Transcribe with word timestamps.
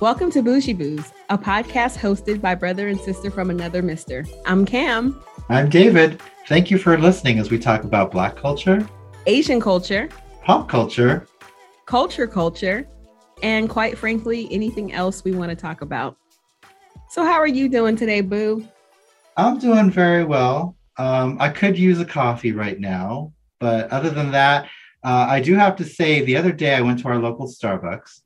Welcome 0.00 0.30
to 0.30 0.42
Bougie 0.42 0.74
Boos, 0.74 1.12
a 1.28 1.36
podcast 1.36 1.98
hosted 1.98 2.40
by 2.40 2.54
brother 2.54 2.86
and 2.86 3.00
sister 3.00 3.32
from 3.32 3.50
another 3.50 3.82
mister. 3.82 4.24
I'm 4.46 4.64
Cam. 4.64 5.20
I'm 5.48 5.68
David. 5.68 6.22
Thank 6.46 6.70
you 6.70 6.78
for 6.78 6.96
listening 6.96 7.40
as 7.40 7.50
we 7.50 7.58
talk 7.58 7.82
about 7.82 8.12
Black 8.12 8.36
culture, 8.36 8.88
Asian 9.26 9.60
culture, 9.60 10.08
pop 10.44 10.68
culture, 10.68 11.26
culture 11.86 12.28
culture, 12.28 12.86
and 13.42 13.68
quite 13.68 13.98
frankly, 13.98 14.46
anything 14.52 14.92
else 14.92 15.24
we 15.24 15.32
want 15.32 15.50
to 15.50 15.56
talk 15.56 15.80
about. 15.80 16.16
So, 17.08 17.24
how 17.24 17.40
are 17.40 17.48
you 17.48 17.68
doing 17.68 17.96
today, 17.96 18.20
Boo? 18.20 18.64
I'm 19.36 19.58
doing 19.58 19.90
very 19.90 20.24
well. 20.24 20.77
Um, 20.98 21.36
I 21.40 21.48
could 21.48 21.78
use 21.78 22.00
a 22.00 22.04
coffee 22.04 22.52
right 22.52 22.78
now, 22.78 23.32
but 23.60 23.90
other 23.90 24.10
than 24.10 24.32
that, 24.32 24.68
uh, 25.04 25.26
I 25.28 25.40
do 25.40 25.54
have 25.54 25.76
to 25.76 25.84
say 25.84 26.22
the 26.22 26.36
other 26.36 26.52
day 26.52 26.74
I 26.74 26.80
went 26.80 26.98
to 27.00 27.08
our 27.08 27.18
local 27.18 27.46
Starbucks 27.46 28.20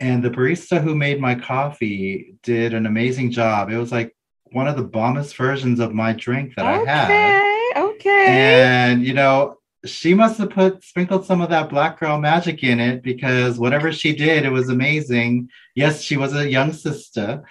and 0.00 0.22
the 0.22 0.30
barista 0.30 0.82
who 0.82 0.94
made 0.94 1.20
my 1.20 1.34
coffee 1.34 2.34
did 2.42 2.74
an 2.74 2.86
amazing 2.86 3.30
job. 3.30 3.70
It 3.70 3.78
was 3.78 3.92
like 3.92 4.14
one 4.52 4.68
of 4.68 4.76
the 4.76 4.84
bombest 4.84 5.36
versions 5.36 5.80
of 5.80 5.94
my 5.94 6.12
drink 6.12 6.54
that 6.56 6.80
okay, 6.80 6.90
I 6.90 6.94
had. 6.94 7.10
Okay. 7.10 7.36
Okay. 7.76 8.26
And 8.28 9.04
you 9.04 9.14
know, 9.14 9.58
she 9.84 10.14
must 10.14 10.38
have 10.38 10.50
put 10.50 10.82
sprinkled 10.82 11.26
some 11.26 11.40
of 11.40 11.50
that 11.50 11.68
black 11.68 12.00
girl 12.00 12.18
magic 12.18 12.62
in 12.62 12.80
it 12.80 13.02
because 13.02 13.58
whatever 13.58 13.92
she 13.92 14.14
did, 14.14 14.44
it 14.44 14.50
was 14.50 14.68
amazing. 14.68 15.48
Yes, 15.74 16.02
she 16.02 16.16
was 16.16 16.34
a 16.34 16.48
young 16.50 16.72
sister, 16.72 17.44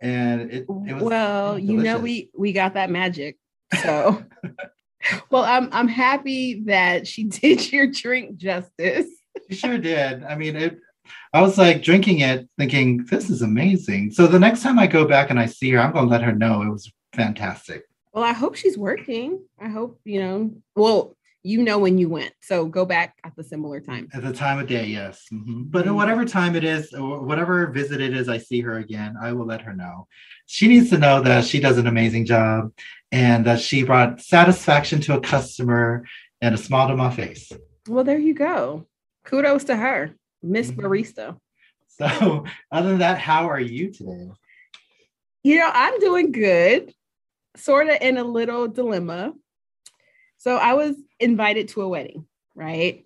and 0.00 0.42
it, 0.52 0.66
it 0.68 0.68
was 0.68 1.02
well. 1.02 1.58
You 1.58 1.82
know, 1.82 1.98
we 1.98 2.30
we 2.36 2.52
got 2.52 2.74
that 2.74 2.90
magic. 2.90 3.36
So, 3.82 4.24
well, 5.30 5.44
I'm 5.44 5.68
I'm 5.72 5.88
happy 5.88 6.62
that 6.66 7.06
she 7.06 7.24
did 7.24 7.72
your 7.72 7.86
drink 7.86 8.36
justice. 8.36 9.06
She 9.48 9.56
sure 9.56 9.78
did. 9.78 10.24
I 10.24 10.34
mean, 10.34 10.56
it 10.56 10.78
I 11.32 11.42
was 11.42 11.58
like 11.58 11.82
drinking 11.82 12.20
it, 12.20 12.48
thinking, 12.58 13.04
this 13.04 13.30
is 13.30 13.42
amazing. 13.42 14.10
So 14.12 14.26
the 14.26 14.38
next 14.38 14.62
time 14.62 14.78
I 14.78 14.86
go 14.86 15.04
back 15.06 15.30
and 15.30 15.38
I 15.38 15.46
see 15.46 15.70
her, 15.70 15.78
I'm 15.78 15.92
going 15.92 16.06
to 16.06 16.10
let 16.10 16.22
her 16.22 16.32
know 16.32 16.62
it 16.62 16.68
was 16.68 16.90
fantastic. 17.12 17.84
Well, 18.12 18.24
I 18.24 18.32
hope 18.32 18.56
she's 18.56 18.76
working. 18.76 19.44
I 19.60 19.68
hope, 19.68 20.00
you 20.04 20.20
know, 20.20 20.54
well, 20.74 21.16
you 21.42 21.62
know 21.62 21.78
when 21.78 21.98
you 21.98 22.08
went. 22.08 22.32
So 22.42 22.66
go 22.66 22.84
back 22.84 23.16
at 23.24 23.34
the 23.34 23.42
similar 23.42 23.80
time. 23.80 24.08
At 24.12 24.22
the 24.22 24.32
time 24.32 24.58
of 24.58 24.66
day, 24.66 24.86
yes. 24.86 25.24
Mm-hmm. 25.32 25.62
But 25.64 25.86
mm-hmm. 25.86 25.94
whatever 25.94 26.24
time 26.24 26.54
it 26.54 26.64
is, 26.64 26.90
whatever 26.92 27.66
visit 27.68 28.00
it 28.00 28.14
is, 28.14 28.28
I 28.28 28.38
see 28.38 28.60
her 28.60 28.78
again, 28.78 29.14
I 29.20 29.32
will 29.32 29.46
let 29.46 29.62
her 29.62 29.74
know. 29.74 30.06
She 30.46 30.68
needs 30.68 30.90
to 30.90 30.98
know 30.98 31.20
that 31.22 31.44
she 31.44 31.60
does 31.60 31.78
an 31.78 31.86
amazing 31.86 32.26
job 32.26 32.72
and 33.10 33.44
that 33.46 33.60
she 33.60 33.82
brought 33.82 34.20
satisfaction 34.20 35.00
to 35.02 35.14
a 35.14 35.20
customer 35.20 36.04
and 36.40 36.54
a 36.54 36.58
smile 36.58 36.88
to 36.88 36.96
my 36.96 37.10
face. 37.10 37.50
Well, 37.88 38.04
there 38.04 38.18
you 38.18 38.34
go. 38.34 38.86
Kudos 39.24 39.64
to 39.64 39.76
her. 39.76 40.14
Miss 40.42 40.70
mm-hmm. 40.70 40.80
Barista. 40.80 41.38
So, 41.88 42.44
other 42.72 42.88
than 42.90 42.98
that, 43.00 43.18
how 43.18 43.50
are 43.50 43.60
you 43.60 43.92
today? 43.92 44.28
You 45.42 45.58
know, 45.58 45.70
I'm 45.72 45.98
doing 46.00 46.32
good, 46.32 46.94
sort 47.56 47.88
of 47.88 47.98
in 48.00 48.16
a 48.16 48.24
little 48.24 48.68
dilemma. 48.68 49.34
So, 50.40 50.56
I 50.56 50.72
was 50.72 50.96
invited 51.18 51.68
to 51.68 51.82
a 51.82 51.88
wedding, 51.88 52.26
right? 52.54 53.04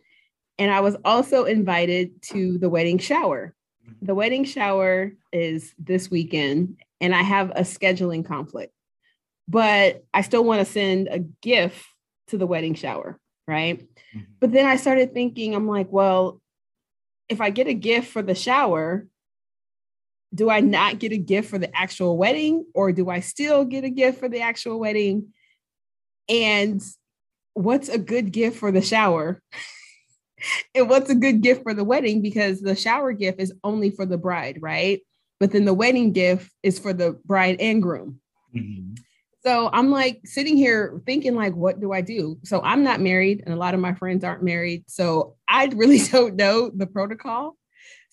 And 0.57 0.71
I 0.71 0.81
was 0.81 0.97
also 1.05 1.45
invited 1.45 2.23
to 2.31 2.59
the 2.59 2.69
wedding 2.69 2.99
shower. 2.99 3.55
The 4.03 4.15
wedding 4.15 4.45
shower 4.45 5.13
is 5.33 5.75
this 5.77 6.09
weekend, 6.11 6.81
and 7.01 7.13
I 7.13 7.23
have 7.23 7.51
a 7.51 7.63
scheduling 7.63 8.25
conflict, 8.25 8.73
but 9.49 10.05
I 10.15 10.23
still 10.23 10.45
want 10.45 10.65
to 10.65 10.73
send 10.73 11.09
a 11.09 11.19
gift 11.19 11.85
to 12.29 12.39
the 12.39 12.47
wedding 12.47 12.75
shower, 12.75 13.19
right? 13.49 13.81
Mm-hmm. 13.81 14.21
But 14.39 14.53
then 14.53 14.67
I 14.67 14.77
started 14.77 15.13
thinking, 15.13 15.57
I'm 15.57 15.67
like, 15.67 15.89
well, 15.91 16.41
if 17.29 17.41
I 17.41 17.51
get 17.51 17.67
a 17.67 17.75
gift 17.75 18.13
for 18.13 18.23
the 18.23 18.37
shower, 18.37 19.09
do 20.33 20.51
I 20.51 20.61
not 20.61 21.01
get 21.01 21.13
a 21.13 21.19
gift 21.19 21.51
for 21.51 21.59
the 21.59 21.75
actual 21.77 22.17
wedding 22.17 22.65
or 22.75 22.93
do 22.93 23.11
I 23.11 23.21
still 23.21 23.65
get 23.65 23.83
a 23.83 23.91
gift 23.91 24.21
for 24.21 24.29
the 24.29 24.41
actual 24.41 24.79
wedding? 24.79 25.33
And 26.29 26.81
what's 27.55 27.89
a 27.89 27.99
good 27.99 28.33
gift 28.33 28.59
for 28.59 28.71
the 28.71 28.83
shower? 28.83 29.41
and 30.75 30.89
what's 30.89 31.11
a 31.11 31.15
good 31.15 31.41
gift 31.41 31.63
for 31.63 31.75
the 31.75 31.85
wedding? 31.85 32.21
Because 32.21 32.61
the 32.61 32.77
shower 32.77 33.13
gift 33.13 33.41
is 33.41 33.53
only 33.65 33.91
for 33.91 34.07
the 34.07 34.19
bride, 34.19 34.59
right? 34.61 35.01
But 35.41 35.53
then 35.53 35.65
the 35.65 35.75
wedding 35.75 36.13
gift 36.13 36.51
is 36.63 36.79
for 36.79 36.93
the 36.93 37.19
bride 37.25 37.57
and 37.61 37.83
groom. 37.83 38.21
Mm-hmm. 38.55 38.95
So 39.45 39.69
I'm 39.73 39.91
like 39.91 40.23
sitting 40.25 40.57
here 40.57 41.03
thinking, 41.05 41.35
like, 41.35 41.55
what 41.55 41.79
do 41.79 41.93
I 41.93 42.01
do? 42.01 42.39
So 42.45 42.63
I'm 42.63 42.83
not 42.83 43.01
married, 43.01 43.43
and 43.45 43.55
a 43.55 43.59
lot 43.59 43.75
of 43.75 43.81
my 43.81 43.93
friends 43.95 44.25
aren't 44.25 44.43
married. 44.43 44.85
So 44.89 45.37
I 45.47 45.67
really 45.75 45.99
don't 45.99 46.37
know 46.37 46.71
the 46.75 46.87
protocol. 46.87 47.57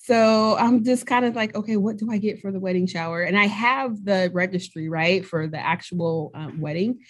So 0.03 0.58
I'm 0.58 0.84
just 0.84 1.06
kind 1.06 1.25
of 1.25 1.35
like, 1.35 1.56
okay, 1.56 1.78
what 1.78 1.97
do 1.97 2.12
I 2.12 2.18
get 2.18 2.41
for 2.41 2.52
the 2.52 2.59
wedding 2.59 2.88
shower? 2.88 3.22
And 3.22 3.38
I 3.38 3.46
have 3.46 4.03
the 4.03 4.31
registry, 4.34 4.90
right, 4.90 5.23
for 5.23 5.47
the 5.47 5.59
actual 5.59 6.31
um, 6.34 6.59
wedding. 6.59 7.02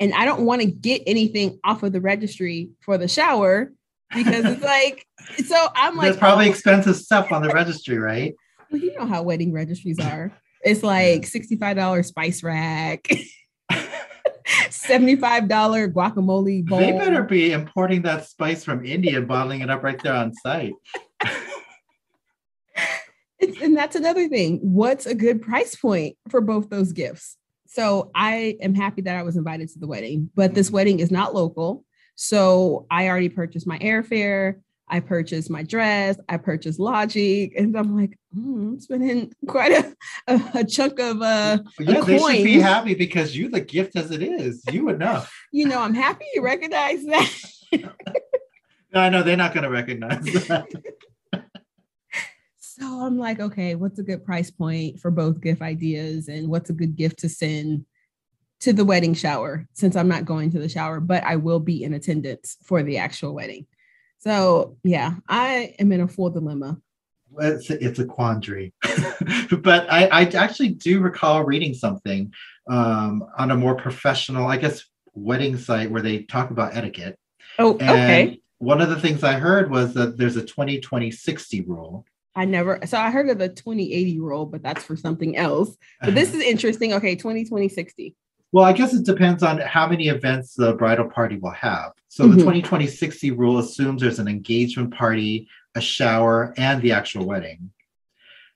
And 0.00 0.12
I 0.14 0.24
don't 0.24 0.42
want 0.42 0.62
to 0.62 0.66
get 0.66 1.02
anything 1.06 1.58
off 1.64 1.82
of 1.82 1.92
the 1.92 2.00
registry 2.00 2.70
for 2.80 2.98
the 2.98 3.08
shower 3.08 3.72
because 4.14 4.44
it's 4.44 4.62
like, 4.64 5.06
so 5.46 5.68
I'm 5.74 5.96
like, 5.96 6.06
there's 6.06 6.16
probably 6.16 6.48
oh. 6.48 6.50
expensive 6.50 6.96
stuff 6.96 7.30
on 7.32 7.42
the 7.42 7.50
registry, 7.50 7.98
right? 7.98 8.34
Well, 8.70 8.80
you 8.80 8.94
know 8.98 9.06
how 9.06 9.22
wedding 9.22 9.52
registries 9.52 10.00
are. 10.00 10.32
It's 10.62 10.82
like 10.82 11.22
$65 11.22 12.04
spice 12.04 12.42
rack. 12.42 13.08
$75 14.46 15.92
guacamole 15.92 16.66
bowl. 16.66 16.78
They 16.78 16.92
better 16.92 17.22
be 17.22 17.52
importing 17.52 18.02
that 18.02 18.26
spice 18.26 18.64
from 18.64 18.84
India 18.84 19.18
and 19.18 19.28
bottling 19.28 19.60
it 19.60 19.70
up 19.70 19.82
right 19.82 20.00
there 20.02 20.14
on 20.14 20.34
site. 20.34 20.74
and 23.40 23.76
that's 23.76 23.96
another 23.96 24.28
thing. 24.28 24.58
What's 24.62 25.06
a 25.06 25.14
good 25.14 25.42
price 25.42 25.74
point 25.74 26.16
for 26.28 26.40
both 26.40 26.70
those 26.70 26.92
gifts? 26.92 27.36
So 27.72 28.10
I 28.14 28.58
am 28.60 28.74
happy 28.74 29.00
that 29.02 29.16
I 29.16 29.22
was 29.22 29.36
invited 29.36 29.70
to 29.70 29.78
the 29.78 29.86
wedding, 29.86 30.28
but 30.34 30.52
this 30.52 30.66
mm-hmm. 30.66 30.74
wedding 30.76 31.00
is 31.00 31.10
not 31.10 31.34
local. 31.34 31.86
So 32.16 32.86
I 32.90 33.08
already 33.08 33.30
purchased 33.30 33.66
my 33.66 33.78
airfare. 33.78 34.56
I 34.88 35.00
purchased 35.00 35.48
my 35.48 35.62
dress, 35.62 36.18
I 36.28 36.36
purchased 36.36 36.78
Logic, 36.78 37.50
and 37.56 37.74
I'm 37.74 37.96
like, 37.96 38.18
mm, 38.36 38.72
I'm 38.72 38.80
spending 38.80 39.32
quite 39.48 39.72
a, 39.72 39.96
a, 40.26 40.50
a 40.56 40.64
chunk 40.64 41.00
of 41.00 41.22
uh, 41.22 41.60
yeah, 41.80 42.02
they 42.02 42.18
should 42.18 42.44
be 42.44 42.60
happy 42.60 42.94
because 42.94 43.34
you 43.34 43.48
the 43.48 43.60
gift 43.60 43.96
as 43.96 44.10
it 44.10 44.22
is. 44.22 44.62
You 44.70 44.82
know. 44.92 45.24
you 45.50 45.66
know, 45.66 45.80
I'm 45.80 45.94
happy 45.94 46.26
you 46.34 46.42
recognize 46.42 47.02
that. 47.06 47.32
no, 48.92 49.00
I 49.00 49.08
know 49.08 49.22
they're 49.22 49.34
not 49.34 49.54
going 49.54 49.64
to 49.64 49.70
recognize 49.70 50.24
that. 50.24 50.66
so 52.78 52.86
I'm 53.02 53.18
like, 53.18 53.38
okay, 53.38 53.74
what's 53.74 53.98
a 53.98 54.02
good 54.02 54.24
price 54.24 54.50
point 54.50 54.98
for 54.98 55.10
both 55.10 55.42
gift 55.42 55.60
ideas, 55.60 56.28
and 56.28 56.48
what's 56.48 56.70
a 56.70 56.74
good 56.74 56.96
gift 56.96 57.18
to 57.18 57.28
send 57.28 57.84
to 58.60 58.72
the 58.72 58.84
wedding 58.84 59.12
shower? 59.12 59.68
Since 59.74 59.94
I'm 59.94 60.08
not 60.08 60.24
going 60.24 60.50
to 60.52 60.58
the 60.58 60.68
shower, 60.68 60.98
but 60.98 61.22
I 61.24 61.36
will 61.36 61.60
be 61.60 61.84
in 61.84 61.92
attendance 61.92 62.56
for 62.62 62.82
the 62.82 62.96
actual 62.96 63.34
wedding. 63.34 63.66
So 64.20 64.78
yeah, 64.84 65.16
I 65.28 65.74
am 65.78 65.92
in 65.92 66.00
a 66.00 66.08
full 66.08 66.30
dilemma. 66.30 66.78
It's 67.38 67.68
a, 67.70 67.84
it's 67.84 67.98
a 67.98 68.04
quandary, 68.04 68.72
but 68.82 69.90
I, 69.90 70.06
I 70.06 70.22
actually 70.22 70.70
do 70.70 71.00
recall 71.00 71.44
reading 71.44 71.74
something 71.74 72.32
um, 72.68 73.24
on 73.38 73.50
a 73.50 73.56
more 73.56 73.74
professional, 73.74 74.46
I 74.46 74.58
guess, 74.58 74.84
wedding 75.14 75.56
site 75.56 75.90
where 75.90 76.02
they 76.02 76.22
talk 76.22 76.50
about 76.50 76.76
etiquette. 76.76 77.18
Oh, 77.58 77.76
and 77.78 77.90
okay. 77.90 78.40
One 78.58 78.80
of 78.80 78.90
the 78.90 79.00
things 79.00 79.24
I 79.24 79.32
heard 79.32 79.70
was 79.70 79.92
that 79.94 80.16
there's 80.16 80.36
a 80.36 80.44
20 80.44 80.80
20 80.80 81.10
60 81.10 81.60
rule. 81.62 82.06
I 82.34 82.46
never, 82.46 82.80
so 82.86 82.98
I 82.98 83.10
heard 83.10 83.28
of 83.28 83.38
the 83.38 83.48
2080 83.48 84.20
rule, 84.20 84.46
but 84.46 84.62
that's 84.62 84.82
for 84.82 84.96
something 84.96 85.36
else. 85.36 85.76
But 86.00 86.14
this 86.14 86.34
is 86.34 86.42
interesting. 86.42 86.94
Okay, 86.94 87.16
20 87.16 87.44
20 87.44 87.68
60. 87.68 88.16
Well, 88.52 88.64
I 88.64 88.72
guess 88.74 88.92
it 88.92 89.06
depends 89.06 89.42
on 89.42 89.58
how 89.60 89.86
many 89.86 90.08
events 90.08 90.54
the 90.54 90.74
bridal 90.74 91.08
party 91.08 91.38
will 91.38 91.52
have. 91.52 91.92
So 92.08 92.24
mm-hmm. 92.24 92.32
the 92.32 92.38
2020 92.38 92.86
60 92.86 93.30
rule 93.32 93.58
assumes 93.58 94.02
there's 94.02 94.18
an 94.18 94.28
engagement 94.28 94.94
party, 94.94 95.48
a 95.74 95.80
shower, 95.80 96.52
and 96.56 96.80
the 96.82 96.92
actual 96.92 97.26
wedding. 97.26 97.70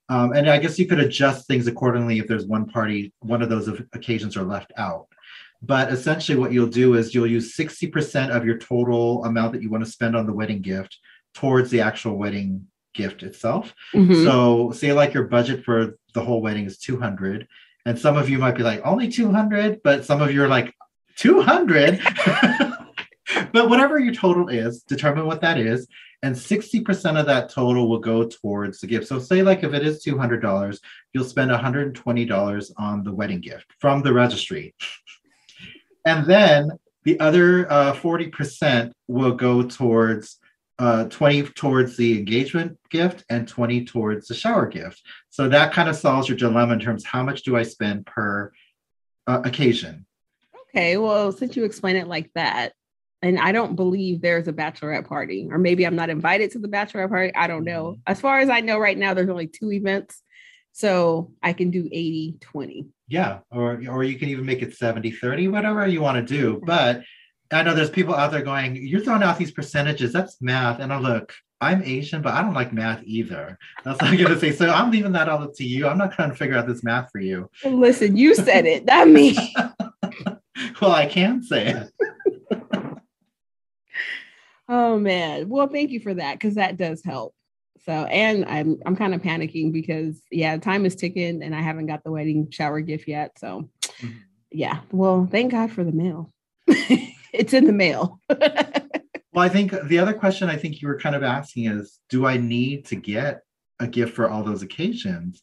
Um, 0.08 0.32
and 0.34 0.48
I 0.48 0.58
guess 0.58 0.78
you 0.78 0.86
could 0.86 1.00
adjust 1.00 1.48
things 1.48 1.66
accordingly 1.66 2.18
if 2.18 2.28
there's 2.28 2.46
one 2.46 2.66
party, 2.66 3.12
one 3.20 3.42
of 3.42 3.48
those 3.48 3.68
occasions 3.68 4.36
are 4.36 4.44
left 4.44 4.72
out. 4.76 5.08
But 5.62 5.90
essentially, 5.90 6.38
what 6.38 6.52
you'll 6.52 6.68
do 6.68 6.94
is 6.94 7.14
you'll 7.14 7.26
use 7.26 7.56
60% 7.56 8.30
of 8.30 8.44
your 8.44 8.58
total 8.58 9.24
amount 9.24 9.52
that 9.54 9.62
you 9.62 9.70
want 9.70 9.84
to 9.84 9.90
spend 9.90 10.14
on 10.14 10.26
the 10.26 10.32
wedding 10.32 10.60
gift 10.60 10.98
towards 11.34 11.70
the 11.70 11.80
actual 11.80 12.16
wedding 12.16 12.66
gift 12.96 13.22
itself. 13.22 13.74
Mm-hmm. 13.94 14.24
So, 14.24 14.72
say 14.72 14.92
like 14.92 15.14
your 15.14 15.24
budget 15.24 15.64
for 15.64 15.98
the 16.14 16.24
whole 16.24 16.40
wedding 16.40 16.64
is 16.64 16.78
200, 16.78 17.46
and 17.84 17.98
some 17.98 18.16
of 18.16 18.28
you 18.28 18.38
might 18.38 18.56
be 18.56 18.64
like, 18.64 18.80
only 18.84 19.08
200, 19.08 19.82
but 19.84 20.04
some 20.04 20.20
of 20.20 20.32
you 20.32 20.42
are 20.42 20.48
like, 20.48 20.74
200. 21.16 22.00
but 23.52 23.68
whatever 23.70 23.98
your 23.98 24.14
total 24.14 24.48
is, 24.48 24.82
determine 24.82 25.26
what 25.26 25.40
that 25.42 25.58
is. 25.58 25.86
And 26.22 26.34
60% 26.34 27.20
of 27.20 27.26
that 27.26 27.50
total 27.50 27.88
will 27.88 28.00
go 28.00 28.26
towards 28.26 28.80
the 28.80 28.86
gift. 28.88 29.06
So, 29.06 29.18
say, 29.20 29.42
like, 29.42 29.62
if 29.62 29.72
it 29.72 29.86
is 29.86 30.04
$200, 30.04 30.80
you'll 31.12 31.24
spend 31.24 31.50
$120 31.50 32.72
on 32.76 33.04
the 33.04 33.12
wedding 33.12 33.40
gift 33.40 33.66
from 33.78 34.02
the 34.02 34.12
registry. 34.12 34.74
And 36.06 36.24
then 36.24 36.70
the 37.02 37.18
other 37.18 37.68
uh, 37.70 37.92
40% 37.92 38.92
will 39.08 39.32
go 39.32 39.64
towards 39.64 40.38
uh, 40.78 41.04
20 41.04 41.42
towards 41.48 41.96
the 41.96 42.18
engagement 42.18 42.78
gift 42.90 43.24
and 43.30 43.48
20 43.48 43.84
towards 43.84 44.28
the 44.28 44.34
shower 44.34 44.66
gift. 44.66 45.02
So 45.30 45.48
that 45.48 45.72
kind 45.72 45.88
of 45.88 45.96
solves 45.96 46.28
your 46.28 46.36
dilemma 46.36 46.74
in 46.74 46.80
terms 46.80 47.04
how 47.04 47.22
much 47.22 47.42
do 47.42 47.56
I 47.56 47.62
spend 47.62 48.06
per 48.06 48.52
uh, 49.26 49.40
occasion. 49.44 50.06
Okay, 50.68 50.96
well, 50.98 51.32
since 51.32 51.56
you 51.56 51.64
explain 51.64 51.96
it 51.96 52.06
like 52.06 52.30
that, 52.34 52.74
and 53.22 53.38
I 53.38 53.52
don't 53.52 53.76
believe 53.76 54.20
there's 54.20 54.46
a 54.46 54.52
bachelorette 54.52 55.08
party, 55.08 55.48
or 55.50 55.58
maybe 55.58 55.86
I'm 55.86 55.96
not 55.96 56.10
invited 56.10 56.50
to 56.52 56.58
the 56.58 56.68
bachelorette 56.68 57.08
party. 57.08 57.34
I 57.34 57.46
don't 57.46 57.64
know. 57.64 57.92
Mm-hmm. 57.92 58.00
As 58.06 58.20
far 58.20 58.40
as 58.40 58.50
I 58.50 58.60
know 58.60 58.78
right 58.78 58.96
now, 58.96 59.14
there's 59.14 59.30
only 59.30 59.46
two 59.46 59.72
events. 59.72 60.22
So 60.72 61.32
I 61.42 61.54
can 61.54 61.70
do 61.70 61.88
80 61.90 62.36
20. 62.40 62.86
Yeah. 63.08 63.38
Or 63.50 63.80
or 63.88 64.04
you 64.04 64.18
can 64.18 64.28
even 64.28 64.44
make 64.44 64.60
it 64.60 64.76
70 64.76 65.10
30, 65.12 65.48
whatever 65.48 65.86
you 65.86 66.02
want 66.02 66.18
to 66.18 66.34
do. 66.34 66.60
But 66.62 67.02
I 67.52 67.62
know 67.62 67.74
there's 67.74 67.90
people 67.90 68.14
out 68.14 68.32
there 68.32 68.42
going, 68.42 68.76
You're 68.76 69.00
throwing 69.00 69.22
out 69.22 69.38
these 69.38 69.52
percentages. 69.52 70.12
That's 70.12 70.40
math. 70.40 70.80
And 70.80 70.92
I 70.92 70.98
look, 70.98 71.32
I'm 71.60 71.82
Asian, 71.82 72.20
but 72.20 72.34
I 72.34 72.42
don't 72.42 72.54
like 72.54 72.72
math 72.72 73.02
either. 73.04 73.58
That's 73.82 74.00
what 74.00 74.10
I'm 74.10 74.16
gonna 74.18 74.38
say. 74.38 74.52
So 74.52 74.68
I'm 74.68 74.90
leaving 74.90 75.12
that 75.12 75.28
all 75.28 75.42
up 75.42 75.54
to 75.54 75.64
you. 75.64 75.86
I'm 75.86 75.98
not 75.98 76.12
trying 76.12 76.30
to 76.30 76.36
figure 76.36 76.56
out 76.56 76.66
this 76.66 76.84
math 76.84 77.10
for 77.10 77.20
you. 77.20 77.50
Listen, 77.64 78.16
you 78.16 78.34
said 78.34 78.66
it, 78.66 78.84
not 78.84 79.08
me. 79.08 79.36
well, 80.80 80.92
I 80.92 81.06
can 81.06 81.42
say 81.42 81.88
it. 82.50 82.60
oh 84.68 84.98
man. 84.98 85.48
Well, 85.48 85.68
thank 85.68 85.90
you 85.90 86.00
for 86.00 86.12
that 86.12 86.34
because 86.34 86.56
that 86.56 86.76
does 86.76 87.02
help. 87.02 87.34
So, 87.86 87.92
and 87.92 88.44
I'm 88.44 88.78
I'm 88.84 88.96
kind 88.96 89.14
of 89.14 89.22
panicking 89.22 89.72
because 89.72 90.20
yeah, 90.30 90.58
time 90.58 90.84
is 90.84 90.94
ticking 90.94 91.42
and 91.42 91.54
I 91.54 91.62
haven't 91.62 91.86
got 91.86 92.04
the 92.04 92.10
wedding 92.10 92.50
shower 92.50 92.80
gift 92.80 93.08
yet. 93.08 93.38
So, 93.38 93.70
mm-hmm. 93.82 94.18
yeah. 94.50 94.80
Well, 94.92 95.26
thank 95.30 95.52
God 95.52 95.72
for 95.72 95.84
the 95.84 95.92
mail. 95.92 96.32
it's 97.38 97.54
in 97.54 97.66
the 97.66 97.72
mail. 97.72 98.20
well, 98.28 99.44
I 99.44 99.48
think 99.48 99.74
the 99.88 99.98
other 99.98 100.14
question 100.14 100.48
I 100.48 100.56
think 100.56 100.80
you 100.80 100.88
were 100.88 100.98
kind 100.98 101.14
of 101.14 101.22
asking 101.22 101.66
is, 101.66 101.98
do 102.08 102.26
I 102.26 102.36
need 102.36 102.86
to 102.86 102.96
get 102.96 103.42
a 103.80 103.86
gift 103.86 104.14
for 104.14 104.28
all 104.28 104.42
those 104.42 104.62
occasions? 104.62 105.40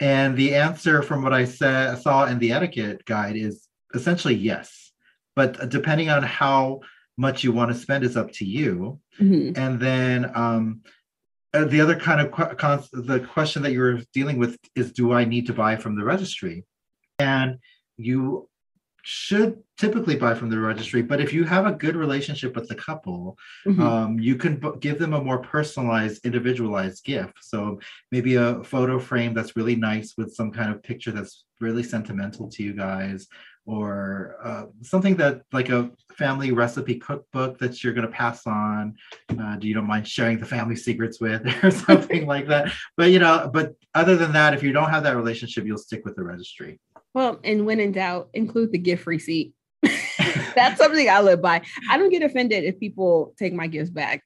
And 0.00 0.36
the 0.36 0.54
answer 0.54 1.02
from 1.02 1.22
what 1.22 1.32
I 1.32 1.44
said 1.44 1.98
saw 1.98 2.26
in 2.26 2.38
the 2.38 2.52
etiquette 2.52 3.04
guide 3.04 3.36
is 3.36 3.68
essentially 3.94 4.34
yes. 4.34 4.92
But 5.36 5.70
depending 5.70 6.10
on 6.10 6.22
how 6.22 6.80
much 7.16 7.44
you 7.44 7.52
want 7.52 7.72
to 7.72 7.78
spend 7.78 8.04
is 8.04 8.16
up 8.16 8.32
to 8.32 8.44
you. 8.44 8.98
Mm-hmm. 9.20 9.60
And 9.60 9.80
then 9.80 10.32
um, 10.34 10.82
uh, 11.54 11.64
the 11.64 11.80
other 11.80 11.96
kind 11.96 12.20
of 12.20 12.30
qu- 12.32 13.02
the 13.02 13.20
question 13.20 13.62
that 13.62 13.72
you're 13.72 14.00
dealing 14.14 14.38
with 14.38 14.58
is 14.74 14.92
do 14.92 15.12
i 15.12 15.24
need 15.24 15.46
to 15.46 15.52
buy 15.52 15.76
from 15.76 15.96
the 15.96 16.04
registry 16.04 16.64
and 17.18 17.58
you 17.96 18.48
should 19.02 19.62
typically 19.82 20.16
buy 20.24 20.32
from 20.32 20.48
the 20.48 20.58
registry 20.58 21.02
but 21.02 21.20
if 21.20 21.32
you 21.32 21.42
have 21.44 21.66
a 21.66 21.72
good 21.72 21.96
relationship 21.96 22.54
with 22.54 22.68
the 22.68 22.74
couple 22.74 23.36
mm-hmm. 23.66 23.82
um, 23.82 24.18
you 24.18 24.36
can 24.36 24.56
b- 24.56 24.78
give 24.80 24.98
them 24.98 25.12
a 25.12 25.22
more 25.22 25.38
personalized 25.38 26.24
individualized 26.24 27.04
gift. 27.04 27.34
So 27.40 27.80
maybe 28.10 28.36
a 28.36 28.62
photo 28.64 28.98
frame 28.98 29.34
that's 29.34 29.56
really 29.56 29.76
nice 29.76 30.14
with 30.16 30.34
some 30.34 30.50
kind 30.50 30.70
of 30.70 30.82
picture 30.82 31.12
that's 31.12 31.44
really 31.60 31.82
sentimental 31.82 32.48
to 32.50 32.62
you 32.62 32.74
guys 32.74 33.28
or 33.64 34.36
uh, 34.42 34.64
something 34.82 35.14
that 35.16 35.42
like 35.52 35.68
a 35.68 35.90
family 36.16 36.50
recipe 36.50 36.96
cookbook 36.96 37.58
that 37.58 37.82
you're 37.82 37.92
going 37.92 38.06
to 38.06 38.12
pass 38.12 38.44
on 38.46 38.94
uh, 39.38 39.56
do 39.56 39.68
you 39.68 39.74
don't 39.74 39.86
mind 39.86 40.06
sharing 40.06 40.40
the 40.40 40.46
family 40.46 40.74
secrets 40.74 41.20
with 41.20 41.42
or 41.64 41.70
something 41.70 42.26
like 42.26 42.48
that. 42.48 42.72
But 42.96 43.10
you 43.10 43.18
know 43.18 43.50
but 43.52 43.74
other 43.94 44.16
than 44.16 44.32
that 44.32 44.54
if 44.54 44.62
you 44.62 44.72
don't 44.72 44.90
have 44.90 45.04
that 45.04 45.16
relationship 45.16 45.64
you'll 45.64 45.78
stick 45.78 46.04
with 46.04 46.16
the 46.16 46.24
registry. 46.24 46.80
Well 47.14 47.40
and 47.44 47.66
when 47.66 47.78
in 47.78 47.92
doubt 47.92 48.30
include 48.34 48.72
the 48.72 48.78
gift 48.78 49.06
receipt 49.06 49.54
that's 50.54 50.78
something 50.78 51.08
i 51.08 51.20
live 51.20 51.40
by 51.42 51.60
i 51.90 51.98
don't 51.98 52.10
get 52.10 52.22
offended 52.22 52.64
if 52.64 52.78
people 52.78 53.34
take 53.38 53.52
my 53.52 53.66
gifts 53.66 53.90
back 53.90 54.22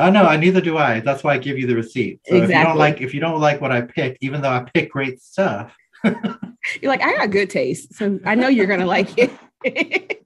Oh 0.00 0.10
no, 0.10 0.26
I 0.26 0.36
neither 0.36 0.60
do 0.60 0.78
I. 0.78 1.00
That's 1.00 1.24
why 1.24 1.34
I 1.34 1.38
give 1.38 1.58
you 1.58 1.66
the 1.66 1.74
receipt. 1.74 2.20
So 2.24 2.36
exactly. 2.36 2.54
if 2.54 2.58
you 2.60 2.64
don't 2.64 2.78
like 2.78 3.00
if 3.00 3.14
you 3.14 3.18
don't 3.18 3.40
like 3.40 3.60
what 3.60 3.72
I 3.72 3.80
picked, 3.80 4.18
even 4.20 4.40
though 4.40 4.50
I 4.50 4.60
pick 4.72 4.92
great 4.92 5.20
stuff, 5.20 5.74
You're 6.04 6.90
like, 6.90 7.02
I 7.02 7.16
got 7.16 7.30
good 7.30 7.50
taste. 7.50 7.94
So 7.94 8.18
I 8.24 8.34
know 8.34 8.48
you're 8.48 8.66
going 8.66 8.80
to 8.80 8.86
like 8.86 9.10
it. 9.16 9.30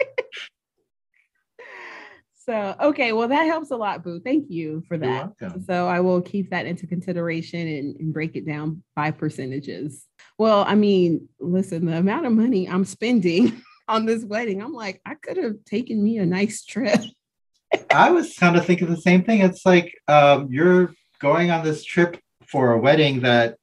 so, 2.35 2.75
okay. 2.81 3.13
Well, 3.13 3.29
that 3.29 3.45
helps 3.45 3.71
a 3.71 3.77
lot, 3.77 4.03
Boo. 4.03 4.21
Thank 4.21 4.51
you 4.51 4.83
for 4.89 4.99
that. 4.99 5.33
So 5.67 5.87
I 5.89 6.01
will 6.01 6.21
keep 6.21 6.51
that 6.51 6.67
into 6.67 6.87
consideration 6.87 7.67
and, 7.67 7.97
and 7.97 8.13
break 8.13 8.37
it 8.37 8.47
down 8.47 8.83
by 8.95 9.11
percentages. 9.11 10.07
Well, 10.39 10.65
I 10.67 10.75
mean, 10.75 11.29
listen, 11.39 11.87
the 11.87 11.97
amount 11.97 12.27
of 12.27 12.33
money 12.33 12.69
I'm 12.69 12.85
spending 12.85 13.63
on 13.93 14.07
this 14.07 14.25
wedding, 14.25 14.63
I'm 14.63 14.73
like, 14.73 15.01
I 15.05 15.15
could 15.15 15.37
have 15.37 15.65
taken 15.67 16.03
me 16.03 16.17
a 16.17 16.27
nice 16.27 16.65
trip. 16.65 17.01
I 17.91 18.11
was 18.11 18.35
kind 18.35 18.57
of 18.57 18.65
thinking 18.65 18.89
the 18.89 18.97
same 18.97 19.23
thing. 19.23 19.41
It's 19.41 19.67
like 19.67 19.95
um, 20.09 20.49
you're 20.51 20.95
going 21.21 21.51
on 21.51 21.63
this 21.63 21.85
trip 21.85 22.19
for 22.47 22.73
a 22.73 22.79
wedding 22.79 23.21
that 23.21 23.57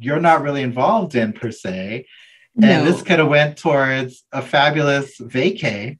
you're 0.00 0.20
not 0.20 0.42
really 0.42 0.62
involved 0.62 1.14
in 1.14 1.32
per 1.32 1.52
se. 1.52 2.06
No. 2.56 2.68
And 2.68 2.86
this 2.86 3.02
could 3.02 3.20
have 3.20 3.28
went 3.28 3.56
towards 3.56 4.24
a 4.32 4.42
fabulous 4.42 5.18
vacay. 5.20 5.98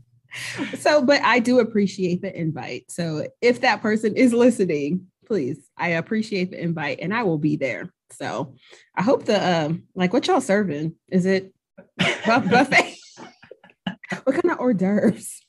so, 0.78 1.02
but 1.02 1.22
I 1.22 1.38
do 1.38 1.60
appreciate 1.60 2.22
the 2.22 2.36
invite. 2.36 2.90
So 2.90 3.28
if 3.40 3.60
that 3.60 3.80
person 3.80 4.16
is 4.16 4.32
listening, 4.32 5.06
please, 5.24 5.58
I 5.76 5.88
appreciate 5.90 6.50
the 6.50 6.60
invite 6.60 6.98
and 7.00 7.14
I 7.14 7.22
will 7.22 7.38
be 7.38 7.56
there. 7.56 7.92
So 8.12 8.54
I 8.94 9.02
hope 9.02 9.24
the 9.24 9.66
um 9.66 9.84
like 9.94 10.12
what 10.12 10.26
y'all 10.26 10.40
serving? 10.40 10.94
Is 11.10 11.26
it 11.26 11.52
buffet? 11.98 12.96
what 14.24 14.34
kind 14.34 14.50
of 14.50 14.58
hors 14.58 14.74
d'oeuvres? 14.74 15.40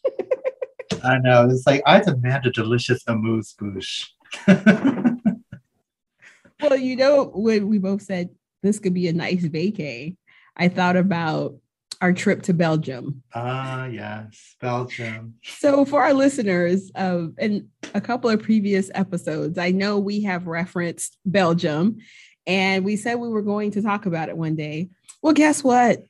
I 1.03 1.17
know. 1.19 1.49
It's 1.49 1.67
like 1.67 1.83
I 1.85 1.99
demand 1.99 2.45
a 2.45 2.51
delicious 2.51 3.03
amuse 3.07 3.53
bouche 3.53 4.07
well, 6.61 6.75
you 6.77 6.95
know, 6.95 7.25
when 7.33 7.67
we 7.67 7.77
both 7.77 8.01
said 8.01 8.29
this 8.63 8.79
could 8.79 8.93
be 8.93 9.07
a 9.07 9.13
nice 9.13 9.43
vacay, 9.43 10.15
I 10.55 10.67
thought 10.67 10.95
about 10.97 11.55
our 12.01 12.13
trip 12.13 12.43
to 12.43 12.53
Belgium. 12.53 13.23
Ah, 13.33 13.85
yes, 13.85 14.55
Belgium. 14.61 15.35
So, 15.43 15.85
for 15.85 16.03
our 16.03 16.13
listeners, 16.13 16.91
uh, 16.95 17.27
in 17.37 17.69
a 17.93 18.01
couple 18.01 18.29
of 18.29 18.43
previous 18.43 18.91
episodes, 18.93 19.57
I 19.57 19.71
know 19.71 19.97
we 19.97 20.23
have 20.23 20.47
referenced 20.47 21.17
Belgium 21.25 21.97
and 22.45 22.85
we 22.85 22.95
said 22.95 23.15
we 23.15 23.29
were 23.29 23.41
going 23.41 23.71
to 23.71 23.81
talk 23.81 24.05
about 24.05 24.29
it 24.29 24.37
one 24.37 24.55
day. 24.55 24.89
Well, 25.21 25.33
guess 25.33 25.63
what? 25.63 26.03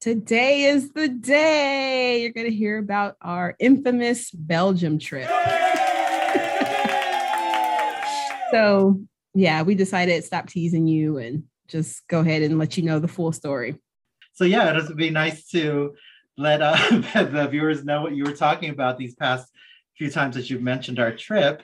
Today 0.00 0.62
is 0.62 0.92
the 0.92 1.08
day 1.08 2.22
you're 2.22 2.30
going 2.30 2.46
to 2.48 2.54
hear 2.54 2.78
about 2.78 3.16
our 3.20 3.56
infamous 3.58 4.30
Belgium 4.30 4.96
trip. 4.96 5.28
so, 8.52 9.00
yeah, 9.34 9.62
we 9.62 9.74
decided 9.74 10.22
stop 10.22 10.46
teasing 10.46 10.86
you 10.86 11.18
and 11.18 11.42
just 11.66 12.06
go 12.06 12.20
ahead 12.20 12.42
and 12.42 12.60
let 12.60 12.76
you 12.76 12.84
know 12.84 13.00
the 13.00 13.08
full 13.08 13.32
story. 13.32 13.76
So 14.34 14.44
yeah, 14.44 14.70
it 14.70 14.86
would 14.86 14.96
be 14.96 15.10
nice 15.10 15.48
to 15.48 15.96
let 16.36 16.62
uh, 16.62 16.76
the 17.14 17.48
viewers 17.50 17.84
know 17.84 18.02
what 18.02 18.14
you 18.14 18.22
were 18.22 18.36
talking 18.36 18.70
about 18.70 18.98
these 18.98 19.16
past 19.16 19.52
few 19.96 20.12
times 20.12 20.36
that 20.36 20.48
you've 20.48 20.62
mentioned 20.62 21.00
our 21.00 21.10
trip. 21.10 21.60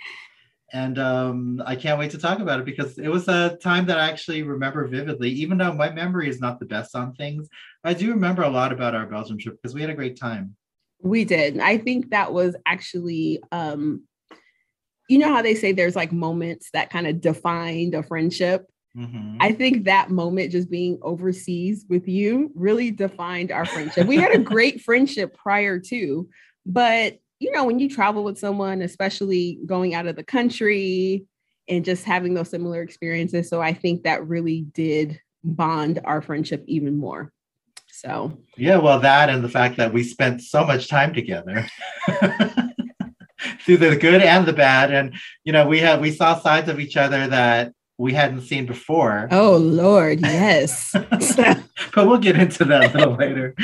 And 0.72 0.98
um, 0.98 1.62
I 1.64 1.76
can't 1.76 1.98
wait 1.98 2.10
to 2.12 2.18
talk 2.18 2.40
about 2.40 2.58
it 2.58 2.64
because 2.64 2.98
it 2.98 3.08
was 3.08 3.28
a 3.28 3.56
time 3.62 3.86
that 3.86 3.98
I 3.98 4.08
actually 4.08 4.42
remember 4.42 4.86
vividly. 4.86 5.30
Even 5.30 5.58
though 5.58 5.72
my 5.72 5.90
memory 5.90 6.28
is 6.28 6.40
not 6.40 6.58
the 6.58 6.66
best 6.66 6.96
on 6.96 7.14
things, 7.14 7.48
I 7.84 7.94
do 7.94 8.10
remember 8.10 8.42
a 8.42 8.48
lot 8.48 8.72
about 8.72 8.94
our 8.94 9.06
Belgium 9.06 9.38
trip 9.38 9.60
because 9.60 9.74
we 9.74 9.82
had 9.82 9.90
a 9.90 9.94
great 9.94 10.18
time. 10.18 10.56
We 11.00 11.24
did. 11.24 11.60
I 11.60 11.78
think 11.78 12.10
that 12.10 12.32
was 12.32 12.56
actually 12.66 13.42
um, 13.52 14.04
you 15.08 15.18
know 15.18 15.32
how 15.32 15.42
they 15.42 15.54
say 15.54 15.72
there's 15.72 15.96
like 15.96 16.12
moments 16.12 16.70
that 16.72 16.90
kind 16.90 17.06
of 17.06 17.20
defined 17.20 17.94
a 17.94 18.02
friendship. 18.02 18.66
Mm-hmm. 18.96 19.38
I 19.40 19.52
think 19.52 19.84
that 19.84 20.10
moment 20.10 20.52
just 20.52 20.70
being 20.70 20.98
overseas 21.02 21.84
with 21.88 22.08
you 22.08 22.52
really 22.54 22.90
defined 22.90 23.50
our 23.50 23.66
friendship. 23.66 24.06
We 24.06 24.16
had 24.16 24.32
a 24.32 24.38
great 24.38 24.80
friendship 24.80 25.36
prior 25.36 25.78
to, 25.80 26.28
but 26.64 27.18
you 27.44 27.52
know, 27.52 27.64
when 27.64 27.78
you 27.78 27.90
travel 27.90 28.24
with 28.24 28.38
someone, 28.38 28.80
especially 28.80 29.58
going 29.66 29.94
out 29.94 30.06
of 30.06 30.16
the 30.16 30.24
country 30.24 31.26
and 31.68 31.84
just 31.84 32.04
having 32.04 32.32
those 32.32 32.48
similar 32.48 32.80
experiences. 32.80 33.50
So 33.50 33.60
I 33.60 33.74
think 33.74 34.04
that 34.04 34.26
really 34.26 34.62
did 34.62 35.20
bond 35.42 36.00
our 36.04 36.22
friendship 36.22 36.64
even 36.66 36.96
more. 36.96 37.32
So, 37.88 38.38
yeah, 38.56 38.78
well, 38.78 38.98
that 39.00 39.28
and 39.28 39.44
the 39.44 39.48
fact 39.50 39.76
that 39.76 39.92
we 39.92 40.02
spent 40.02 40.40
so 40.40 40.64
much 40.64 40.88
time 40.88 41.12
together. 41.12 41.66
through 43.60 43.76
the 43.76 43.96
good 43.96 44.22
and 44.22 44.46
the 44.46 44.54
bad. 44.54 44.90
And 44.90 45.14
you 45.44 45.52
know, 45.52 45.66
we 45.66 45.80
had 45.80 46.00
we 46.00 46.10
saw 46.10 46.38
sides 46.38 46.70
of 46.70 46.80
each 46.80 46.96
other 46.96 47.26
that 47.28 47.72
we 47.98 48.14
hadn't 48.14 48.42
seen 48.42 48.64
before. 48.64 49.28
Oh 49.30 49.56
Lord, 49.56 50.20
yes. 50.20 50.92
but 51.94 52.06
we'll 52.06 52.18
get 52.18 52.38
into 52.38 52.64
that 52.64 52.94
a 52.94 52.98
little 52.98 53.14
later. 53.14 53.54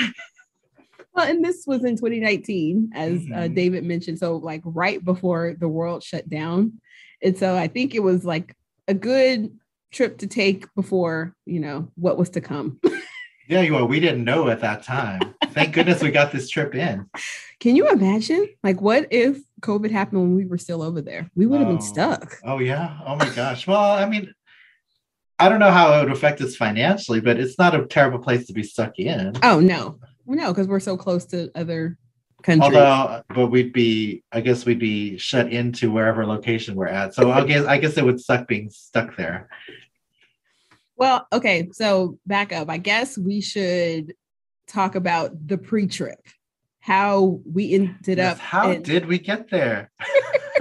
Well, 1.20 1.30
and 1.30 1.44
this 1.44 1.64
was 1.66 1.84
in 1.84 1.96
2019, 1.96 2.90
as 2.94 3.12
uh, 3.12 3.14
mm-hmm. 3.14 3.32
uh, 3.34 3.48
David 3.48 3.84
mentioned. 3.84 4.18
So, 4.18 4.36
like 4.36 4.62
right 4.64 5.04
before 5.04 5.54
the 5.58 5.68
world 5.68 6.02
shut 6.02 6.28
down. 6.28 6.80
And 7.22 7.36
so 7.36 7.56
I 7.56 7.68
think 7.68 7.94
it 7.94 8.02
was 8.02 8.24
like 8.24 8.56
a 8.88 8.94
good 8.94 9.56
trip 9.92 10.18
to 10.18 10.26
take 10.26 10.72
before, 10.74 11.34
you 11.44 11.60
know, 11.60 11.88
what 11.96 12.16
was 12.18 12.30
to 12.30 12.40
come. 12.40 12.80
Yeah, 13.48 13.68
well, 13.68 13.88
we 13.88 13.98
didn't 13.98 14.22
know 14.22 14.48
at 14.48 14.60
that 14.60 14.84
time. 14.84 15.34
Thank 15.48 15.74
goodness 15.74 16.00
we 16.00 16.12
got 16.12 16.30
this 16.30 16.48
trip 16.48 16.72
in. 16.76 17.04
Can 17.58 17.74
you 17.74 17.90
imagine? 17.90 18.48
Like, 18.62 18.80
what 18.80 19.08
if 19.10 19.38
COVID 19.60 19.90
happened 19.90 20.20
when 20.20 20.36
we 20.36 20.46
were 20.46 20.56
still 20.56 20.82
over 20.82 21.02
there? 21.02 21.28
We 21.34 21.46
would 21.46 21.58
have 21.58 21.68
Oh. 21.68 21.72
been 21.72 21.82
stuck. 21.82 22.36
Oh 22.44 22.60
yeah. 22.60 23.00
Oh 23.04 23.16
my 23.16 23.28
gosh. 23.30 23.66
Well, 23.66 23.80
I 23.80 24.08
mean, 24.08 24.32
I 25.40 25.48
don't 25.48 25.58
know 25.58 25.72
how 25.72 25.92
it 25.94 26.04
would 26.04 26.12
affect 26.12 26.40
us 26.42 26.54
financially, 26.54 27.20
but 27.20 27.40
it's 27.40 27.58
not 27.58 27.74
a 27.74 27.86
terrible 27.86 28.20
place 28.20 28.46
to 28.46 28.52
be 28.52 28.62
stuck 28.62 29.00
in. 29.00 29.32
Oh 29.42 29.58
no, 29.58 29.98
no, 30.34 30.52
because 30.52 30.68
we're 30.68 30.80
so 30.80 30.96
close 30.96 31.24
to 31.26 31.50
other 31.54 31.96
countries. 32.42 32.74
Although, 32.74 32.84
uh, 32.86 33.22
but 33.34 33.48
we'd 33.48 33.72
be, 33.72 34.22
I 34.32 34.40
guess 34.40 34.64
we'd 34.64 34.78
be 34.78 35.18
shut 35.18 35.52
into 35.52 35.90
wherever 35.90 36.24
location 36.26 36.74
we're 36.74 36.86
at. 36.86 37.14
So 37.14 37.30
I 37.30 37.44
guess, 37.44 37.66
I 37.66 37.78
guess 37.78 37.96
it 37.98 38.04
would 38.04 38.20
suck 38.20 38.46
being 38.48 38.70
stuck 38.70 39.16
there. 39.16 39.48
well, 40.96 41.26
okay, 41.32 41.68
so 41.72 42.18
back 42.26 42.52
up. 42.52 42.70
I 42.70 42.78
guess 42.78 43.18
we 43.18 43.40
should 43.40 44.14
talk 44.66 44.94
about 44.94 45.46
the 45.48 45.58
pre-trip, 45.58 46.20
how 46.80 47.40
we 47.50 47.74
ended 47.74 48.18
Yes, 48.18 48.32
up. 48.34 48.38
how 48.38 48.70
in- 48.70 48.82
did 48.82 49.06
we 49.06 49.18
get 49.18 49.50
there? 49.50 49.90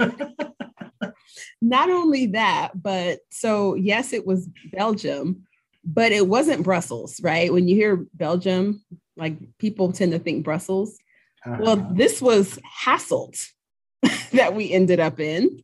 not 1.62 1.90
only 1.90 2.26
that, 2.26 2.70
but 2.82 3.20
so 3.30 3.74
yes, 3.74 4.12
it 4.12 4.26
was 4.26 4.48
Belgium, 4.72 5.46
but 5.84 6.12
it 6.12 6.26
wasn't 6.26 6.64
Brussels, 6.64 7.20
right? 7.22 7.52
When 7.52 7.68
you 7.68 7.76
hear 7.76 8.06
Belgium, 8.14 8.82
like 9.16 9.36
people 9.58 9.92
tend 9.92 10.12
to 10.12 10.18
think 10.18 10.44
Brussels. 10.44 10.98
Well, 11.46 11.78
Uh-huh. 11.78 11.88
this 11.94 12.20
was 12.20 12.58
Hasselt 12.84 13.48
that 14.32 14.54
we 14.54 14.70
ended 14.72 15.00
up 15.00 15.20
in. 15.20 15.62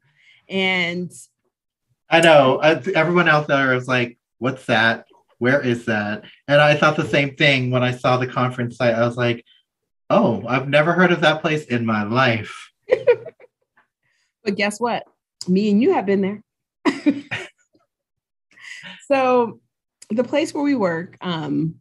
And 0.49 1.11
I 2.09 2.21
know 2.21 2.59
everyone 2.59 3.29
out 3.29 3.49
there 3.49 3.75
is 3.75 3.89
like, 3.89 4.17
"What's 4.39 4.67
that? 4.67 5.07
Where 5.39 5.61
is 5.61 5.87
that?" 5.87 6.23
And 6.49 6.61
I 6.61 6.77
thought 6.77 6.97
the 6.97 7.09
same 7.09 7.35
thing 7.37 7.71
when 7.71 7.83
I 7.83 7.91
saw 7.93 8.17
the 8.17 8.27
conference 8.29 8.77
site. 8.77 8.95
I 8.95 9.05
was 9.07 9.17
like, 9.17 9.45
"Oh, 10.09 10.45
I've 10.47 10.69
never 10.69 10.93
heard 10.93 11.11
of 11.13 11.21
that 11.23 11.41
place 11.43 11.65
in 11.65 11.85
my 11.85 12.05
life." 12.05 12.71
but 14.45 14.55
guess 14.57 14.79
what? 14.79 15.03
Me 15.49 15.71
and 15.71 15.83
you 15.83 15.93
have 15.95 16.07
been 16.07 16.21
there. 16.23 16.43
so 19.09 19.61
the 20.11 20.25
place 20.25 20.55
where 20.55 20.63
we 20.65 20.75
work, 20.75 21.17
um, 21.21 21.77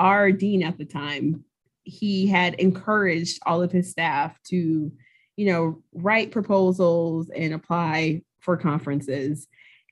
our 0.00 0.32
dean 0.32 0.64
at 0.64 0.78
the 0.78 0.84
time, 0.84 1.44
he 1.84 2.26
had 2.26 2.54
encouraged 2.54 3.38
all 3.46 3.62
of 3.62 3.70
his 3.70 3.90
staff 3.90 4.36
to, 4.48 4.90
you 5.36 5.46
know, 5.46 5.82
write 5.92 6.32
proposals 6.32 7.30
and 7.30 7.52
apply 7.52 8.22
for 8.40 8.56
conferences. 8.56 9.46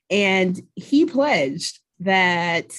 And 0.09 0.59
he 0.75 1.05
pledged 1.05 1.79
that 1.99 2.75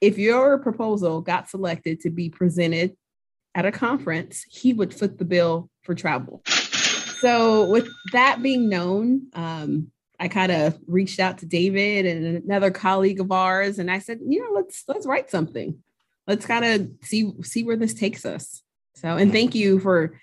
if 0.00 0.18
your 0.18 0.58
proposal 0.58 1.22
got 1.22 1.48
selected 1.48 2.00
to 2.00 2.10
be 2.10 2.28
presented 2.28 2.94
at 3.54 3.66
a 3.66 3.72
conference, 3.72 4.44
he 4.48 4.72
would 4.72 4.94
foot 4.94 5.18
the 5.18 5.24
bill 5.24 5.70
for 5.82 5.94
travel. 5.94 6.42
So, 7.18 7.66
with 7.66 7.88
that 8.12 8.42
being 8.42 8.68
known, 8.68 9.28
um, 9.34 9.90
I 10.18 10.28
kind 10.28 10.52
of 10.52 10.78
reached 10.86 11.20
out 11.20 11.38
to 11.38 11.46
David 11.46 12.06
and 12.06 12.42
another 12.44 12.70
colleague 12.70 13.20
of 13.20 13.32
ours, 13.32 13.78
and 13.78 13.90
I 13.90 13.98
said, 13.98 14.20
you 14.26 14.42
know, 14.42 14.54
let's 14.54 14.84
let's 14.88 15.06
write 15.06 15.30
something. 15.30 15.82
Let's 16.30 16.46
kind 16.46 16.64
of 16.64 16.88
see 17.02 17.32
see 17.42 17.64
where 17.64 17.74
this 17.74 17.92
takes 17.92 18.24
us. 18.24 18.62
So, 18.94 19.16
and 19.16 19.32
thank 19.32 19.56
you 19.56 19.80
for 19.80 20.16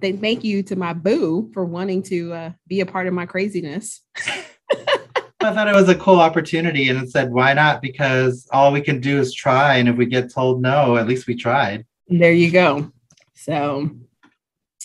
th- 0.00 0.20
thank 0.20 0.44
you 0.44 0.62
to 0.62 0.76
my 0.76 0.92
boo 0.92 1.50
for 1.52 1.64
wanting 1.64 2.04
to 2.04 2.32
uh, 2.32 2.50
be 2.68 2.78
a 2.78 2.86
part 2.86 3.08
of 3.08 3.12
my 3.12 3.26
craziness. 3.26 4.00
I 5.40 5.52
thought 5.52 5.66
it 5.66 5.74
was 5.74 5.88
a 5.88 5.96
cool 5.96 6.20
opportunity, 6.20 6.88
and 6.88 7.02
it 7.02 7.10
said, 7.10 7.32
"Why 7.32 7.54
not?" 7.54 7.82
Because 7.82 8.46
all 8.52 8.70
we 8.70 8.80
can 8.80 9.00
do 9.00 9.18
is 9.18 9.34
try, 9.34 9.78
and 9.78 9.88
if 9.88 9.96
we 9.96 10.06
get 10.06 10.32
told 10.32 10.62
no, 10.62 10.96
at 10.96 11.08
least 11.08 11.26
we 11.26 11.34
tried. 11.34 11.84
There 12.06 12.32
you 12.32 12.52
go. 12.52 12.92
So, 13.34 13.90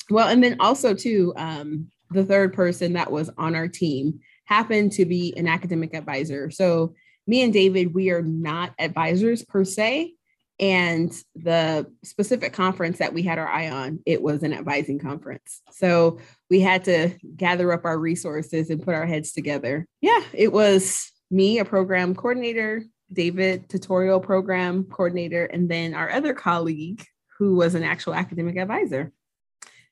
well, 0.10 0.28
and 0.28 0.44
then 0.44 0.58
also 0.60 0.96
too, 0.96 1.34
um, 1.36 1.92
the 2.10 2.26
third 2.26 2.52
person 2.52 2.94
that 2.94 3.12
was 3.12 3.30
on 3.38 3.54
our 3.54 3.68
team 3.68 4.22
happened 4.46 4.94
to 4.94 5.06
be 5.06 5.36
an 5.38 5.48
academic 5.48 5.94
advisor. 5.94 6.50
So, 6.50 6.96
me 7.28 7.44
and 7.44 7.54
David, 7.54 7.94
we 7.94 8.10
are 8.10 8.24
not 8.24 8.74
advisors 8.80 9.44
per 9.44 9.64
se. 9.64 10.16
And 10.64 11.14
the 11.36 11.92
specific 12.06 12.54
conference 12.54 13.00
that 13.00 13.14
we 13.14 13.22
had 13.22 13.38
our 13.38 13.50
eye 13.50 13.70
on, 13.70 14.00
it 14.06 14.22
was 14.22 14.44
an 14.44 14.54
advising 14.54 14.98
conference. 14.98 15.62
So 15.74 16.20
we 16.50 16.62
had 16.62 16.86
to 16.86 17.10
gather 17.36 17.74
up 17.74 17.84
our 17.84 18.00
resources 18.00 18.70
and 18.70 18.82
put 18.82 18.96
our 18.96 19.06
heads 19.06 19.34
together. 19.34 19.86
Yeah, 20.00 20.22
it 20.32 20.54
was 20.54 21.12
me, 21.30 21.60
a 21.60 21.66
program 21.66 22.16
coordinator, 22.16 22.86
David, 23.12 23.68
tutorial 23.68 24.22
program 24.22 24.86
coordinator, 24.86 25.44
and 25.44 25.68
then 25.68 25.94
our 25.94 26.10
other 26.10 26.34
colleague 26.34 27.04
who 27.38 27.56
was 27.56 27.76
an 27.76 27.84
actual 27.84 28.16
academic 28.16 28.56
advisor. 28.56 29.12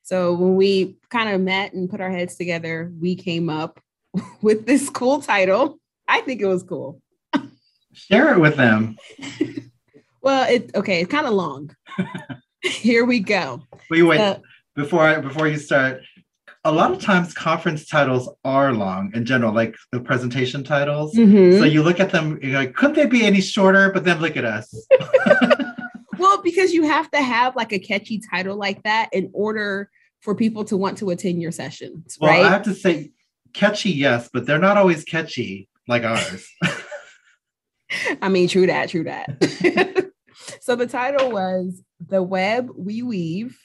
So 0.04 0.32
when 0.32 0.56
we 0.56 0.96
kind 1.10 1.34
of 1.34 1.42
met 1.42 1.74
and 1.74 1.90
put 1.90 2.00
our 2.00 2.10
heads 2.10 2.36
together, 2.36 2.90
we 2.98 3.14
came 3.14 3.50
up 3.50 3.78
with 4.40 4.64
this 4.64 4.88
cool 4.88 5.20
title. 5.20 5.78
I 6.08 6.22
think 6.22 6.40
it 6.40 6.46
was 6.46 6.62
cool. 6.62 7.02
Share 7.92 8.32
it 8.32 8.40
with 8.40 8.56
them. 8.56 8.96
Well, 10.22 10.48
it 10.48 10.70
okay, 10.74 11.02
it's 11.02 11.10
kind 11.10 11.26
of 11.26 11.34
long. 11.34 11.74
Here 12.62 13.04
we 13.04 13.20
go. 13.20 13.62
Wait, 13.90 14.02
wait. 14.02 14.20
Uh, 14.20 14.38
before 14.76 15.02
I, 15.02 15.20
before 15.20 15.48
you 15.48 15.58
start, 15.58 16.00
a 16.64 16.70
lot 16.72 16.92
of 16.92 17.00
times 17.00 17.34
conference 17.34 17.86
titles 17.86 18.28
are 18.44 18.72
long 18.72 19.10
in 19.14 19.24
general, 19.24 19.52
like 19.52 19.74
the 19.90 20.00
presentation 20.00 20.62
titles. 20.62 21.14
mhm. 21.14 21.58
So 21.58 21.64
you 21.64 21.82
look 21.82 21.98
at 21.98 22.10
them, 22.10 22.38
you're 22.42 22.54
like, 22.54 22.74
couldn't 22.74 22.96
they 22.96 23.06
be 23.06 23.24
any 23.24 23.40
shorter? 23.40 23.90
But 23.90 24.04
then 24.04 24.20
look 24.20 24.36
at 24.36 24.44
us. 24.44 24.72
well, 26.18 26.40
because 26.42 26.72
you 26.72 26.84
have 26.84 27.10
to 27.10 27.20
have 27.20 27.56
like 27.56 27.72
a 27.72 27.78
catchy 27.80 28.20
title 28.30 28.56
like 28.56 28.82
that 28.84 29.08
in 29.12 29.30
order 29.32 29.90
for 30.20 30.36
people 30.36 30.64
to 30.66 30.76
want 30.76 30.98
to 30.98 31.10
attend 31.10 31.42
your 31.42 31.50
sessions, 31.50 32.16
Well, 32.20 32.30
right? 32.30 32.44
I 32.44 32.50
have 32.50 32.62
to 32.62 32.74
say, 32.74 33.10
catchy, 33.52 33.90
yes, 33.90 34.30
but 34.32 34.46
they're 34.46 34.60
not 34.60 34.76
always 34.76 35.02
catchy 35.02 35.68
like 35.88 36.04
ours. 36.04 36.48
I 38.22 38.28
mean, 38.28 38.46
true 38.46 38.68
that, 38.68 38.88
true 38.88 39.04
that. 39.04 40.10
So 40.60 40.76
the 40.76 40.86
title 40.86 41.30
was 41.30 41.82
The 42.06 42.22
Web 42.22 42.70
We 42.76 43.02
Weave, 43.02 43.58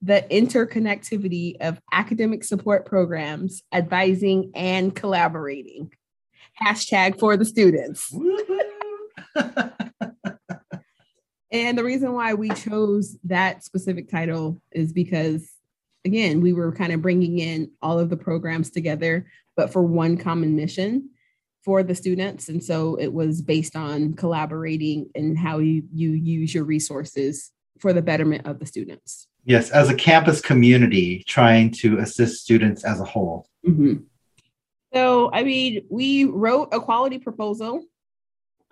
the 0.00 0.26
interconnectivity 0.30 1.56
of 1.60 1.80
academic 1.92 2.44
support 2.44 2.86
programs, 2.86 3.62
advising 3.72 4.52
and 4.54 4.94
collaborating. 4.94 5.92
Hashtag 6.62 7.18
for 7.18 7.36
the 7.36 7.44
students. 7.44 8.14
And 11.52 11.76
the 11.76 11.84
reason 11.84 12.14
why 12.14 12.32
we 12.32 12.48
chose 12.48 13.18
that 13.24 13.62
specific 13.62 14.10
title 14.10 14.60
is 14.72 14.90
because, 14.94 15.52
again, 16.04 16.40
we 16.40 16.54
were 16.54 16.72
kind 16.72 16.94
of 16.94 17.02
bringing 17.02 17.38
in 17.38 17.70
all 17.82 17.98
of 17.98 18.08
the 18.08 18.16
programs 18.16 18.70
together, 18.70 19.26
but 19.54 19.70
for 19.70 19.82
one 19.82 20.16
common 20.16 20.56
mission 20.56 21.10
for 21.64 21.82
the 21.82 21.94
students. 21.94 22.48
And 22.48 22.62
so 22.62 22.96
it 22.96 23.12
was 23.12 23.40
based 23.42 23.76
on 23.76 24.14
collaborating 24.14 25.08
and 25.14 25.38
how 25.38 25.58
you, 25.58 25.84
you 25.92 26.10
use 26.10 26.54
your 26.54 26.64
resources 26.64 27.50
for 27.78 27.92
the 27.92 28.02
betterment 28.02 28.46
of 28.46 28.58
the 28.58 28.66
students. 28.66 29.26
yes, 29.44 29.70
as 29.70 29.88
a 29.88 29.94
campus 29.94 30.40
community 30.40 31.24
trying 31.26 31.68
to 31.70 31.98
assist 31.98 32.42
students 32.42 32.84
as 32.84 33.00
a 33.00 33.04
whole. 33.04 33.48
Mhm. 33.66 34.04
So, 34.94 35.30
I 35.32 35.42
mean, 35.42 35.84
we 35.90 36.24
wrote 36.24 36.68
a 36.72 36.78
quality 36.80 37.18
proposal. 37.18 37.82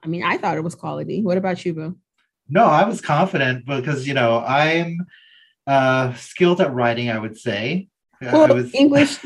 I 0.04 0.06
mean, 0.06 0.23
I 0.23 0.37
thought 0.37 0.56
it 0.56 0.62
was 0.64 0.75
quality. 0.75 1.23
What 1.23 1.38
about 1.38 1.64
you, 1.64 1.75
Boo? 1.75 1.97
No, 2.49 2.64
I 2.64 2.85
was 2.85 3.00
confident 3.00 3.66
because 3.66 4.06
you 4.06 4.14
know 4.14 4.38
I'm 4.47 5.06
uh, 5.66 6.14
skilled 6.14 6.61
at 6.61 6.73
writing. 6.75 7.11
I 7.11 7.18
would 7.18 7.37
say. 7.38 7.88
I 8.23 8.32
Well, 8.32 8.54
was 8.54 8.75
English 8.75 9.18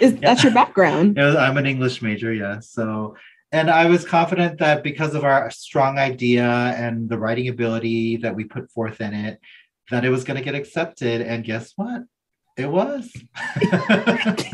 is 0.00 0.16
that's 0.16 0.42
your 0.42 0.52
background. 0.52 1.16
Was- 1.20 1.36
I'm 1.36 1.56
an 1.56 1.66
English 1.66 2.02
major, 2.02 2.32
yes. 2.32 2.70
So, 2.70 3.16
and 3.52 3.70
I 3.70 3.86
was 3.86 4.04
confident 4.04 4.58
that 4.58 4.82
because 4.82 5.14
of 5.14 5.24
our 5.24 5.50
strong 5.50 5.98
idea 5.98 6.44
and 6.44 7.08
the 7.08 7.18
writing 7.18 7.48
ability 7.48 8.18
that 8.18 8.34
we 8.34 8.44
put 8.44 8.70
forth 8.70 9.00
in 9.00 9.14
it, 9.14 9.40
that 9.90 10.04
it 10.04 10.10
was 10.10 10.24
going 10.24 10.36
to 10.36 10.44
get 10.44 10.54
accepted. 10.54 11.22
And 11.22 11.44
guess 11.44 11.72
what? 11.76 12.02
It 12.56 12.66
was. 12.66 13.10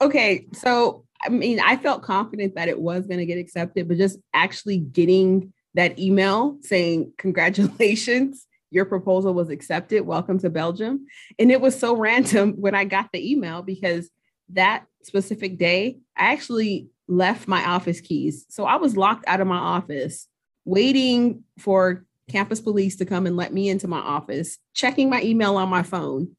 Okay, 0.00 0.46
so 0.52 1.04
I 1.24 1.30
mean, 1.30 1.60
I 1.60 1.76
felt 1.76 2.02
confident 2.02 2.56
that 2.56 2.68
it 2.68 2.78
was 2.78 3.06
going 3.06 3.20
to 3.20 3.26
get 3.26 3.38
accepted, 3.38 3.88
but 3.88 3.96
just 3.96 4.18
actually 4.34 4.78
getting 4.78 5.54
that 5.74 5.98
email 5.98 6.58
saying, 6.60 7.12
Congratulations, 7.16 8.46
your 8.70 8.84
proposal 8.84 9.32
was 9.32 9.48
accepted. 9.48 10.02
Welcome 10.02 10.38
to 10.40 10.50
Belgium. 10.50 11.06
And 11.38 11.50
it 11.50 11.60
was 11.60 11.78
so 11.78 11.96
random 11.96 12.54
when 12.60 12.74
I 12.74 12.84
got 12.84 13.10
the 13.12 13.32
email 13.32 13.62
because 13.62 14.10
that 14.50 14.84
specific 15.02 15.58
day, 15.58 15.98
I 16.16 16.32
actually 16.32 16.88
left 17.08 17.48
my 17.48 17.64
office 17.64 18.00
keys. 18.00 18.46
So 18.48 18.64
I 18.64 18.76
was 18.76 18.96
locked 18.96 19.24
out 19.26 19.40
of 19.40 19.46
my 19.46 19.58
office, 19.58 20.26
waiting 20.64 21.44
for 21.58 22.04
campus 22.30 22.60
police 22.60 22.96
to 22.96 23.04
come 23.04 23.26
and 23.26 23.36
let 23.36 23.52
me 23.52 23.68
into 23.68 23.88
my 23.88 23.98
office, 23.98 24.58
checking 24.72 25.10
my 25.10 25.22
email 25.22 25.56
on 25.56 25.68
my 25.68 25.82
phone 25.82 26.34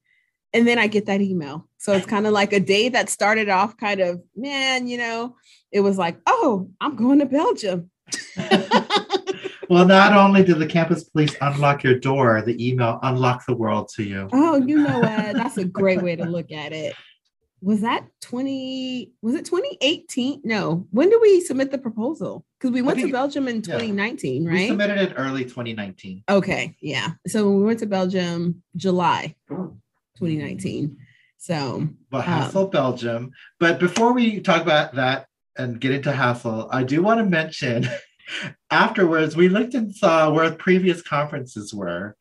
and 0.56 0.66
then 0.66 0.80
I 0.80 0.88
get 0.88 1.08
that 1.08 1.20
email. 1.20 1.68
So 1.78 1.92
it's 1.92 2.06
kind 2.06 2.26
of 2.26 2.32
like 2.32 2.54
a 2.54 2.62
day 2.62 2.88
that 2.90 3.10
started 3.10 3.50
off 3.50 3.76
kind 3.76 4.00
of, 4.00 4.22
man, 4.38 4.88
you 4.88 4.98
know, 4.98 5.36
it 5.70 5.82
was 5.82 5.98
like, 5.98 6.18
oh, 6.26 6.70
I'm 6.80 6.96
going 6.96 7.20
to 7.20 7.26
Belgium. 7.26 7.92
well, 9.70 9.86
not 9.86 10.14
only 10.14 10.46
did 10.46 10.60
the 10.60 10.66
campus 10.66 11.04
police 11.04 11.36
unlock 11.42 11.84
your 11.84 12.00
door, 12.00 12.42
the 12.42 12.56
email 12.66 13.00
unlocked 13.04 13.48
the 13.48 13.56
world 13.56 13.90
to 13.96 14.04
you. 14.04 14.30
Oh, 14.32 14.56
you 14.56 14.78
know 14.78 15.00
what? 15.00 15.36
That's 15.36 15.58
a 15.58 15.66
great 15.66 16.02
way 16.02 16.16
to 16.16 16.24
look 16.24 16.54
at 16.54 16.72
it. 16.72 16.96
Was 17.66 17.82
that 17.82 18.06
20? 18.22 19.12
Was 19.24 19.34
it 19.34 19.44
2018? 19.46 20.42
No. 20.44 20.86
When 20.92 21.10
did 21.10 21.20
we 21.20 21.42
submit 21.42 21.72
the 21.72 21.80
proposal? 21.80 22.46
Because 22.60 22.72
we 22.72 22.84
went 22.84 22.98
think- 22.98 23.08
to 23.08 23.12
Belgium 23.12 23.48
in 23.48 23.64
2019, 23.64 24.46
We 24.46 24.52
right? 24.52 24.68
submitted 24.68 25.00
it 25.00 25.14
early 25.18 25.46
2019. 25.46 26.24
Okay, 26.30 26.76
yeah. 26.80 27.14
So 27.26 27.50
we 27.50 27.64
went 27.64 27.80
to 27.80 27.88
Belgium 27.88 28.62
July 28.76 29.34
2019. 29.50 30.96
So 31.40 31.88
But 32.12 32.28
Um, 32.28 32.70
Belgium. 32.70 33.32
But 33.60 33.80
before 33.80 34.14
we 34.14 34.42
talk 34.42 34.62
about 34.62 34.94
that 34.94 35.26
and 35.58 35.82
get 35.82 35.92
into 35.92 36.12
Hasselt, 36.12 36.70
I 36.72 36.84
do 36.84 37.02
want 37.02 37.20
to 37.20 37.26
mention 37.26 37.88
afterwards 38.70 39.36
we 39.36 39.50
looked 39.50 39.74
and 39.74 39.94
saw 39.96 40.32
where 40.32 40.52
previous 40.54 41.02
conferences 41.02 41.74
were. 41.74 42.16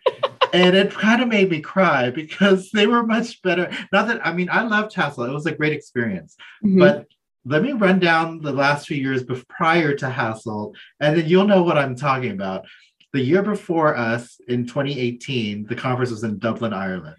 And 0.54 0.76
it 0.76 0.92
kind 0.92 1.20
of 1.20 1.28
made 1.28 1.50
me 1.50 1.60
cry 1.60 2.10
because 2.22 2.70
they 2.70 2.86
were 2.86 3.04
much 3.04 3.42
better. 3.42 3.70
Not 3.92 4.06
that 4.08 4.26
I 4.26 4.32
mean, 4.32 4.48
I 4.50 4.62
loved 4.62 4.94
Hasselt, 4.94 5.28
it 5.28 5.32
was 5.34 5.46
a 5.46 5.52
great 5.52 5.72
experience. 5.72 6.36
mhm. 6.64 6.78
But 6.78 7.06
let 7.44 7.62
me 7.62 7.72
run 7.72 7.98
down 7.98 8.40
the 8.40 8.52
last 8.52 8.86
few 8.86 8.96
years 8.96 9.22
before, 9.22 9.44
prior 9.50 9.94
to 9.96 10.06
Hasselt, 10.06 10.74
and 11.00 11.16
then 11.16 11.26
you'll 11.28 11.46
know 11.46 11.62
what 11.62 11.76
I'm 11.76 11.94
talking 11.94 12.30
about. 12.30 12.64
The 13.12 13.20
year 13.20 13.42
before 13.42 13.94
us 13.96 14.40
in 14.48 14.66
2018, 14.66 15.66
the 15.66 15.74
conference 15.76 16.10
was 16.10 16.24
in 16.24 16.38
Dublin, 16.38 16.72
Ireland. 16.72 17.16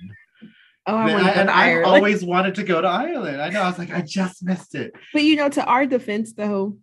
oh, 0.87 0.95
I 0.95 1.05
Man, 1.05 1.13
want 1.15 1.27
to 1.27 1.33
go 1.33 1.39
and 1.41 1.49
I 1.49 1.81
always 1.83 2.23
wanted 2.25 2.55
to 2.55 2.63
go 2.63 2.81
to 2.81 2.87
Ireland. 2.87 3.39
I 3.41 3.49
know. 3.49 3.61
I 3.61 3.67
was 3.67 3.77
like, 3.77 3.91
I 3.93 4.01
just 4.01 4.43
missed 4.43 4.75
it. 4.75 4.93
But 5.13 5.23
you 5.23 5.35
know, 5.35 5.47
to 5.49 5.63
our 5.63 5.85
defense, 5.85 6.33
though, 6.33 6.77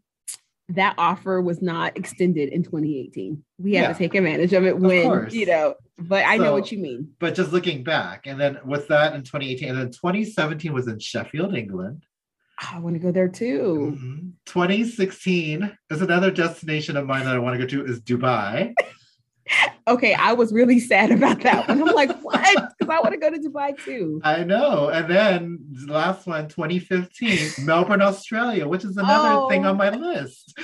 that 0.71 0.95
offer 0.97 1.41
was 1.43 1.61
not 1.61 1.97
extended 1.99 2.49
in 2.51 2.63
2018. 2.63 3.43
We 3.59 3.75
had 3.75 3.83
Yeah. 3.83 3.89
to 3.93 3.99
take 3.99 4.15
advantage 4.15 4.53
of 4.53 4.65
it 4.65 4.79
when, 4.79 5.03
course. 5.05 5.35
you 5.35 5.47
know, 5.47 5.75
but 5.99 6.25
I 6.27 6.37
know 6.39 6.53
what 6.53 6.73
you 6.73 6.79
mean. 6.79 7.11
But 7.19 7.35
just 7.35 7.53
looking 7.53 7.85
back, 7.85 8.27
and 8.27 8.41
then 8.41 8.59
with 8.65 8.89
that 8.89 9.15
in 9.15 9.23
2018, 9.23 9.69
and 9.71 9.79
then 9.79 9.91
2017 9.91 10.73
was 10.73 10.89
in 10.89 10.99
Sheffield, 10.99 11.55
England. 11.55 12.05
Oh, 12.63 12.71
I 12.75 12.79
want 12.79 12.95
to 12.95 13.01
go 13.01 13.11
there 13.13 13.29
too. 13.29 13.97
Mhm. 13.99 14.33
2016 14.47 15.77
is 15.91 16.03
another 16.03 16.31
destination 16.31 16.97
of 16.97 17.07
mine 17.07 17.25
that 17.25 17.35
I 17.35 17.39
want 17.39 17.59
to 17.59 17.67
go 17.67 17.69
to 17.69 17.85
is 17.91 18.01
Dubai. 18.01 18.73
Okay, 19.89 20.15
I 20.15 20.33
was 20.35 20.53
really 20.53 20.79
sad 20.79 21.11
about 21.11 21.41
that 21.41 21.67
one. 21.69 21.83
I'm 21.83 21.95
like, 21.97 22.17
what? 22.23 22.73
Because 22.79 22.89
I 22.89 23.01
want 23.01 23.11
to 23.11 23.17
go 23.19 23.29
to 23.29 23.39
Dubai 23.41 23.77
too. 23.85 24.21
I 24.23 24.45
know. 24.45 24.89
And 24.89 25.11
then 25.11 25.59
the 25.73 25.93
last 25.93 26.29
one, 26.29 26.47
2015, 26.47 27.67
Melbourne, 27.67 28.01
Australia, 28.03 28.69
which 28.69 28.85
is 28.85 28.97
another 28.97 29.49
thing 29.49 29.67
Oh. 29.67 29.71
on 29.71 29.77
my 29.77 29.91
list. 29.91 30.57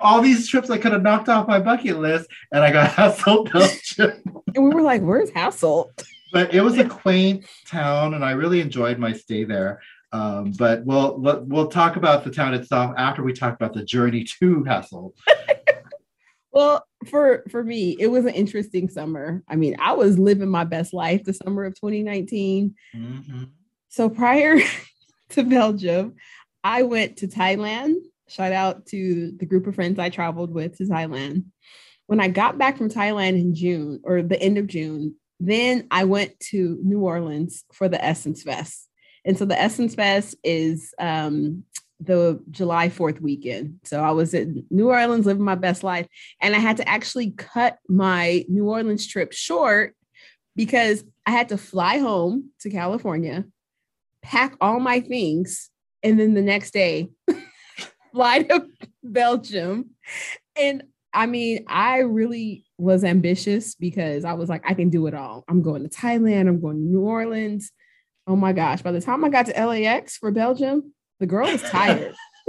All 0.00 0.20
these 0.20 0.48
trips 0.48 0.70
I 0.70 0.78
could 0.78 0.92
have 0.92 1.02
knocked 1.02 1.28
off 1.28 1.48
my 1.48 1.58
bucket 1.58 1.98
list, 1.98 2.28
and 2.52 2.62
I 2.62 2.70
got 2.70 2.90
Hasselt, 2.96 3.52
Belgium. 3.52 4.22
And 4.54 4.64
we 4.64 4.74
were 4.74 4.82
like, 4.82 5.02
where's 5.02 5.30
Hasselt? 5.30 5.90
but 6.32 6.54
it 6.54 6.60
was 6.60 6.78
a 6.78 6.88
quaint 6.88 7.44
town 7.66 8.14
and 8.14 8.24
i 8.24 8.30
really 8.30 8.60
enjoyed 8.60 9.00
my 9.00 9.12
stay 9.12 9.42
there 9.42 9.80
um, 10.12 10.52
but 10.58 10.84
we'll 10.84 11.18
we'll 11.18 11.68
talk 11.68 11.96
about 11.96 12.24
the 12.24 12.30
town 12.30 12.54
itself 12.54 12.94
after 12.96 13.22
we 13.22 13.32
talk 13.32 13.54
about 13.54 13.74
the 13.74 13.84
journey 13.84 14.24
to 14.24 14.64
Hasselt. 14.64 15.12
Well, 16.52 16.84
for 17.06 17.44
for 17.48 17.62
me, 17.62 17.96
it 18.00 18.08
was 18.08 18.24
an 18.24 18.34
interesting 18.34 18.88
summer. 18.88 19.40
I 19.48 19.54
mean, 19.54 19.76
I 19.78 19.92
was 19.92 20.18
living 20.18 20.48
my 20.48 20.64
best 20.64 20.92
life 20.92 21.22
the 21.22 21.32
summer 21.32 21.64
of 21.64 21.74
2019. 21.76 22.74
Mhm. 22.92 23.50
So 23.88 24.08
prior 24.08 24.58
to 25.30 25.44
Belgium, 25.44 26.16
I 26.64 26.82
went 26.82 27.18
to 27.18 27.28
Thailand. 27.28 27.94
Shout 28.30 28.52
out 28.52 28.86
to 28.86 29.32
the 29.36 29.46
group 29.46 29.66
of 29.66 29.74
friends 29.74 29.98
I 29.98 30.08
traveled 30.08 30.52
with 30.52 30.76
to 30.78 30.84
Thailand. 30.84 31.44
When 32.06 32.20
I 32.20 32.28
got 32.28 32.58
back 32.58 32.78
from 32.78 32.88
Thailand 32.88 33.40
in 33.40 33.54
June 33.54 34.00
or 34.04 34.22
the 34.22 34.40
end 34.40 34.56
of 34.56 34.68
June, 34.68 35.16
then 35.40 35.88
I 35.90 36.04
went 36.04 36.38
to 36.50 36.78
New 36.82 37.00
Orleans 37.00 37.64
for 37.72 37.88
the 37.88 38.02
Essence 38.02 38.42
Fest. 38.42 38.88
And 39.24 39.36
so 39.36 39.44
the 39.44 39.60
Essence 39.60 39.96
Fest 39.96 40.36
is 40.44 40.94
um, 41.00 41.64
the 41.98 42.40
July 42.50 42.88
4th 42.88 43.20
weekend. 43.20 43.80
So 43.84 44.00
I 44.02 44.12
was 44.12 44.32
in 44.32 44.64
New 44.70 44.90
Orleans 44.90 45.26
living 45.26 45.44
my 45.44 45.56
best 45.56 45.82
life. 45.82 46.06
And 46.40 46.54
I 46.54 46.58
had 46.58 46.76
to 46.76 46.88
actually 46.88 47.32
cut 47.32 47.78
my 47.88 48.44
New 48.48 48.68
Orleans 48.68 49.06
trip 49.08 49.32
short 49.32 49.96
because 50.54 51.04
I 51.26 51.32
had 51.32 51.48
to 51.48 51.58
fly 51.58 51.98
home 51.98 52.50
to 52.60 52.70
California, 52.70 53.44
pack 54.22 54.56
all 54.60 54.78
my 54.78 55.00
things, 55.00 55.70
and 56.02 56.18
then 56.18 56.34
the 56.34 56.42
next 56.42 56.72
day 56.72 57.08
fly 58.14 58.42
to 58.44 58.66
Belgium. 59.02 59.90
And 60.56 60.84
I 61.12 61.26
mean, 61.26 61.64
I 61.66 61.98
really 61.98 62.64
was 62.78 63.02
ambitious 63.04 63.74
because 63.74 64.24
I 64.24 64.34
was 64.34 64.48
like, 64.48 64.62
I 64.64 64.74
can 64.74 64.90
do 64.90 65.06
it 65.06 65.14
all. 65.14 65.44
I'm 65.48 65.62
going 65.62 65.82
to 65.82 65.88
Thailand, 65.88 66.48
I'm 66.48 66.60
going 66.60 66.76
to 66.76 66.82
New 66.82 67.00
Orleans. 67.00 67.72
Oh 68.26 68.36
my 68.36 68.52
gosh, 68.52 68.82
by 68.82 68.92
the 68.92 69.00
time 69.00 69.24
I 69.24 69.28
got 69.28 69.46
to 69.46 69.52
LAX 69.66 70.16
for 70.16 70.30
Belgium, 70.30 70.92
the 71.18 71.26
girl 71.26 71.50
was 71.50 71.62
tired. 71.62 72.14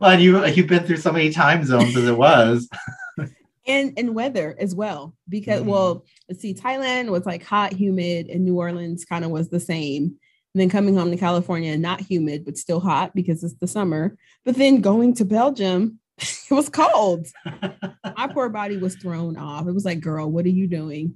well, 0.00 0.10
and 0.10 0.22
you 0.22 0.44
you've 0.46 0.66
been 0.66 0.84
through 0.84 0.98
so 0.98 1.12
many 1.12 1.30
time 1.30 1.64
zones 1.64 1.96
as 1.96 2.06
it 2.06 2.16
was. 2.16 2.68
and 3.66 3.92
and 3.96 4.14
weather 4.14 4.56
as 4.58 4.74
well 4.74 5.14
because 5.28 5.60
Mhm. 5.62 5.66
well 5.66 6.04
let's 6.28 6.40
see 6.40 6.52
thailand 6.52 7.10
was 7.10 7.24
like 7.24 7.44
hot 7.44 7.72
humid 7.72 8.26
and 8.28 8.44
new 8.44 8.56
orleans 8.56 9.04
kind 9.04 9.24
of 9.24 9.30
was 9.30 9.50
the 9.50 9.60
same 9.60 10.16
and 10.54 10.60
then 10.60 10.70
coming 10.70 10.96
home 10.96 11.10
to 11.10 11.16
california 11.16 11.76
not 11.76 12.00
humid 12.00 12.44
but 12.44 12.58
still 12.58 12.80
hot 12.80 13.14
because 13.14 13.42
it's 13.42 13.54
the 13.54 13.66
summer. 13.66 14.16
But 14.44 14.56
then 14.56 14.80
going 14.80 15.14
to 15.14 15.24
belgium 15.24 15.98
it 16.18 16.50
was 16.50 16.68
cold. 16.68 17.26
My 18.16 18.28
poor 18.28 18.48
body 18.48 18.76
was 18.76 18.96
thrown 18.96 19.36
off. 19.36 19.66
It 19.66 19.72
was 19.72 19.84
like 19.84 20.00
girl 20.00 20.30
what 20.30 20.44
are 20.44 20.50
you 20.50 20.66
doing? 20.66 21.14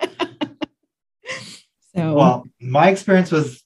So 1.96 2.14
Well, 2.14 2.44
my 2.60 2.90
experience 2.90 3.32
was 3.32 3.64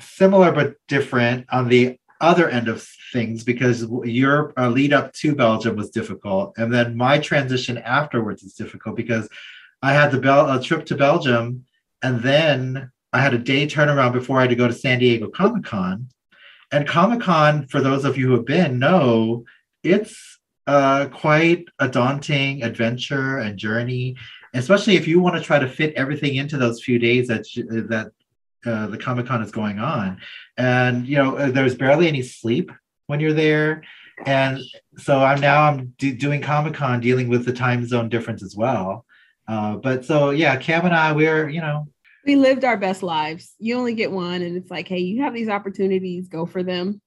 similar 0.00 0.52
but 0.52 0.76
different 0.86 1.46
on 1.50 1.68
the 1.68 1.98
other 2.20 2.48
end 2.48 2.68
of 2.68 2.86
things 3.12 3.42
because 3.42 3.84
your 4.04 4.52
uh, 4.56 4.68
lead 4.68 4.92
up 4.92 5.12
to 5.14 5.34
Belgium 5.34 5.74
was 5.76 5.90
difficult, 5.90 6.54
and 6.56 6.72
then 6.72 6.96
my 6.96 7.18
transition 7.18 7.78
afterwards 7.78 8.44
is 8.44 8.54
difficult 8.54 8.94
because 8.94 9.28
I 9.82 9.92
had 9.92 10.12
the 10.12 10.20
Bel- 10.20 10.50
a 10.50 10.62
trip 10.62 10.86
to 10.86 10.96
Belgium, 10.96 11.64
and 12.00 12.22
then 12.22 12.92
I 13.14 13.20
had 13.20 13.32
a 13.32 13.38
day 13.38 13.66
turnaround 13.66 14.12
before 14.12 14.38
I 14.38 14.42
had 14.42 14.50
to 14.50 14.56
go 14.56 14.68
to 14.68 14.74
San 14.74 14.98
Diego 14.98 15.28
Comic 15.28 15.64
Con, 15.64 16.08
and 16.70 16.86
Comic 16.86 17.20
Con, 17.20 17.66
for 17.68 17.80
those 17.80 18.04
of 18.04 18.18
you 18.18 18.26
who 18.26 18.34
have 18.34 18.44
been, 18.44 18.78
know 18.78 19.44
it's 19.82 20.38
uh, 20.66 21.06
quite 21.06 21.66
a 21.78 21.88
daunting 21.88 22.62
adventure 22.62 23.38
and 23.38 23.58
journey 23.58 24.16
especially 24.54 24.94
if 24.96 25.06
you 25.06 25.20
want 25.20 25.36
to 25.36 25.42
try 25.42 25.58
to 25.58 25.68
fit 25.68 25.92
everything 25.94 26.36
into 26.36 26.56
those 26.56 26.82
few 26.82 26.98
days 26.98 27.28
that 27.28 27.44
that 27.88 28.12
uh, 28.64 28.86
the 28.86 28.96
Comic 28.96 29.26
Con 29.26 29.42
is 29.42 29.50
going 29.50 29.78
on, 29.78 30.20
and 30.56 31.06
you 31.06 31.16
know 31.16 31.36
uh, 31.36 31.50
there's 31.50 31.74
barely 31.74 32.08
any 32.08 32.22
sleep 32.22 32.72
when 33.08 33.20
you're 33.20 33.34
there, 33.34 33.82
and 34.24 34.60
so 34.96 35.22
I'm 35.22 35.40
now 35.40 35.64
I'm 35.64 35.94
do- 35.98 36.16
doing 36.16 36.40
Comic 36.40 36.74
Con 36.74 37.00
dealing 37.00 37.28
with 37.28 37.44
the 37.44 37.52
time 37.52 37.84
zone 37.86 38.08
difference 38.08 38.42
as 38.42 38.56
well. 38.56 39.04
Uh, 39.46 39.76
but 39.76 40.04
so 40.04 40.30
yeah, 40.30 40.56
Cam 40.56 40.86
and 40.86 40.94
I 40.94 41.12
we're 41.12 41.48
you 41.48 41.60
know 41.60 41.88
we 42.24 42.36
lived 42.36 42.64
our 42.64 42.76
best 42.76 43.02
lives. 43.02 43.54
You 43.58 43.76
only 43.76 43.94
get 43.94 44.10
one 44.10 44.42
and 44.42 44.56
it's 44.56 44.70
like 44.70 44.88
hey 44.88 44.98
you 44.98 45.22
have 45.22 45.34
these 45.34 45.48
opportunities 45.48 46.28
go 46.28 46.46
for 46.46 46.62
them. 46.62 47.00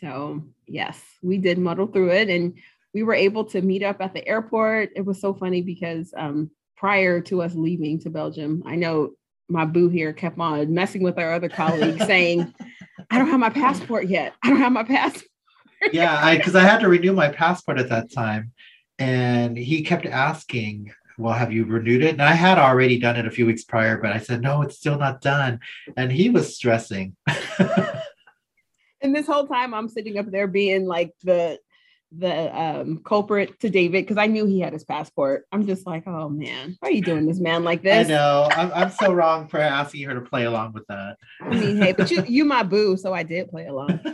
So 0.00 0.42
yes 0.66 1.00
we 1.22 1.38
did 1.38 1.58
muddle 1.58 1.86
through 1.86 2.10
it 2.10 2.28
and 2.28 2.58
we 2.92 3.02
were 3.02 3.14
able 3.14 3.44
to 3.46 3.60
meet 3.60 3.82
up 3.82 4.00
at 4.00 4.14
the 4.14 4.26
airport. 4.26 4.90
It 4.94 5.04
was 5.04 5.20
so 5.20 5.34
funny 5.34 5.62
because 5.62 6.14
um, 6.16 6.50
prior 6.76 7.20
to 7.20 7.40
us 7.40 7.54
leaving 7.54 7.98
to 8.00 8.10
belgium 8.10 8.62
i 8.66 8.74
know 8.74 9.10
my 9.48 9.64
boo 9.64 9.88
here 9.88 10.12
kept 10.12 10.38
on 10.38 10.74
messing 10.74 11.02
with 11.02 11.18
our 11.18 11.32
other 11.32 11.48
colleagues 11.48 12.04
saying 12.06 12.52
i 13.10 13.18
don't 13.18 13.28
have 13.28 13.40
my 13.40 13.48
passport 13.48 14.06
yet. 14.06 14.34
I 14.42 14.50
don't 14.50 14.58
have 14.58 14.72
my 14.72 14.84
passport. 14.84 15.30
Yeah 15.92 16.18
I 16.22 16.36
because 16.36 16.54
I 16.54 16.62
had 16.62 16.80
to 16.80 16.88
renew 16.88 17.12
my 17.12 17.28
passport 17.28 17.78
at 17.78 17.90
that 17.90 18.12
time, 18.12 18.52
and 18.98 19.56
he 19.56 19.82
kept 19.82 20.06
asking. 20.06 20.92
Well, 21.18 21.32
have 21.32 21.52
you 21.52 21.64
renewed 21.64 22.02
it? 22.02 22.12
And 22.12 22.22
I 22.22 22.32
had 22.32 22.58
already 22.58 22.98
done 22.98 23.16
it 23.16 23.26
a 23.26 23.30
few 23.30 23.46
weeks 23.46 23.64
prior, 23.64 23.98
but 23.98 24.12
I 24.12 24.18
said, 24.18 24.42
no, 24.42 24.62
it's 24.62 24.76
still 24.76 24.98
not 24.98 25.20
done. 25.20 25.60
And 25.96 26.10
he 26.10 26.30
was 26.30 26.54
stressing. 26.54 27.16
and 29.04 29.14
this 29.14 29.26
whole 29.26 29.46
time 29.46 29.74
i'm 29.74 29.88
sitting 29.88 30.18
up 30.18 30.28
there 30.30 30.48
being 30.48 30.86
like 30.86 31.12
the 31.22 31.58
the 32.16 32.58
um 32.58 33.00
culprit 33.04 33.58
to 33.60 33.68
david 33.68 34.04
because 34.04 34.16
i 34.16 34.26
knew 34.26 34.46
he 34.46 34.60
had 34.60 34.72
his 34.72 34.84
passport 34.84 35.44
i'm 35.52 35.66
just 35.66 35.86
like 35.86 36.04
oh 36.06 36.28
man 36.28 36.76
why 36.80 36.88
are 36.88 36.92
you 36.92 37.02
doing 37.02 37.26
this 37.26 37.40
man 37.40 37.64
like 37.64 37.82
this? 37.82 38.06
I 38.06 38.08
know. 38.08 38.48
I'm, 38.50 38.72
I'm 38.72 38.90
so 38.90 39.12
wrong 39.12 39.48
for 39.48 39.58
asking 39.58 40.04
her 40.04 40.14
to 40.14 40.20
play 40.20 40.44
along 40.44 40.72
with 40.72 40.86
that. 40.88 41.16
I 41.40 41.50
mean 41.50 41.76
hey 41.76 41.92
but 41.92 42.10
you 42.10 42.24
you 42.26 42.44
my 42.44 42.62
boo 42.62 42.96
so 42.96 43.12
i 43.12 43.22
did 43.22 43.50
play 43.50 43.66
along 43.66 44.00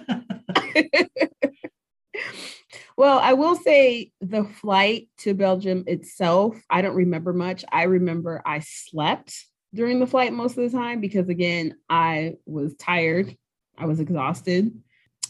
well 3.00 3.18
i 3.18 3.32
will 3.32 3.56
say 3.56 4.12
the 4.20 4.44
flight 4.44 5.08
to 5.16 5.32
belgium 5.32 5.82
itself 5.86 6.60
i 6.68 6.82
don't 6.82 6.94
remember 6.94 7.32
much 7.32 7.64
i 7.72 7.84
remember 7.84 8.42
i 8.44 8.58
slept 8.58 9.46
during 9.72 10.00
the 10.00 10.06
flight 10.06 10.34
most 10.34 10.58
of 10.58 10.70
the 10.70 10.76
time 10.76 11.00
because 11.00 11.28
again 11.30 11.74
i 11.88 12.34
was 12.44 12.74
tired 12.74 13.34
i 13.78 13.86
was 13.86 14.00
exhausted 14.00 14.70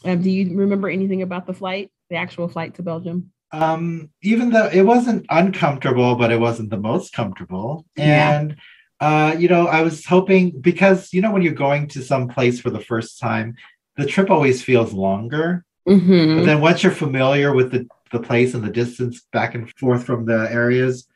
um, 0.05 0.21
do 0.21 0.31
you 0.31 0.59
remember 0.59 0.89
anything 0.89 1.23
about 1.23 1.47
the 1.47 1.55
flight 1.55 1.93
the 2.11 2.17
actual 2.17 2.49
flight 2.49 2.75
to 2.75 2.83
belgium 2.83 3.31
Um, 3.53 4.11
even 4.23 4.51
though 4.51 4.71
it 4.73 4.83
wasn't 4.83 5.27
uncomfortable, 5.29 6.15
but 6.15 6.31
it 6.31 6.39
wasn't 6.39 6.71
the 6.71 6.85
most 6.91 7.13
comfortable. 7.13 7.85
Yeah. 7.97 8.31
And 8.33 8.57
uh, 9.01 9.35
you 9.43 9.49
know, 9.49 9.67
I 9.67 9.81
was 9.83 10.05
hoping 10.05 10.61
because 10.61 11.13
you 11.13 11.21
know 11.23 11.33
when 11.33 11.43
you're 11.43 11.65
going 11.67 11.89
to 11.89 12.03
some 12.03 12.29
place 12.29 12.61
for 12.61 12.71
the 12.71 12.85
first 12.91 13.19
time, 13.19 13.55
the 13.97 14.07
trip 14.07 14.31
always 14.31 14.63
feels 14.63 14.93
longer. 14.93 15.65
Mhm. 15.89 16.39
But 16.39 16.47
then 16.47 16.61
once 16.61 16.83
you're 16.83 16.93
familiar 16.93 17.55
with 17.55 17.73
the, 17.73 17.87
the 18.13 18.21
place 18.21 18.55
and 18.55 18.63
the 18.63 18.71
distance 18.71 19.23
back 19.33 19.55
and 19.55 19.71
forth 19.79 20.05
from 20.05 20.27
the 20.27 20.49
areas, 20.51 21.07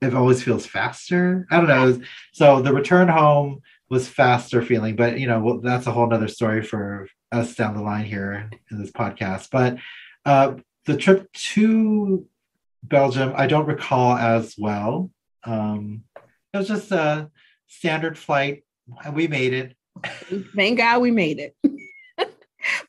it 0.00 0.14
always 0.14 0.42
feels 0.42 0.66
faster. 0.66 1.46
I 1.50 1.56
don't 1.58 1.68
know. 1.68 1.84
Was- 1.86 2.00
So 2.32 2.62
the 2.62 2.72
return 2.72 3.08
home 3.08 3.60
was 3.90 4.08
faster 4.08 4.62
feeling, 4.62 4.96
but 4.96 5.18
you 5.18 5.26
know, 5.26 5.40
well, 5.40 5.58
that's 5.60 5.86
a 5.86 5.92
whole 5.92 6.08
nother 6.08 6.28
story 6.28 6.62
for 6.62 7.08
us 7.30 7.54
down 7.54 7.74
the 7.74 7.82
line 7.82 8.04
here 8.04 8.48
in 8.70 8.78
this 8.80 8.90
podcast. 8.90 9.48
But 9.50 9.76
uh, 10.24 10.54
the 10.86 10.96
trip 10.96 11.30
to 11.32 12.26
Belgium, 12.84 13.32
I 13.36 13.46
don't 13.46 13.66
recall 13.66 14.16
as 14.16 14.54
well. 14.58 15.10
Um, 15.44 16.04
it 16.54 16.58
was 16.58 16.68
just 16.68 16.90
a 16.92 17.30
standard 17.66 18.16
flight. 18.18 18.64
and 19.04 19.14
We 19.14 19.28
made 19.28 19.52
it. 19.52 19.76
Thank 20.56 20.78
God 20.78 21.00
we 21.02 21.10
made 21.10 21.38
it. 21.38 21.56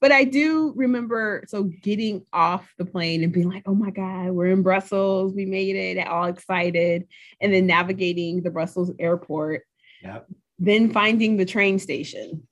but 0.04 0.12
I 0.12 0.26
do 0.26 0.74
remember 0.76 1.46
so 1.48 1.64
getting 1.64 2.26
off 2.34 2.70
the 2.78 2.84
plane 2.84 3.24
and 3.24 3.32
being 3.32 3.50
like, 3.50 3.64
oh 3.66 3.74
my 3.74 3.90
God, 3.90 4.32
we're 4.32 4.48
in 4.48 4.62
Brussels. 4.62 5.34
We 5.34 5.46
made 5.46 5.78
it, 5.78 6.06
all 6.06 6.26
excited. 6.26 7.08
And 7.40 7.54
then 7.54 7.68
navigating 7.68 8.42
the 8.44 8.52
Brussels 8.52 8.92
airport, 9.00 9.62
Yep. 10.02 10.28
then 10.60 10.92
finding 10.92 11.38
the 11.38 11.46
train 11.46 11.80
station 11.80 12.46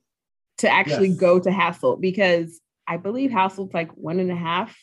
to 0.60 0.70
actually 0.70 1.10
Yes. 1.10 1.18
go 1.18 1.40
to 1.42 1.50
Hasselt 1.50 2.00
because 2.00 2.62
I 2.88 2.96
believe 2.96 3.32
Hasselt's 3.32 3.74
like 3.74 3.92
one 3.98 4.22
and 4.22 4.32
a 4.32 4.36
half 4.36 4.74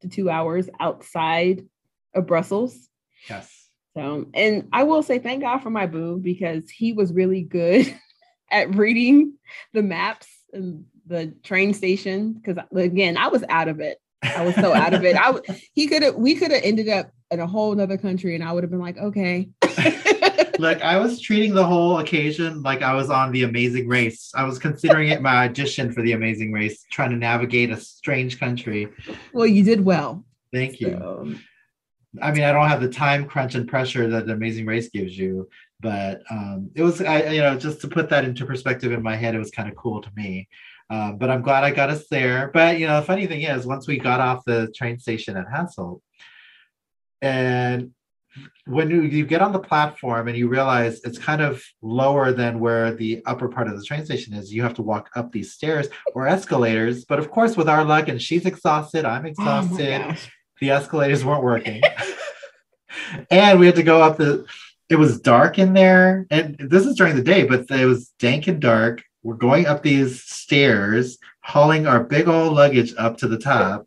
to 0.00 0.08
two 0.08 0.30
hours 0.30 0.70
outside 0.80 1.66
of 2.14 2.26
Brussels. 2.26 2.88
Yes. 3.28 3.68
So, 3.94 4.24
and 4.32 4.70
I 4.72 4.84
will 4.84 5.02
say 5.02 5.18
thank 5.18 5.42
God 5.42 5.58
for 5.58 5.68
my 5.68 5.84
boo 5.84 6.16
because 6.16 6.70
he 6.70 6.94
was 6.94 7.12
really 7.12 7.42
good 7.42 7.94
at 8.50 8.74
reading 8.74 9.34
the 9.74 9.82
maps 9.82 10.28
and 10.54 10.86
the 11.10 11.34
train 11.42 11.74
station. 11.74 12.32
Because 12.32 12.64
again, 12.74 13.18
I 13.18 13.28
was 13.28 13.44
out 13.50 13.68
of 13.68 13.80
it. 13.80 13.98
I 14.22 14.44
was 14.44 14.54
so 14.54 14.72
out 14.72 14.94
of 14.94 15.04
it. 15.04 15.16
I 15.16 15.34
he 15.74 15.86
could 15.86 16.02
have 16.02 16.14
we 16.14 16.34
could 16.34 16.52
have 16.52 16.62
ended 16.64 16.88
up 16.88 17.10
in 17.30 17.40
a 17.40 17.46
whole 17.46 17.78
other 17.78 17.98
country, 17.98 18.34
and 18.34 18.42
I 18.42 18.52
would 18.52 18.64
have 18.64 18.70
been 18.70 18.80
like, 18.80 18.96
okay. 18.96 19.50
Look, 20.58 20.82
I 20.82 20.98
was 20.98 21.20
treating 21.20 21.54
the 21.54 21.64
whole 21.64 22.00
occasion 22.00 22.62
like 22.62 22.82
I 22.82 22.92
was 22.94 23.08
on 23.08 23.32
the 23.32 23.44
amazing 23.44 23.88
race. 23.88 24.30
I 24.34 24.44
was 24.44 24.58
considering 24.58 25.08
it 25.08 25.22
my 25.22 25.44
audition 25.44 25.90
for 25.90 26.02
the 26.02 26.12
amazing 26.12 26.52
race, 26.52 26.84
trying 26.90 27.10
to 27.10 27.16
navigate 27.16 27.70
a 27.70 27.78
strange 27.78 28.38
country. 28.38 28.88
well, 29.32 29.46
you 29.46 29.64
did 29.64 29.82
well. 29.82 30.22
Thank 30.52 30.80
you. 30.80 30.90
So, 30.98 31.34
I 32.20 32.32
mean, 32.32 32.42
I 32.42 32.52
don't 32.52 32.68
have 32.68 32.82
the 32.82 32.90
time 32.90 33.26
crunch 33.26 33.54
and 33.54 33.66
pressure 33.66 34.08
that 34.08 34.26
the 34.26 34.32
amazing 34.32 34.66
race 34.66 34.90
gives 34.90 35.16
you, 35.16 35.48
but 35.80 36.22
um, 36.30 36.70
it 36.74 36.82
was, 36.82 37.00
I, 37.00 37.30
you 37.30 37.40
know, 37.40 37.56
just 37.56 37.80
to 37.82 37.88
put 37.88 38.10
that 38.10 38.24
into 38.24 38.44
perspective 38.44 38.92
in 38.92 39.02
my 39.02 39.16
head, 39.16 39.34
it 39.34 39.38
was 39.38 39.50
kind 39.50 39.68
of 39.68 39.76
cool 39.76 40.02
to 40.02 40.10
me. 40.14 40.48
Um, 40.90 41.18
but 41.18 41.30
I'm 41.30 41.42
glad 41.42 41.62
I 41.62 41.70
got 41.70 41.88
us 41.88 42.08
there. 42.08 42.50
But 42.52 42.78
you 42.78 42.86
know, 42.86 43.00
the 43.00 43.06
funny 43.06 43.26
thing 43.26 43.42
is, 43.42 43.66
once 43.66 43.86
we 43.86 43.98
got 43.98 44.20
off 44.20 44.44
the 44.44 44.72
train 44.74 44.98
station 44.98 45.36
at 45.36 45.46
Hasselt, 45.46 46.00
and 47.22 47.92
when 48.66 48.90
you, 48.90 49.02
you 49.02 49.26
get 49.26 49.42
on 49.42 49.52
the 49.52 49.58
platform 49.58 50.28
and 50.28 50.36
you 50.36 50.48
realize 50.48 51.00
it's 51.04 51.18
kind 51.18 51.42
of 51.42 51.62
lower 51.82 52.32
than 52.32 52.60
where 52.60 52.94
the 52.94 53.22
upper 53.26 53.48
part 53.48 53.68
of 53.68 53.76
the 53.76 53.84
train 53.84 54.04
station 54.04 54.34
is, 54.34 54.52
you 54.52 54.62
have 54.62 54.74
to 54.74 54.82
walk 54.82 55.10
up 55.14 55.32
these 55.32 55.52
stairs 55.52 55.88
or 56.14 56.26
escalators. 56.26 57.04
But 57.04 57.18
of 57.18 57.30
course, 57.30 57.56
with 57.56 57.68
our 57.68 57.84
luck, 57.84 58.08
and 58.08 58.20
she's 58.20 58.46
exhausted, 58.46 59.04
I'm 59.04 59.24
oh 59.24 59.28
exhausted 59.28 60.02
gosh. 60.02 60.30
the 60.60 60.70
escalators 60.70 61.24
weren't 61.24 61.42
working 61.42 61.82
and 63.30 63.58
we 63.58 63.66
had 63.66 63.76
to 63.76 63.82
go 63.82 64.02
up 64.02 64.16
the 64.18 64.44
it 64.88 64.96
was 64.96 65.20
dark 65.20 65.58
in 65.58 65.72
there 65.72 66.26
and 66.30 66.56
this 66.58 66.84
is 66.84 66.96
during 66.96 67.16
the 67.16 67.22
day 67.22 67.44
but 67.44 67.70
it 67.70 67.86
was 67.86 68.08
dank 68.18 68.46
and 68.46 68.60
dark 68.60 69.02
we're 69.22 69.34
going 69.34 69.66
up 69.66 69.82
these 69.82 70.22
stairs 70.24 71.18
hauling 71.42 71.86
our 71.86 72.02
big 72.04 72.28
old 72.28 72.54
luggage 72.54 72.94
up 72.98 73.16
to 73.18 73.28
the 73.28 73.38
top 73.38 73.86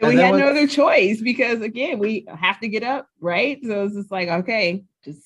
And 0.00 0.08
And 0.10 0.16
we 0.16 0.22
had 0.22 0.34
no 0.36 0.48
other 0.48 0.66
choice 0.66 1.20
because 1.20 1.60
again, 1.60 1.98
we 1.98 2.26
have 2.28 2.58
to 2.60 2.68
get 2.68 2.82
up, 2.82 3.06
right? 3.20 3.58
So 3.62 3.84
it's 3.84 3.94
just 3.94 4.10
like, 4.10 4.28
okay, 4.28 4.84
just 5.04 5.22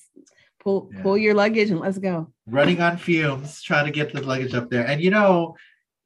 pull 0.59 0.89
Yeah. 0.93 1.01
pull 1.03 1.17
your 1.17 1.33
luggage 1.33 1.69
and 1.71 1.79
let's 1.79 1.97
go. 1.97 2.27
running 2.45 2.81
on 2.81 2.97
fumes 2.97 3.61
trying 3.61 3.85
to 3.85 3.91
get 3.91 4.13
the 4.13 4.21
luggage 4.21 4.53
up 4.53 4.69
there 4.69 4.85
and 4.87 5.01
you 5.01 5.09
know 5.11 5.55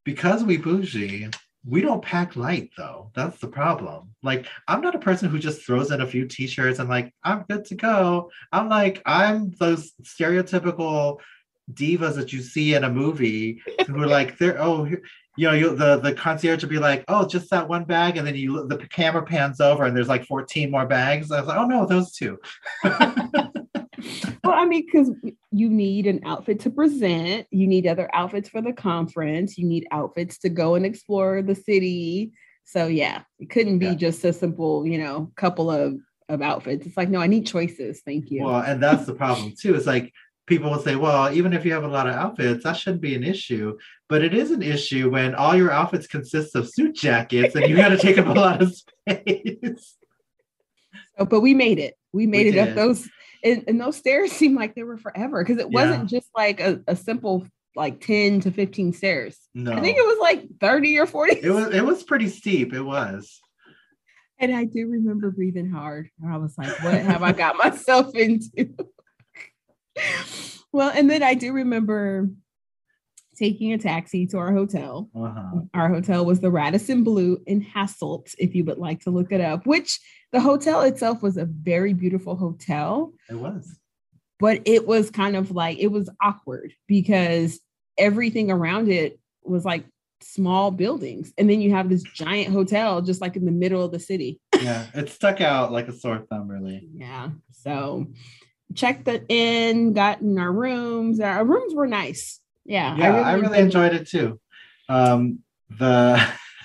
because 0.04 0.44
we 0.44 0.58
bougie 0.58 1.30
we 1.74 1.80
don't 1.82 2.02
pack 2.02 2.36
light 2.36 2.70
though 2.78 3.12
that's 3.16 3.38
the 3.40 3.48
problem 3.48 4.10
like 4.24 4.48
i'm 4.68 4.82
not 4.82 4.96
a 4.96 5.00
person 5.08 5.30
who 5.30 5.38
just 5.38 5.62
throws 5.64 5.92
in 5.92 6.02
a 6.02 6.08
few 6.08 6.28
t-shirts 6.28 6.80
and 6.80 6.90
like 6.90 7.14
i'm 7.24 7.44
good 7.50 7.64
to 7.66 7.76
go 7.76 8.30
i'm 8.52 8.68
like 8.70 9.02
i'm 9.06 9.52
those 9.60 9.92
stereotypical 10.04 11.20
divas 11.74 12.16
that 12.16 12.32
you 12.34 12.42
see 12.42 12.74
in 12.74 12.84
a 12.84 12.90
movie 12.90 13.62
who 13.88 14.02
are 14.02 14.08
like 14.08 14.38
they're 14.38 14.62
oh 14.62 14.84
here- 14.84 15.04
you 15.38 15.48
know 15.48 15.54
you 15.54 15.76
the 15.76 15.98
the 15.98 16.14
concierge 16.14 16.62
will 16.62 16.70
be 16.70 16.78
like 16.78 17.04
oh 17.08 17.26
just 17.28 17.50
that 17.50 17.68
one 17.68 17.86
bag 17.86 18.18
and 18.18 18.28
then 18.28 18.36
you 18.36 18.68
the 18.68 18.78
camera 18.90 19.24
pans 19.24 19.62
over 19.62 19.86
and 19.86 19.96
there's 19.96 20.10
like 20.10 20.26
14 20.26 20.70
more 20.70 20.86
bags 20.86 21.32
i 21.32 21.40
was 21.40 21.48
like 21.48 21.58
oh 21.58 21.66
no 21.66 21.86
those 21.86 22.12
two 22.12 22.38
Well, 24.44 24.54
I 24.56 24.66
mean, 24.66 24.86
because 24.86 25.12
you 25.52 25.70
need 25.70 26.08
an 26.08 26.22
outfit 26.26 26.60
to 26.62 26.72
present, 26.72 27.46
you 27.52 27.68
need 27.68 27.86
other 27.86 28.10
outfits 28.14 28.50
for 28.50 28.60
the 28.62 28.74
conference, 28.74 29.58
you 29.58 29.68
need 29.68 29.86
outfits 29.92 30.40
to 30.40 30.50
go 30.50 30.74
and 30.74 30.86
explore 30.86 31.44
the 31.44 31.54
city. 31.54 32.32
So 32.64 32.88
yeah, 32.88 33.22
it 33.40 33.52
couldn't 33.52 33.78
be 33.78 33.86
Yeah. 33.88 33.94
just 33.96 34.26
a 34.26 34.34
simple, 34.34 34.88
you 34.88 34.98
know, 34.98 35.32
couple 35.36 35.70
of 35.70 35.96
of 36.30 36.42
outfits. 36.42 36.86
It's 36.88 36.98
like, 36.98 37.10
no, 37.10 37.20
I 37.22 37.28
need 37.28 37.46
choices. 37.46 38.02
Thank 38.04 38.32
you. 38.32 38.44
Well, 38.46 38.62
and 38.62 38.82
that's 38.82 39.06
the 39.06 39.14
problem 39.14 39.54
too. 39.60 39.76
It's 39.76 39.86
like 39.86 40.12
people 40.48 40.72
will 40.72 40.80
say, 40.80 40.96
well, 40.96 41.32
even 41.34 41.54
if 41.54 41.66
you 41.66 41.74
have 41.74 41.84
a 41.84 41.88
lot 41.88 42.08
of 42.08 42.16
outfits, 42.16 42.64
that 42.64 42.74
shouldn't 42.74 43.02
be 43.02 43.16
an 43.16 43.24
issue. 43.24 43.78
But 44.10 44.24
it 44.24 44.34
is 44.34 44.52
an 44.52 44.62
issue 44.62 45.10
when 45.10 45.36
all 45.36 45.56
your 45.56 45.72
outfits 45.72 46.08
consist 46.08 46.56
of 46.56 46.70
suit 46.70 46.96
jackets 46.96 47.56
and 47.56 47.70
you 47.70 47.76
got 47.76 47.90
to 47.90 47.98
take 47.98 48.18
up 48.18 48.28
a 48.28 48.32
lot 48.32 48.62
of 48.62 48.76
space. 48.76 49.56
So, 49.64 50.08
oh, 51.20 51.26
but 51.26 51.42
we 51.42 51.54
made 51.54 51.80
it. 51.80 51.96
We 52.12 52.28
made 52.28 52.48
it 52.48 52.54
did. 52.54 52.70
up 52.70 52.76
those, 52.76 53.08
and, 53.44 53.64
and 53.68 53.80
those 53.80 53.96
stairs 53.96 54.32
seemed 54.34 54.56
like 54.56 54.76
they 54.76 54.84
were 54.84 54.98
forever 54.98 55.44
because 55.44 55.60
it 55.60 55.70
wasn't 55.70 56.10
just 56.10 56.30
like 56.36 56.60
a, 56.60 56.82
a 56.88 56.96
simple 56.96 57.48
like 57.74 58.02
10 58.02 58.42
to 58.42 58.52
15 58.52 58.92
stairs. 58.92 59.38
No, 59.54 59.72
I 59.72 59.80
think 59.80 59.98
it 59.98 60.06
was 60.06 60.20
like 60.20 60.46
30 60.60 61.00
or 61.00 61.06
40. 61.06 61.40
it 61.42 61.50
was 61.50 61.74
it 61.74 61.86
was 61.86 62.04
pretty 62.04 62.28
steep. 62.28 62.74
It 62.74 62.82
was. 62.82 63.40
And 64.42 64.56
I 64.56 64.64
do 64.64 64.88
remember 64.88 65.30
breathing 65.30 65.70
hard. 65.70 66.10
And 66.20 66.34
I 66.34 66.38
was 66.38 66.58
like, 66.58 66.84
what 66.84 66.96
have 66.96 67.22
I 67.22 67.32
got 67.32 67.58
myself 67.64 68.16
into? 68.16 68.74
well, 70.74 70.92
and 70.96 71.10
then 71.10 71.24
I 71.24 71.34
do 71.34 71.52
remember 71.54 72.30
taking 73.38 73.74
a 73.74 73.78
taxi 73.78 74.28
to 74.28 74.38
our 74.38 74.52
hotel. 74.54 75.10
Uh-huh. 75.16 75.62
Our 75.74 75.90
hotel 75.90 76.26
was 76.26 76.40
the 76.42 76.52
Radisson 76.52 77.04
Blu 77.04 77.42
in 77.48 77.64
Hasselt, 77.64 78.34
if 78.38 78.54
you 78.54 78.64
would 78.66 78.78
like 78.78 79.02
to 79.02 79.10
look 79.10 79.32
it 79.32 79.42
up, 79.42 79.66
which 79.66 80.00
the 80.32 80.40
hotel 80.40 80.82
itself 80.82 81.24
was 81.24 81.38
a 81.38 81.46
very 81.46 81.94
beautiful 81.94 82.36
hotel, 82.36 83.14
It 83.30 83.36
was. 83.36 83.78
but 84.40 84.62
it 84.66 84.86
was 84.86 85.10
kind 85.10 85.36
of 85.36 85.52
like 85.52 85.80
it 85.80 85.88
was 85.92 86.10
awkward 86.22 86.74
because 86.88 87.60
everything 87.98 88.52
around 88.52 88.90
it 88.90 89.20
was 89.44 89.66
like 89.66 89.86
small 90.22 90.70
buildings. 90.70 91.34
And 91.38 91.50
then 91.50 91.62
you 91.62 91.72
have 91.74 91.90
this 91.90 92.04
giant 92.04 92.54
hotel 92.54 93.02
just 93.02 93.22
like 93.22 93.36
in 93.36 93.46
the 93.46 93.52
middle 93.52 93.84
of 93.84 93.92
the 93.92 94.00
city. 94.00 94.40
Yeah, 94.62 94.86
it 94.94 95.10
stuck 95.10 95.42
out 95.42 95.72
like 95.72 95.88
a 95.88 95.94
sore 95.94 96.26
thumb, 96.30 96.48
really. 96.48 96.88
Yeah. 96.94 97.30
So 97.52 98.06
checked 98.76 99.08
it 99.08 99.26
in, 99.30 99.94
got 99.94 100.22
in 100.22 100.38
our 100.38 100.52
rooms. 100.52 101.20
Our 101.20 101.46
rooms 101.46 101.74
were 101.74 101.88
nice. 101.88 102.40
Yeah. 102.66 102.96
Yeah, 102.98 103.22
I 103.22 103.34
really, 103.34 103.60
enjoyed 103.60 103.94
it 103.94 104.08
too. 104.08 104.40
Um, 104.90 105.40
the 105.70 106.22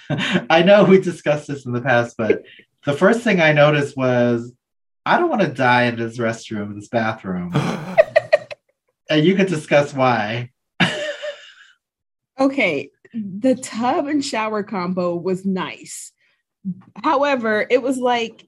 I 0.51 0.63
know 0.63 0.85
we 0.85 1.01
discussed 1.01 1.49
this 1.49 1.67
in 1.67 1.73
the 1.73 1.81
past, 1.81 2.17
but 2.17 2.43
the 2.85 2.93
first 2.93 3.21
thing 3.21 3.41
I 3.41 3.53
noticed 3.53 3.97
was 3.97 4.53
I 5.05 5.19
don't 5.19 5.31
want 5.31 5.43
to 5.43 5.49
die 5.49 5.85
in 5.85 5.97
this 5.97 6.19
restroom, 6.19 6.75
this 6.75 6.89
bathroom. 6.89 7.53
and 9.11 9.25
you 9.25 9.35
could 9.35 9.49
discuss 9.49 9.95
why. 9.95 10.51
Okay. 12.39 12.91
The 13.15 13.55
tub 13.55 14.09
and 14.09 14.23
shower 14.23 14.63
combo 14.63 15.17
was 15.17 15.47
nice. 15.47 16.13
However, 17.03 17.67
it 17.71 17.81
was 17.81 17.97
like 17.97 18.46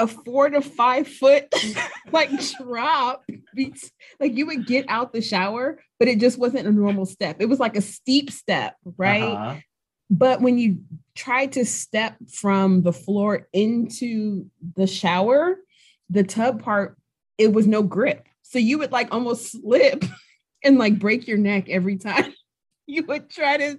a 0.00 0.06
four 0.06 0.48
to 0.48 0.60
five 0.60 1.06
foot 1.06 1.52
like 2.12 2.30
drop. 2.58 3.24
be- 3.54 3.74
Like 4.18 4.34
you 4.36 4.46
would 4.46 4.66
get 4.66 4.86
out 4.88 5.12
the 5.12 5.20
shower, 5.20 5.82
but 5.98 6.08
it 6.08 6.18
just 6.18 6.38
wasn't 6.38 6.66
a 6.66 6.72
normal 6.72 7.06
step. 7.06 7.36
It 7.40 7.46
was 7.46 7.60
like 7.60 7.76
a 7.76 7.82
steep 7.82 8.30
step, 8.30 8.76
right? 8.96 9.22
Uh-huh. 9.22 9.56
But 10.10 10.40
when 10.40 10.58
you 10.58 10.78
try 11.14 11.46
to 11.46 11.64
step 11.64 12.16
from 12.32 12.82
the 12.82 12.92
floor 12.92 13.46
into 13.52 14.46
the 14.74 14.86
shower, 14.86 15.56
the 16.08 16.24
tub 16.24 16.62
part, 16.62 16.96
it 17.38 17.52
was 17.52 17.66
no 17.66 17.82
grip. 17.82 18.26
So 18.42 18.58
you 18.58 18.78
would 18.78 18.90
like 18.90 19.14
almost 19.14 19.52
slip 19.52 20.04
and 20.64 20.78
like 20.78 20.98
break 20.98 21.28
your 21.28 21.38
neck 21.38 21.68
every 21.68 21.96
time 21.96 22.32
you 22.86 23.04
would 23.04 23.30
try 23.30 23.56
to 23.56 23.78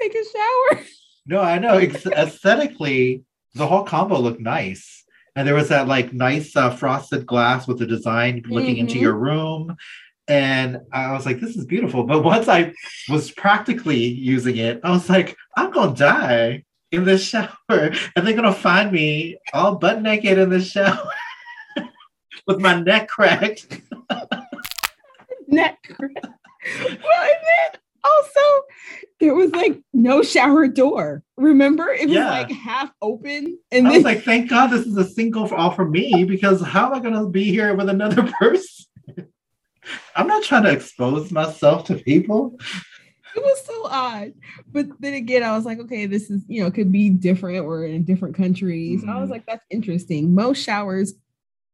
take 0.00 0.14
a 0.14 0.24
shower. 0.32 0.84
No, 1.26 1.40
I 1.40 1.58
know. 1.58 1.78
Aesthetically, 1.78 3.24
the 3.54 3.66
whole 3.66 3.82
combo 3.84 4.20
looked 4.20 4.40
nice. 4.40 5.02
And 5.36 5.46
there 5.46 5.54
was 5.54 5.68
that 5.68 5.86
like 5.86 6.12
nice 6.12 6.56
uh, 6.56 6.70
frosted 6.70 7.26
glass 7.26 7.68
with 7.68 7.78
the 7.78 7.86
design 7.86 8.42
looking 8.48 8.78
into 8.78 8.94
Mhm. 8.96 9.02
your 9.02 9.14
room. 9.14 9.76
And 10.28 10.80
I 10.92 11.12
was 11.12 11.24
like, 11.24 11.38
this 11.38 11.54
is 11.56 11.64
beautiful. 11.66 12.02
But 12.04 12.24
once 12.24 12.48
I 12.48 12.72
was 13.08 13.30
practically 13.30 14.02
using 14.04 14.56
it, 14.56 14.80
I 14.82 14.90
was 14.90 15.08
like, 15.08 15.36
I'm 15.56 15.70
going 15.70 15.94
to 15.94 15.98
die 15.98 16.64
in 16.90 17.04
this 17.04 17.22
shower. 17.28 17.50
And 17.68 18.26
they're 18.26 18.32
going 18.34 18.42
to 18.44 18.52
find 18.52 18.90
me 18.90 19.38
all 19.52 19.76
butt 19.76 20.02
naked 20.02 20.38
in 20.38 20.50
the 20.50 20.60
shower 20.60 21.10
with 22.48 22.58
my 22.60 22.80
neck 22.80 23.06
cracked. 23.08 23.80
neck. 25.48 25.78
well, 26.00 26.08
and 26.10 26.98
then 27.02 27.80
also 28.06 28.40
there 29.20 29.34
was 29.34 29.50
like 29.52 29.80
no 29.92 30.22
shower 30.22 30.66
door. 30.68 31.22
Remember, 31.36 31.88
it 31.88 32.06
was 32.06 32.14
Yeah. 32.16 32.28
like 32.30 32.50
half 32.50 32.92
open, 33.02 33.58
and 33.72 33.86
I 33.86 33.90
then 33.90 33.98
was 33.98 34.04
like, 34.04 34.22
thank 34.22 34.48
God 34.50 34.68
this 34.68 34.86
is 34.86 34.96
a 34.96 35.04
single 35.08 35.46
for 35.46 35.56
all 35.56 35.70
for 35.70 35.88
me 35.88 36.24
because 36.24 36.60
how 36.62 36.86
am 36.86 36.94
I 36.94 37.00
going 37.00 37.14
to 37.14 37.28
be 37.28 37.44
here 37.44 37.74
with 37.74 37.88
another 37.88 38.22
person? 38.40 38.86
I'm 40.16 40.26
not 40.26 40.42
trying 40.42 40.64
to 40.64 40.72
expose 40.72 41.30
myself 41.30 41.84
to 41.86 41.94
people. 41.96 42.58
it 43.36 43.42
was 43.42 43.64
so 43.66 43.86
odd. 43.86 44.32
But 44.72 44.86
then 45.00 45.14
again, 45.14 45.42
I 45.42 45.54
was 45.56 45.64
like, 45.64 45.78
okay, 45.80 46.06
this 46.06 46.30
is 46.30 46.42
you 46.48 46.62
know 46.62 46.70
could 46.70 46.90
be 46.92 47.10
different. 47.10 47.64
We're 47.66 47.86
in 47.86 48.04
different 48.04 48.34
countries. 48.34 49.04
I 49.06 49.18
was 49.20 49.28
Mhm. 49.28 49.32
like, 49.32 49.46
that's 49.46 49.64
interesting. 49.70 50.34
Most 50.34 50.62
showers, 50.62 51.14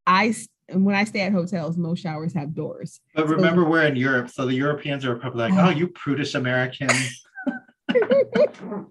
I 0.06 0.34
and 0.72 0.84
when 0.84 0.94
I 0.94 1.04
stay 1.04 1.20
at 1.20 1.32
hotels, 1.32 1.76
most 1.76 2.00
showers 2.02 2.32
have 2.34 2.54
doors. 2.54 3.00
But 3.14 3.28
remember, 3.28 3.64
we're 3.68 3.84
in 3.86 3.96
Europe, 3.96 4.30
so 4.30 4.46
the 4.46 4.54
Europeans 4.54 5.04
are 5.04 5.14
probably 5.16 5.50
like, 5.50 5.54
oh, 5.54 5.70
you 5.70 5.88
prudish 5.88 6.34
Americans. 6.34 7.22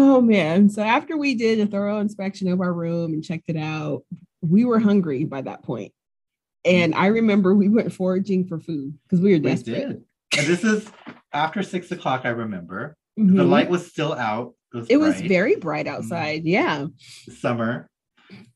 Oh 0.00 0.20
man. 0.20 0.70
So 0.70 0.80
after 0.82 1.16
we 1.16 1.34
did 1.34 1.58
a 1.58 1.66
thorough 1.66 1.98
inspection 1.98 2.46
of 2.52 2.60
our 2.60 2.72
room 2.72 3.12
and 3.14 3.24
checked 3.24 3.48
it 3.48 3.56
out, 3.56 4.04
we 4.40 4.64
were 4.64 4.78
hungry 4.78 5.24
by 5.24 5.42
that 5.42 5.64
point. 5.64 5.92
And 6.64 6.94
I 6.94 7.06
remember 7.06 7.52
we 7.52 7.68
went 7.68 7.92
foraging 7.92 8.46
for 8.46 8.60
food 8.60 8.96
because 9.02 9.20
we 9.20 9.32
were 9.32 9.40
We 9.40 9.50
desperate. 9.50 9.74
did. 9.88 10.04
And 10.38 10.46
this 10.46 10.62
is 10.62 10.88
after 11.32 11.64
six 11.64 11.90
o'clock, 11.90 12.20
I 12.24 12.28
remember. 12.28 12.96
The 13.16 13.24
Mhm. 13.24 13.48
light 13.48 13.70
was 13.70 13.90
still 13.90 14.12
out. 14.12 14.54
It 14.72 14.76
was, 14.76 14.86
it 14.88 14.96
was 14.98 15.20
very 15.20 15.56
bright 15.56 15.88
outside. 15.88 16.44
Yeah. 16.44 16.86
summer. 17.40 17.90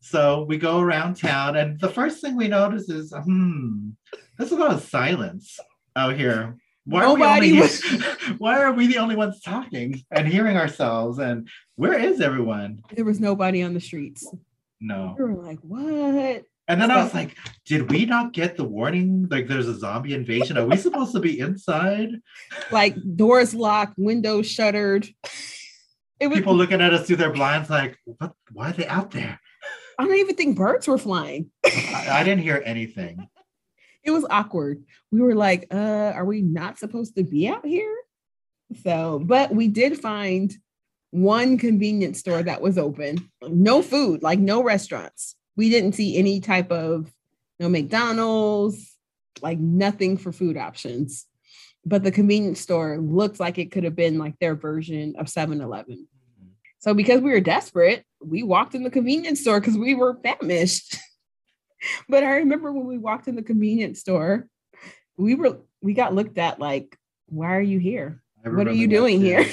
So 0.00 0.44
we 0.44 0.58
go 0.58 0.80
around 0.80 1.16
town, 1.16 1.56
and 1.56 1.80
the 1.80 1.88
first 1.88 2.20
thing 2.20 2.36
we 2.36 2.48
notice 2.48 2.88
is, 2.88 3.12
hmm, 3.12 3.90
there's 4.38 4.52
a 4.52 4.56
lot 4.56 4.72
of 4.72 4.82
silence 4.82 5.58
out 5.96 6.16
here. 6.16 6.56
Why 6.84 7.04
are, 7.04 7.14
we 7.14 7.20
Nobody 7.20 7.50
only, 7.52 7.60
was- 7.60 7.82
why 8.38 8.60
are 8.60 8.72
we 8.72 8.88
the 8.88 8.98
only 8.98 9.14
ones 9.14 9.40
talking 9.40 10.02
and 10.10 10.26
hearing 10.26 10.56
ourselves? 10.56 11.18
And 11.18 11.48
where 11.76 11.98
is 11.98 12.20
everyone? 12.20 12.80
There 12.92 13.04
was 13.04 13.20
nobody 13.20 13.62
on 13.62 13.72
the 13.72 13.80
streets. 13.80 14.26
No. 14.80 15.14
We 15.16 15.24
were 15.24 15.42
like, 15.42 15.60
what? 15.60 16.44
And 16.68 16.80
then 16.80 16.90
I 16.90 17.02
was 17.02 17.14
like, 17.14 17.36
did 17.66 17.90
we 17.90 18.04
not 18.06 18.32
get 18.32 18.56
the 18.56 18.64
warning? 18.64 19.28
Like 19.30 19.46
there's 19.46 19.68
a 19.68 19.78
zombie 19.78 20.14
invasion. 20.14 20.56
Are 20.58 20.66
we 20.66 20.76
supposed 20.76 21.12
to 21.12 21.20
be 21.20 21.38
inside? 21.38 22.10
Like 22.70 22.96
doors 23.16 23.54
locked, 23.54 23.94
windows 23.98 24.48
shuttered. 24.50 25.06
It 26.18 26.28
was 26.28 26.38
People 26.38 26.54
looking 26.54 26.80
at 26.80 26.94
us 26.94 27.06
through 27.06 27.16
their 27.16 27.32
blinds, 27.32 27.68
like, 27.68 27.98
what 28.04 28.32
why 28.52 28.70
are 28.70 28.72
they 28.72 28.86
out 28.86 29.10
there? 29.10 29.40
I 30.02 30.06
don't 30.06 30.16
even 30.16 30.34
think 30.34 30.56
birds 30.56 30.88
were 30.88 30.98
flying. 30.98 31.52
I, 31.64 32.06
I 32.10 32.24
didn't 32.24 32.42
hear 32.42 32.60
anything. 32.66 33.28
it 34.02 34.10
was 34.10 34.26
awkward. 34.28 34.82
We 35.12 35.20
were 35.20 35.36
like, 35.36 35.68
uh, 35.72 36.12
are 36.14 36.24
we 36.24 36.42
not 36.42 36.76
supposed 36.76 37.14
to 37.16 37.22
be 37.22 37.46
out 37.46 37.64
here? 37.64 37.94
So, 38.82 39.20
but 39.24 39.54
we 39.54 39.68
did 39.68 40.00
find 40.00 40.52
one 41.12 41.56
convenience 41.56 42.18
store 42.18 42.42
that 42.42 42.60
was 42.60 42.78
open. 42.78 43.30
No 43.46 43.80
food, 43.80 44.24
like 44.24 44.40
no 44.40 44.64
restaurants. 44.64 45.36
We 45.56 45.70
didn't 45.70 45.92
see 45.92 46.16
any 46.16 46.40
type 46.40 46.72
of 46.72 47.08
no 47.60 47.68
McDonald's, 47.68 48.96
like 49.40 49.60
nothing 49.60 50.16
for 50.16 50.32
food 50.32 50.56
options. 50.56 51.26
But 51.84 52.02
the 52.02 52.10
convenience 52.10 52.60
store 52.60 52.98
looked 52.98 53.38
like 53.38 53.56
it 53.56 53.70
could 53.70 53.84
have 53.84 53.94
been 53.94 54.18
like 54.18 54.36
their 54.40 54.56
version 54.56 55.14
of 55.16 55.26
7-Eleven. 55.26 56.08
So 56.82 56.94
because 56.94 57.20
we 57.20 57.30
were 57.30 57.40
desperate, 57.40 58.04
we 58.20 58.42
walked 58.42 58.74
in 58.74 58.82
the 58.82 58.90
convenience 58.90 59.40
store 59.40 59.60
because 59.60 59.78
we 59.78 59.94
were 59.94 60.18
famished. 60.22 60.96
but 62.08 62.24
I 62.24 62.36
remember 62.38 62.72
when 62.72 62.86
we 62.86 62.98
walked 62.98 63.28
in 63.28 63.36
the 63.36 63.42
convenience 63.42 64.00
store, 64.00 64.48
we 65.16 65.36
were 65.36 65.60
we 65.80 65.94
got 65.94 66.12
looked 66.12 66.38
at 66.38 66.58
like, 66.58 66.98
why 67.26 67.54
are 67.54 67.62
you 67.62 67.78
here? 67.78 68.20
What 68.44 68.66
are 68.66 68.72
you 68.72 68.88
doing 68.88 69.20
here? 69.20 69.46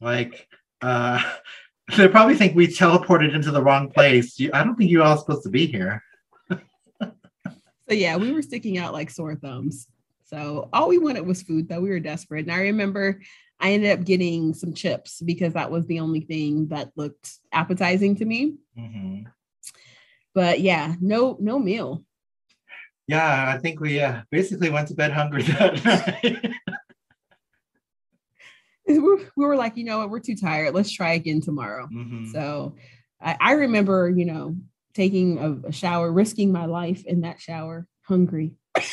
Like, 0.00 0.48
uh, 0.82 1.22
they 1.96 2.08
probably 2.08 2.34
think 2.34 2.56
we 2.56 2.66
teleported 2.66 3.32
into 3.32 3.52
the 3.52 3.62
wrong 3.62 3.88
place. 3.88 4.38
You, 4.40 4.50
I 4.52 4.64
don't 4.64 4.74
think 4.74 4.90
you 4.90 5.04
all 5.04 5.16
supposed 5.16 5.44
to 5.44 5.50
be 5.50 5.66
here. 5.66 6.02
So 7.88 7.94
yeah, 7.94 8.16
we 8.16 8.32
were 8.32 8.42
sticking 8.42 8.78
out 8.78 8.92
like 8.92 9.10
sore 9.10 9.36
thumbs. 9.36 9.86
So 10.24 10.68
all 10.72 10.88
we 10.88 10.98
wanted 10.98 11.24
was 11.24 11.42
food, 11.42 11.68
though 11.68 11.80
we 11.80 11.90
were 11.90 12.00
desperate. 12.00 12.46
And 12.46 12.52
I 12.52 12.62
remember 12.62 13.20
I 13.58 13.72
ended 13.72 13.98
up 13.98 14.04
getting 14.04 14.54
some 14.54 14.74
chips 14.74 15.20
because 15.22 15.54
that 15.54 15.70
was 15.70 15.86
the 15.86 16.00
only 16.00 16.20
thing 16.20 16.68
that 16.68 16.90
looked 16.96 17.32
appetizing 17.52 18.16
to 18.16 18.24
me. 18.24 18.56
Mhm. 18.78 19.26
But 20.34 20.60
yeah, 20.60 20.94
no, 21.00 21.36
no 21.40 21.58
meal. 21.58 22.04
Yeah, 23.08 23.52
I 23.54 23.58
think 23.58 23.80
we 23.80 24.00
uh, 24.00 24.22
basically 24.30 24.68
went 24.68 24.88
to 24.88 24.94
bed 24.94 25.12
hungry 25.12 25.42
that 25.44 25.84
night. 25.84 26.52
We 28.88 29.00
were, 29.34 29.56
like, 29.56 29.76
you 29.76 29.82
know 29.82 29.98
what, 29.98 30.10
we're 30.10 30.20
too 30.20 30.36
tired. 30.36 30.72
Let's 30.72 30.92
try 30.92 31.14
again 31.14 31.40
tomorrow. 31.40 31.88
Mhm. 31.92 32.30
So 32.30 32.76
I, 33.20 33.36
I 33.40 33.52
remember, 33.54 34.08
you 34.08 34.24
know, 34.24 34.56
taking 34.94 35.38
a, 35.38 35.68
a 35.68 35.72
shower, 35.72 36.12
risking 36.12 36.52
my 36.52 36.66
life 36.66 37.04
in 37.04 37.22
that 37.22 37.40
shower, 37.40 37.88
hungry. 38.02 38.54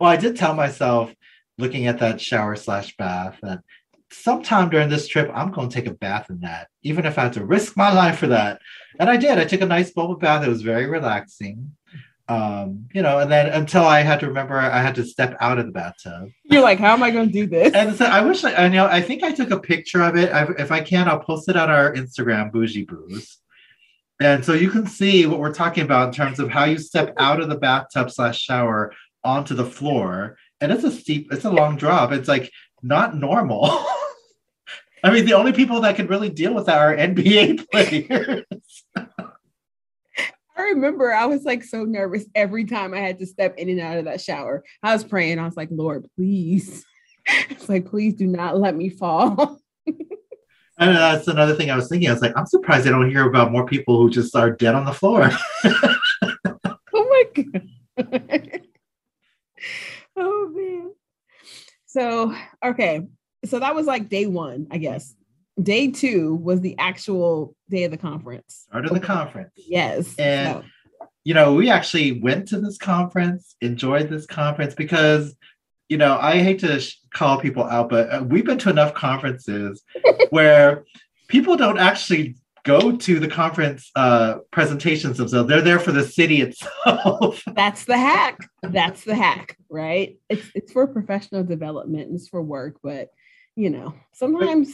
Well, 0.00 0.10
I 0.10 0.16
did 0.16 0.36
tell 0.36 0.54
myself, 0.54 1.12
looking 1.58 1.86
at 1.86 1.98
that 2.00 2.20
shower 2.20 2.56
slash 2.56 2.96
bath, 2.96 3.38
that 3.42 3.60
sometime 4.10 4.70
during 4.70 4.88
this 4.88 5.08
trip, 5.08 5.30
I'm 5.34 5.50
going 5.50 5.68
to 5.68 5.74
take 5.74 5.86
a 5.86 5.94
bath 5.94 6.30
in 6.30 6.40
that, 6.40 6.68
even 6.82 7.06
if 7.06 7.18
I 7.18 7.24
had 7.24 7.32
to 7.34 7.44
risk 7.44 7.76
my 7.76 7.92
life 7.94 8.18
for 8.18 8.28
that. 8.28 8.60
And 8.98 9.08
I 9.08 9.16
did. 9.16 9.38
I 9.38 9.44
took 9.44 9.60
a 9.60 9.66
nice 9.66 9.90
bubble 9.90 10.16
bath. 10.16 10.44
It 10.44 10.50
was 10.50 10.62
very 10.62 10.86
relaxing. 10.86 11.72
Um, 12.28 12.88
you 12.94 13.02
know, 13.02 13.18
and 13.18 13.30
then 13.30 13.48
until 13.48 13.84
I 13.84 14.00
had 14.00 14.20
to 14.20 14.28
remember 14.28 14.56
I 14.56 14.80
had 14.80 14.94
to 14.94 15.04
step 15.04 15.36
out 15.40 15.58
of 15.58 15.66
the 15.66 15.72
bathtub. 15.72 16.30
You're 16.44 16.62
like, 16.62 16.78
how 16.78 16.92
am 16.92 17.02
I 17.02 17.10
going 17.10 17.26
to 17.26 17.32
do 17.32 17.46
this? 17.46 17.74
And 17.74 17.94
so 17.96 18.06
I 18.06 18.22
wish 18.22 18.44
I, 18.44 18.54
I 18.54 18.68
know, 18.68 18.86
I 18.86 19.02
think 19.02 19.22
I 19.22 19.32
took 19.32 19.50
a 19.50 19.58
picture 19.58 20.02
of 20.02 20.16
it. 20.16 20.32
I, 20.32 20.46
if 20.58 20.70
I 20.70 20.80
can, 20.80 21.08
I'll 21.08 21.18
post 21.18 21.48
it 21.48 21.56
on 21.56 21.68
our 21.68 21.92
Instagram, 21.92 22.52
Bougie 22.52 22.84
Boos. 22.84 23.38
And 24.20 24.44
so 24.44 24.52
you 24.52 24.70
can 24.70 24.86
see 24.86 25.26
what 25.26 25.40
we're 25.40 25.52
talking 25.52 25.82
about 25.82 26.08
in 26.08 26.14
terms 26.14 26.38
of 26.38 26.48
how 26.48 26.64
you 26.64 26.78
step 26.78 27.12
out 27.18 27.40
of 27.40 27.48
the 27.48 27.56
bathtub 27.56 28.10
slash 28.10 28.40
shower 28.40 28.92
onto 29.24 29.54
the 29.54 29.66
floor. 29.66 30.38
And 30.62 30.70
it's 30.70 30.84
a 30.84 30.92
steep, 30.92 31.32
it's 31.32 31.44
a 31.44 31.50
long 31.50 31.76
drop. 31.76 32.12
It's 32.12 32.28
like 32.28 32.52
not 32.82 33.16
normal. 33.16 33.64
I 35.04 35.10
mean, 35.10 35.24
the 35.26 35.32
only 35.32 35.52
people 35.52 35.80
that 35.80 35.96
can 35.96 36.06
really 36.06 36.30
deal 36.30 36.54
with 36.54 36.66
that 36.66 36.78
are 36.78 36.96
NBA 36.96 37.68
players. 37.72 38.44
I 40.56 40.62
remember 40.62 41.12
I 41.12 41.26
was 41.26 41.42
like 41.42 41.64
so 41.64 41.82
nervous 41.82 42.24
every 42.36 42.64
time 42.64 42.94
I 42.94 43.00
had 43.00 43.18
to 43.18 43.26
step 43.26 43.58
in 43.58 43.70
and 43.70 43.80
out 43.80 43.98
of 43.98 44.04
that 44.04 44.20
shower. 44.20 44.62
I 44.84 44.92
was 44.92 45.02
praying. 45.02 45.40
I 45.40 45.44
was 45.44 45.56
like, 45.56 45.70
Lord, 45.72 46.06
please. 46.14 46.84
It's 47.50 47.68
like, 47.68 47.86
please 47.86 48.14
do 48.14 48.28
not 48.28 48.58
let 48.58 48.76
me 48.76 48.88
fall. 48.88 49.58
And 50.78 50.96
that's 50.96 51.28
another 51.28 51.54
thing 51.54 51.70
I 51.70 51.76
was 51.76 51.88
thinking. 51.88 52.08
I 52.08 52.12
was 52.12 52.22
like, 52.22 52.36
I'm 52.36 52.46
surprised 52.46 52.86
I 52.86 52.90
don't 52.90 53.10
hear 53.10 53.28
about 53.28 53.52
more 53.52 53.66
people 53.66 53.98
who 53.98 54.10
just 54.10 54.34
are 54.36 54.50
dead 54.50 54.74
on 54.74 54.84
the 54.84 54.92
floor. 54.92 55.28
oh 55.64 56.84
my 56.94 57.24
God. 57.34 58.62
oh 60.16 60.50
man. 60.54 60.92
So, 61.86 62.34
okay. 62.64 63.06
So 63.44 63.58
that 63.58 63.74
was 63.74 63.86
like 63.86 64.08
day 64.08 64.26
one, 64.26 64.68
I 64.70 64.78
guess. 64.78 65.14
Day 65.62 65.90
two 65.90 66.36
was 66.36 66.60
the 66.60 66.76
actual 66.78 67.54
day 67.68 67.84
of 67.84 67.90
the 67.90 67.96
conference. 67.98 68.64
Start 68.68 68.86
of 68.86 68.94
the 68.94 69.00
conference. 69.00 69.50
Yes. 69.56 70.14
And- 70.18 70.62
So- 70.62 70.64
you 71.24 71.34
know, 71.34 71.54
we 71.54 71.70
actually 71.70 72.20
went 72.20 72.48
to 72.48 72.58
this 72.58 72.76
conference, 72.76 73.54
enjoyed 73.60 74.08
this 74.08 74.26
conference 74.26 74.74
because, 74.74 75.36
you 75.88 75.96
know, 75.96 76.18
I 76.20 76.38
hate 76.38 76.58
to 76.60 76.80
sh- 76.80 76.96
call 77.14 77.38
people 77.38 77.62
out, 77.62 77.90
but 77.90 78.10
uh, 78.12 78.24
we've 78.24 78.44
been 78.44 78.58
to 78.58 78.70
enough 78.70 78.92
conferences 78.94 79.84
where 80.30 80.84
people 81.28 81.56
don't 81.56 81.78
actually 81.78 82.34
go 82.64 82.96
to 82.96 83.18
the 83.18 83.28
conference 83.28 83.90
uh, 83.96 84.38
presentations 84.50 85.18
themselves. 85.18 85.48
They're 85.48 85.62
there 85.62 85.78
for 85.78 85.92
the 85.92 86.04
city 86.04 86.40
itself. 86.40 87.42
that's 87.54 87.84
the 87.84 87.96
hack. 87.96 88.38
That's 88.62 89.04
the 89.04 89.14
hack, 89.14 89.56
right? 89.68 90.16
It's 90.28 90.46
it's 90.54 90.72
for 90.72 90.86
professional 90.86 91.44
development 91.44 92.06
and 92.08 92.14
it's 92.16 92.28
for 92.28 92.42
work, 92.42 92.76
but 92.82 93.08
you 93.56 93.70
know, 93.70 93.94
sometimes 94.12 94.68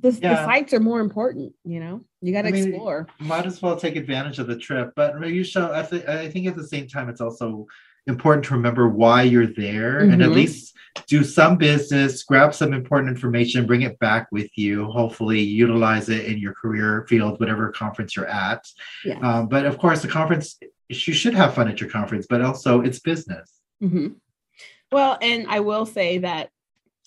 the, 0.00 0.10
the 0.12 0.18
Yeah. 0.22 0.44
sites 0.44 0.72
are 0.72 0.80
more 0.80 1.00
important, 1.00 1.52
you 1.64 1.80
know. 1.80 2.02
You 2.20 2.32
got 2.32 2.42
to 2.42 2.48
I 2.48 2.52
mean, 2.52 2.68
explore. 2.68 3.08
Might 3.18 3.46
as 3.46 3.60
well 3.60 3.76
take 3.76 3.96
advantage 3.96 4.38
of 4.38 4.46
the 4.46 4.56
trip, 4.56 4.92
but 4.94 5.18
you 5.28 5.42
show. 5.42 5.72
I, 5.72 5.82
th- 5.82 6.06
I 6.06 6.28
think 6.28 6.46
at 6.46 6.56
the 6.56 6.66
same 6.66 6.86
time, 6.86 7.08
it's 7.08 7.20
also 7.20 7.66
important 8.06 8.44
to 8.46 8.54
remember 8.54 8.88
why 8.88 9.22
you're 9.22 9.46
there 9.46 9.98
and 9.98 10.22
at 10.22 10.30
Mhm. 10.30 10.34
least 10.34 10.76
do 11.06 11.22
some 11.22 11.56
business, 11.56 12.22
grab 12.24 12.54
some 12.54 12.72
important 12.72 13.10
information, 13.10 13.66
bring 13.66 13.82
it 13.82 13.98
back 13.98 14.26
with 14.32 14.50
you. 14.56 14.86
Hopefully, 14.86 15.40
utilize 15.40 16.08
it 16.08 16.24
in 16.26 16.38
your 16.38 16.54
career 16.54 17.06
field, 17.08 17.38
whatever 17.38 17.70
conference 17.70 18.16
you're 18.16 18.26
at. 18.26 18.66
Yeah. 19.04 19.18
Um, 19.20 19.48
but 19.48 19.66
of 19.66 19.78
course, 19.78 20.02
the 20.02 20.08
conference, 20.08 20.58
you 20.88 21.12
should 21.14 21.34
have 21.34 21.54
fun 21.54 21.68
at 21.68 21.80
your 21.80 21.90
conference, 21.90 22.26
but 22.28 22.42
also 22.42 22.80
it's 22.80 22.98
business. 22.98 23.60
hmm 23.80 24.08
Well, 24.92 25.16
and 25.22 25.46
I 25.48 25.60
will 25.60 25.86
say 25.86 26.18
that, 26.18 26.50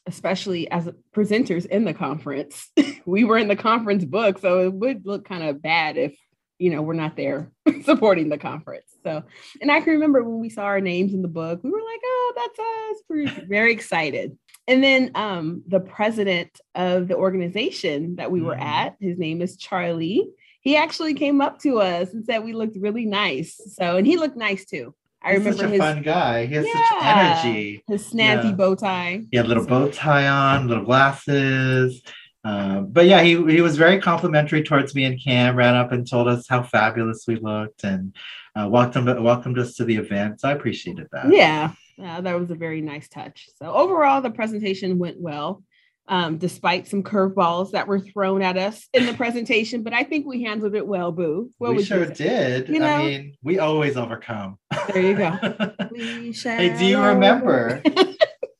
especially 0.05 0.69
as 0.71 0.89
presenters 1.15 1.65
in 1.65 1.83
the 1.83 1.93
conference, 1.93 2.71
we 3.05 3.23
were 3.25 3.37
in 3.37 3.47
the 3.49 3.55
conference 3.55 4.05
book, 4.05 4.37
so 4.39 4.59
it 4.65 4.73
would 4.73 5.05
look 5.05 5.25
kind 5.25 5.43
of 5.43 5.61
bad 5.61 5.97
if 5.97 6.15
you 6.59 6.69
know 6.69 6.81
we're 6.81 6.93
not 6.93 7.15
there 7.17 7.51
supporting 7.83 8.29
the 8.29 8.37
conference. 8.37 8.85
So, 9.03 9.23
and 9.61 9.71
I 9.71 9.81
can 9.81 9.93
remember 9.93 10.23
when 10.23 10.39
we 10.39 10.49
saw 10.49 10.63
our 10.63 10.81
names 10.81 11.13
in 11.13 11.21
the 11.21 11.27
book, 11.27 11.61
we 11.63 11.69
were 11.71 11.77
like, 11.81 12.01
"Oh, 12.03 12.33
that's 12.35 12.59
us!" 12.59 13.03
We're 13.09 13.45
very 13.47 13.71
excited. 13.71 14.37
And 14.67 14.81
then 14.83 15.11
um, 15.15 15.63
the 15.67 15.81
president 15.81 16.61
of 16.73 17.07
the 17.09 17.15
organization 17.17 18.15
that 18.15 18.31
we 18.31 18.41
were 18.41 18.55
Mhm. 18.55 18.61
at, 18.61 18.95
his 19.01 19.17
name 19.17 19.41
is 19.41 19.57
Charlie. 19.57 20.29
He 20.61 20.77
actually 20.77 21.13
came 21.15 21.41
up 21.41 21.59
to 21.59 21.79
us 21.81 22.13
and 22.13 22.23
said 22.25 22.45
we 22.45 22.53
looked 22.53 22.77
really 22.79 23.05
nice. 23.05 23.59
So, 23.75 23.97
and 23.97 24.07
he 24.07 24.15
looked 24.15 24.37
nice 24.37 24.63
too. 24.63 24.95
I 25.21 25.31
He's 25.31 25.39
remember 25.39 25.57
such 25.57 25.67
a 25.67 25.71
his 25.71 25.79
fun 25.79 26.01
guy. 26.03 26.45
He 26.45 26.55
has 26.55 26.65
Yeah. 26.65 26.73
such 26.89 27.03
energy. 27.45 27.83
his 27.89 28.03
snazzy 28.09 28.43
Yeah. 28.45 28.51
bow 28.53 28.75
tie. 28.75 29.21
He 29.31 29.35
had 29.37 29.45
a 29.45 29.49
little 29.49 29.65
bow 29.65 29.89
tie 29.89 30.27
on, 30.27 30.69
little 30.69 30.85
glasses. 30.85 32.01
Um, 32.43 32.87
but 32.87 33.05
yeah, 33.05 33.21
he, 33.21 33.31
he 33.51 33.61
was 33.61 33.77
very 33.77 34.01
complimentary 34.01 34.63
towards 34.63 34.93
me 34.93 35.05
and 35.05 35.21
Cam, 35.21 35.55
ran 35.55 35.75
up 35.75 35.91
and 35.91 36.09
told 36.09 36.27
us 36.27 36.47
how 36.47 36.63
fabulous 36.63 37.25
we 37.27 37.37
looked 37.37 37.83
and 37.83 38.15
uh, 38.55 38.67
welcomed, 38.69 39.07
welcomed 39.21 39.57
us 39.59 39.75
to 39.75 39.85
the 39.85 39.95
event. 39.95 40.41
So 40.41 40.49
I 40.49 40.51
appreciated 40.51 41.07
that. 41.11 41.31
Yeah, 41.31 41.71
uh, 42.03 42.21
that 42.21 42.39
was 42.39 42.51
a 42.51 42.55
very 42.55 42.81
nice 42.81 43.07
touch. 43.07 43.47
So 43.57 43.71
overall, 43.73 44.21
the 44.21 44.29
presentation 44.29 44.99
went 44.99 45.19
well, 45.19 45.63
um, 46.09 46.37
despite 46.37 46.87
some 46.87 47.01
curveballs 47.01 47.71
that 47.71 47.87
were 47.87 47.99
thrown 47.99 48.41
at 48.41 48.57
us 48.57 48.89
in 48.93 49.05
the 49.05 49.13
presentation. 49.13 49.83
But 49.83 49.93
I 49.93 50.03
think 50.03 50.25
we 50.25 50.43
handled 50.43 50.75
it 50.75 50.85
well, 50.85 51.13
Boo. 51.13 51.49
What 51.59 51.69
we 51.69 51.75
would 51.75 51.81
you 51.81 51.85
sure 51.85 52.05
did. 52.05 52.67
You 52.67 52.79
know? 52.79 52.87
I 52.87 53.05
mean, 53.05 53.37
we 53.41 53.59
always 53.59 53.95
overcome. 53.95 54.57
There 54.93 55.01
you 55.01 55.15
go. 55.15 55.37
We 55.91 56.31
hey, 56.31 56.75
do 56.75 56.85
you 56.85 56.95
shall 56.95 57.13
remember? 57.13 57.83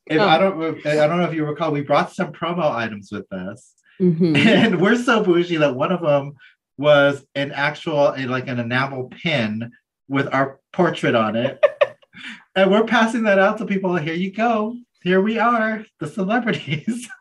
If, 0.06 0.20
Oh. 0.20 0.26
I 0.28 0.38
don't. 0.38 0.86
I 0.86 1.06
don't 1.06 1.18
know 1.18 1.24
if 1.24 1.34
you 1.34 1.44
recall. 1.46 1.72
We 1.72 1.80
brought 1.80 2.12
some 2.12 2.32
promo 2.32 2.70
items 2.70 3.10
with 3.10 3.30
us, 3.32 3.74
Mhm. 4.00 4.36
and 4.46 4.80
we're 4.80 4.96
so 4.96 5.22
bougie 5.24 5.56
that 5.56 5.74
one 5.76 5.92
of 5.92 6.02
them 6.02 6.34
was 6.76 7.24
an 7.34 7.52
actual, 7.52 8.14
like 8.26 8.48
an 8.48 8.58
enamel 8.58 9.08
pin 9.22 9.70
with 10.08 10.28
our 10.34 10.60
portrait 10.72 11.14
on 11.14 11.36
it, 11.36 11.64
and 12.56 12.70
we're 12.70 12.84
passing 12.84 13.22
that 13.24 13.38
out 13.38 13.58
to 13.58 13.64
people. 13.66 13.96
Here 13.96 14.14
you 14.14 14.30
go. 14.32 14.76
Here 15.02 15.20
we 15.22 15.38
are, 15.38 15.84
the 16.00 16.06
celebrities. 16.06 17.08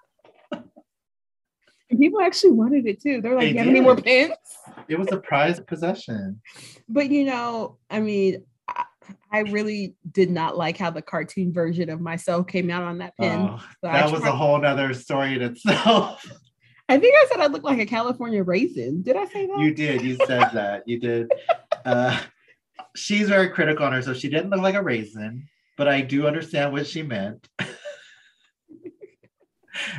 And 1.89 1.99
people 1.99 2.21
actually 2.21 2.53
wanted 2.53 2.87
it 2.87 2.99
too. 3.01 3.21
They're 3.21 3.35
like, 3.35 3.41
They 3.41 3.51
"You 3.51 3.57
have 3.59 3.67
any 3.67 3.79
more 3.79 3.95
pins?" 3.95 4.33
It 4.87 4.97
was 4.97 5.11
a 5.11 5.17
prized 5.17 5.67
possession. 5.67 6.41
But 6.89 7.11
you 7.11 7.23
know, 7.23 7.77
I 7.89 7.99
mean. 7.99 8.45
I- 9.31 9.39
really 9.41 9.95
did 10.11 10.29
not 10.29 10.57
like 10.57 10.77
how 10.77 10.89
the 10.91 11.01
cartoon 11.01 11.51
version 11.53 11.89
of 11.89 12.01
myself 12.01 12.47
came 12.47 12.69
out 12.69 12.83
on 12.83 12.99
that 12.99 13.15
pin. 13.17 13.49
Oh, 13.51 13.57
So 13.81 13.87
that 13.87 14.11
was 14.11 14.23
a 14.23 14.31
whole 14.31 14.59
nother 14.59 14.93
story 14.93 15.35
in 15.35 15.41
itself. 15.41 16.25
I 16.89 16.97
think 16.97 17.15
I 17.15 17.27
said 17.29 17.39
I 17.39 17.47
looked 17.47 17.65
like 17.65 17.79
a 17.79 17.85
California 17.85 18.43
raisin. 18.43 19.01
Did 19.01 19.15
I 19.15 19.25
say 19.25 19.45
that? 19.47 19.59
You 19.59 19.73
did. 19.73 20.01
You 20.01 20.17
said 20.27 20.49
that. 20.53 20.83
You 20.87 20.99
did. 20.99 21.31
Uh, 21.85 22.17
she's 22.95 23.27
very 23.27 23.49
critical 23.49 23.85
on 23.85 23.91
her, 23.91 24.01
so 24.01 24.13
she 24.13 24.29
didn't 24.29 24.49
look 24.51 24.61
like 24.61 24.75
a 24.75 24.81
raisin, 24.81 25.45
but 25.75 25.85
I 25.85 25.99
do 25.99 26.25
understand 26.27 26.71
what 26.71 26.87
she 26.87 27.03
meant. 27.03 27.45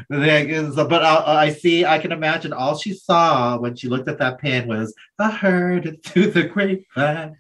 The 0.09 0.21
thing 0.21 0.51
is, 0.51 0.77
but 0.77 1.05
I, 1.05 1.47
I 1.47 1.51
see, 1.51 1.85
I 1.85 1.99
can 1.99 2.13
imagine 2.13 2.53
all 2.53 2.79
she 2.79 2.95
saw 2.95 3.59
when 3.59 3.75
she 3.75 3.89
looked 3.89 4.09
at 4.09 4.19
that 4.19 4.39
pin 4.39 4.69
was, 4.69 4.95
I 5.19 5.31
heard 5.31 5.87
it 5.87 6.05
through 6.05 6.31
the 6.31 6.45
grapevine. 6.45 7.37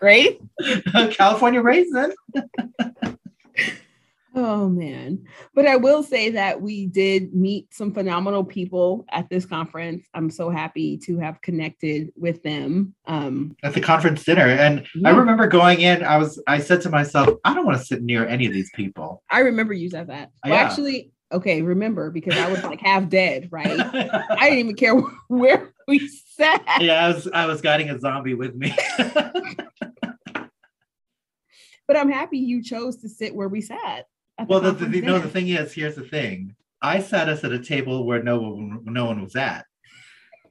Great. 0.00 0.40
California 1.12 1.60
raisin. 1.60 2.12
Oh 4.32 4.68
man. 4.68 5.26
But 5.54 5.66
I 5.66 5.74
will 5.74 6.04
say 6.04 6.30
that 6.30 6.62
we 6.62 6.86
did 6.86 7.34
meet 7.34 7.74
some 7.74 7.92
phenomenal 7.92 8.44
people 8.44 9.04
at 9.10 9.28
this 9.28 9.44
conference. 9.44 10.06
I'm 10.14 10.30
so 10.30 10.50
happy 10.50 10.96
to 10.98 11.18
have 11.18 11.40
connected 11.42 12.12
with 12.16 12.42
them. 12.44 12.94
Um 13.06 13.56
At 13.64 13.74
the 13.74 13.80
conference 13.80 14.24
dinner. 14.24 14.46
And 14.46 14.86
I 15.04 15.10
remember 15.10 15.48
going 15.48 15.80
in, 15.80 16.04
I 16.04 16.16
was, 16.16 16.40
I 16.46 16.60
said 16.60 16.80
to 16.82 16.90
myself, 16.90 17.28
I 17.44 17.54
don't 17.54 17.66
want 17.66 17.78
to 17.78 17.84
sit 17.84 18.02
near 18.02 18.24
any 18.26 18.46
of 18.46 18.52
these 18.52 18.70
people. 18.72 19.24
I 19.30 19.40
remember 19.40 19.72
you 19.72 19.90
said 19.90 20.06
that. 20.06 20.30
Well, 20.44 20.54
Yeah. 20.54 20.60
actually, 20.60 21.10
okay, 21.32 21.62
remember 21.62 22.10
because 22.10 22.38
I 22.38 22.48
was 22.48 22.62
like 22.62 22.80
half 22.80 23.08
dead, 23.08 23.48
right? 23.50 23.80
I 23.80 24.48
didn't 24.48 24.58
even 24.60 24.76
care 24.76 24.94
where 25.26 25.74
we 25.88 26.08
yeah, 26.80 27.04
I 27.04 27.08
was 27.08 27.28
I 27.28 27.46
was 27.46 27.60
guiding 27.60 27.90
a 27.90 27.98
zombie 27.98 28.34
with 28.34 28.54
me. 28.54 28.74
But 31.90 31.96
I'm 31.96 32.12
happy 32.12 32.38
you 32.38 32.62
chose 32.62 32.98
to 32.98 33.08
sit 33.08 33.34
where 33.34 33.48
we 33.48 33.60
sat. 33.60 34.06
well, 34.46 34.60
the, 34.60 34.70
the, 34.70 34.88
you 34.94 35.02
know, 35.02 35.18
the 35.18 35.28
thing 35.28 35.48
is, 35.48 35.72
here's 35.72 35.96
the 35.96 36.04
thing. 36.04 36.54
I 36.80 37.00
sat 37.00 37.28
us 37.28 37.42
at 37.42 37.50
a 37.50 37.58
table 37.58 38.06
where 38.06 38.22
no 38.22 38.40
one 38.40 38.84
no 38.84 39.06
one 39.06 39.20
was 39.20 39.34
at. 39.34 39.66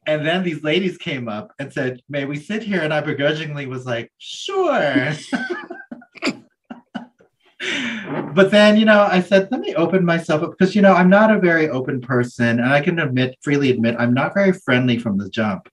And 0.06 0.26
then 0.26 0.44
these 0.44 0.64
ladies 0.64 0.98
came 0.98 1.30
up 1.30 1.54
and 1.58 1.72
said, 1.72 2.02
May 2.10 2.26
we 2.26 2.38
sit 2.38 2.62
here? 2.62 2.82
And 2.82 2.94
I 2.94 3.00
begrudgingly 3.00 3.68
was 3.68 3.86
like, 3.86 4.12
sure. 4.18 5.14
but 8.34 8.52
then, 8.52 8.76
you 8.76 8.84
know, 8.84 9.04
I 9.04 9.22
said, 9.22 9.48
let 9.50 9.62
me 9.62 9.74
open 9.76 10.04
myself 10.04 10.44
up 10.44 10.58
because 10.58 10.76
you 10.76 10.82
know, 10.82 10.94
I'm 10.94 11.10
not 11.10 11.32
a 11.32 11.40
very 11.40 11.70
open 11.70 12.02
person, 12.02 12.60
and 12.60 12.68
I 12.68 12.82
can 12.82 13.00
admit, 13.00 13.38
freely 13.42 13.72
admit, 13.72 13.96
I'm 13.98 14.14
not 14.14 14.34
very 14.34 14.52
friendly 14.52 15.00
from 15.00 15.18
the 15.18 15.30
jump. 15.30 15.70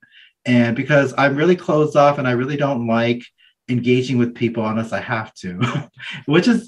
And 0.47 0.75
because 0.75 1.13
I'm 1.17 1.35
really 1.35 1.55
closed 1.55 1.95
off 1.95 2.17
and 2.17 2.27
I 2.27 2.31
really 2.31 2.57
don't 2.57 2.87
like 2.87 3.23
engaging 3.69 4.17
with 4.17 4.33
people 4.33 4.65
unless 4.65 4.93
I 4.93 5.01
have 5.01 5.33
to, 5.35 5.89
which 6.25 6.47
is 6.47 6.67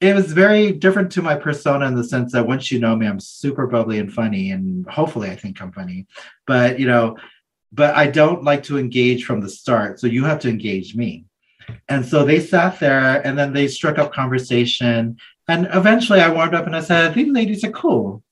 it 0.00 0.14
was 0.14 0.32
very 0.32 0.72
different 0.72 1.12
to 1.12 1.22
my 1.22 1.34
persona 1.34 1.86
in 1.86 1.94
the 1.94 2.04
sense 2.04 2.32
that 2.32 2.46
once 2.46 2.70
you 2.70 2.78
know 2.78 2.94
me, 2.96 3.06
I'm 3.06 3.20
super 3.20 3.66
bubbly 3.66 3.98
and 3.98 4.12
funny, 4.12 4.52
and 4.52 4.86
hopefully 4.88 5.28
I 5.28 5.36
think 5.36 5.60
I'm 5.60 5.72
funny. 5.72 6.06
But 6.46 6.78
you 6.78 6.86
know, 6.86 7.16
but 7.72 7.94
I 7.94 8.06
don't 8.06 8.44
like 8.44 8.62
to 8.64 8.78
engage 8.78 9.24
from 9.24 9.40
the 9.40 9.48
start. 9.48 10.00
So 10.00 10.06
you 10.06 10.24
have 10.24 10.38
to 10.40 10.48
engage 10.48 10.94
me. 10.94 11.26
And 11.88 12.06
so 12.06 12.24
they 12.24 12.40
sat 12.40 12.80
there 12.80 13.26
and 13.26 13.38
then 13.38 13.52
they 13.52 13.68
struck 13.68 13.98
up 13.98 14.12
conversation. 14.12 15.18
And 15.48 15.68
eventually 15.72 16.20
I 16.20 16.32
warmed 16.32 16.54
up 16.54 16.66
and 16.66 16.76
I 16.76 16.80
said, 16.80 17.14
These 17.14 17.32
ladies 17.32 17.64
are 17.64 17.70
cool. 17.70 18.22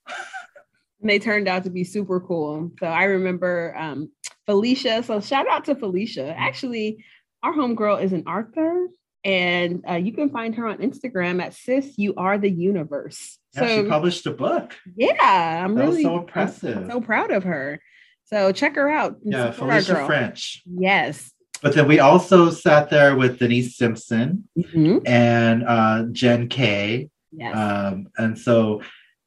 And 1.07 1.13
they 1.13 1.19
turned 1.23 1.47
out 1.47 1.63
to 1.63 1.69
be 1.69 1.85
super 1.85 2.19
cool. 2.19 2.69
So 2.81 2.85
I 2.85 3.05
remember 3.05 3.73
um, 3.77 4.11
Felicia. 4.45 5.01
So 5.03 5.21
shout 5.21 5.47
out 5.47 5.63
to 5.65 5.75
Felicia. 5.75 6.35
Actually, 6.37 7.05
our 7.41 7.53
homegirl 7.53 8.03
is 8.03 8.11
an 8.11 8.23
Arthur, 8.27 8.87
and 9.23 9.85
uh, 9.89 9.93
you 9.93 10.11
can 10.11 10.29
find 10.29 10.53
her 10.55 10.67
on 10.67 10.79
Instagram 10.79 11.41
at 11.41 11.53
sis. 11.53 11.93
You 11.97 12.13
are 12.17 12.37
the 12.37 12.49
universe. 12.51 13.39
Yeah, 13.55 13.61
so 13.61 13.83
she 13.83 13.89
published 13.89 14.25
a 14.27 14.31
book. 14.31 14.75
yeah, 14.97 15.63
I'm 15.63 15.75
That 15.75 15.85
was 15.85 15.91
really 15.91 16.03
so 16.03 16.13
I'm 16.15 16.19
impressive. 16.23 16.87
so 16.91 16.99
proud 16.99 17.31
of 17.31 17.45
her. 17.45 17.79
So 18.25 18.51
check 18.51 18.75
her 18.75 18.89
out. 18.89 19.15
Yeah, 19.23 19.51
Felicia. 19.51 20.05
French. 20.05 20.61
Yes. 20.65 21.31
But 21.61 21.73
then 21.73 21.87
we 21.87 21.99
also 21.99 22.49
sat 22.49 22.89
there 22.89 23.15
with 23.15 23.39
Denise 23.39 23.77
Simpson 23.77 24.49
Mhm. 24.59 25.07
and 25.07 25.63
uh, 25.63 26.03
Jen 26.11 26.49
Kay. 26.49 27.09
Yes. 27.31 27.55
Um, 27.55 28.07
and 28.17 28.37
so, 28.37 28.81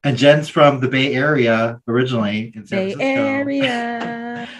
and 0.04 0.16
Jen's 0.16 0.48
from 0.48 0.80
the 0.80 0.88
Bay 0.88 1.14
Area 1.14 1.80
originally 1.88 2.52
in 2.54 2.66
San 2.66 2.78
Bay 2.88 2.94
Francisco. 2.94 3.22
Area. 3.26 4.48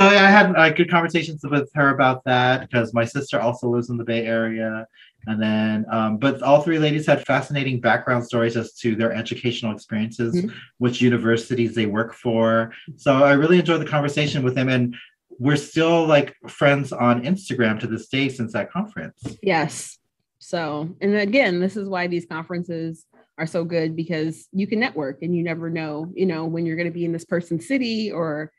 So 0.00 0.04
I 0.04 0.14
had 0.14 0.54
uh, 0.54 0.70
good 0.70 0.88
conversations 0.88 1.40
with 1.42 1.68
her 1.74 1.88
about 1.92 2.22
that 2.22 2.60
because 2.60 2.94
my 2.94 3.04
sister 3.04 3.40
also 3.40 3.68
lives 3.68 3.90
in 3.90 3.96
the 3.96 4.04
Bay 4.04 4.24
Area. 4.24 4.86
And 5.26 5.42
then, 5.42 5.86
um, 5.90 6.18
but 6.18 6.40
all 6.40 6.62
three 6.62 6.78
ladies 6.78 7.04
had 7.04 7.26
fascinating 7.26 7.80
background 7.80 8.24
stories 8.24 8.56
as 8.56 8.74
to 8.74 8.94
their 8.94 9.12
educational 9.12 9.72
experiences, 9.72 10.36
Mhm. 10.36 10.52
which 10.76 11.00
universities 11.02 11.74
they 11.74 11.86
work 11.86 12.14
for. 12.14 12.72
So 12.94 13.24
I 13.24 13.32
really 13.32 13.58
enjoyed 13.58 13.80
the 13.80 13.86
conversation 13.86 14.44
with 14.44 14.54
them. 14.54 14.68
And 14.68 14.94
we're 15.40 15.56
still 15.56 16.06
like 16.06 16.36
friends 16.46 16.92
on 16.92 17.24
Instagram 17.24 17.80
to 17.80 17.88
this 17.88 18.06
day 18.06 18.28
since 18.28 18.52
that 18.52 18.70
conference. 18.70 19.20
Yes. 19.42 19.98
So, 20.38 20.94
and 21.00 21.16
again, 21.16 21.58
this 21.58 21.76
is 21.76 21.88
why 21.88 22.06
these 22.06 22.24
conferences 22.24 23.04
are 23.38 23.46
so 23.46 23.64
good 23.64 23.96
because 23.96 24.48
you 24.52 24.66
can 24.66 24.80
network 24.80 25.22
and 25.22 25.34
you 25.34 25.42
never 25.42 25.70
know, 25.70 26.12
you 26.14 26.26
know, 26.26 26.44
when 26.44 26.66
you're 26.66 26.76
going 26.76 26.88
to 26.88 26.92
be 26.92 27.04
in 27.04 27.12
this 27.12 27.24
person's 27.24 27.66
city 27.66 28.10
or 28.10 28.52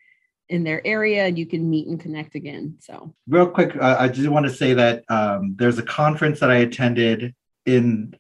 in 0.48 0.64
their 0.64 0.86
area 0.88 1.26
and 1.26 1.38
you 1.38 1.46
can 1.46 1.70
meet 1.70 1.88
and 1.88 2.00
connect 2.00 2.34
again. 2.36 2.76
So, 2.80 3.14
Real 3.28 3.48
quick, 3.48 3.76
uh, 3.76 3.98
I 4.00 4.08
do 4.08 4.32
want 4.32 4.48
to 4.48 4.54
say 4.54 4.74
that 4.74 5.04
um, 5.10 5.56
there's 5.58 5.78
a 5.78 5.84
conference 5.84 6.40
that 6.40 6.50
I 6.50 6.58
attended 6.58 7.36
in 7.66 8.16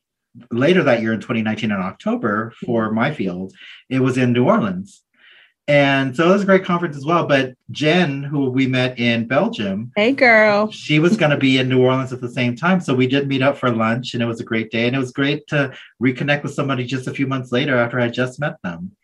later 0.51 0.83
that 0.83 1.01
year 1.01 1.13
in 1.13 1.21
2019 1.21 1.71
in 1.71 1.77
October 1.77 2.53
for 2.65 2.91
my 2.91 3.13
field. 3.13 3.53
It 3.89 3.99
was 3.99 4.17
in 4.17 4.33
New 4.33 4.45
Orleans. 4.45 5.01
And 5.69 6.15
so 6.15 6.27
it 6.27 6.33
was 6.33 6.41
a 6.41 6.47
great 6.47 6.65
conference 6.65 6.97
as 6.97 7.05
well. 7.05 7.27
But 7.27 7.53
Jen, 7.69 8.23
who 8.23 8.49
we 8.49 8.65
met 8.65 8.97
in 8.97 9.27
Belgium, 9.27 9.91
hey 9.95 10.13
girl, 10.13 10.71
she 10.71 10.97
was 10.97 11.15
going 11.15 11.29
to 11.29 11.37
be 11.37 11.59
in 11.59 11.69
New 11.69 11.83
Orleans 11.83 12.11
at 12.11 12.21
the 12.21 12.27
same 12.27 12.55
time. 12.55 12.81
So 12.81 12.95
we 12.95 13.05
did 13.05 13.27
meet 13.27 13.43
up 13.43 13.55
for 13.55 13.69
lunch, 13.69 14.15
and 14.15 14.23
it 14.23 14.25
was 14.25 14.39
a 14.39 14.43
great 14.43 14.71
day. 14.71 14.87
And 14.87 14.95
it 14.95 14.99
was 14.99 15.11
great 15.11 15.45
to 15.49 15.71
reconnect 16.01 16.41
with 16.41 16.55
somebody 16.55 16.85
just 16.85 17.05
a 17.05 17.13
few 17.13 17.27
months 17.27 17.51
later 17.51 17.77
after 17.77 17.99
I 17.99 18.07
just 18.07 18.39
met 18.39 18.59
them. 18.63 18.95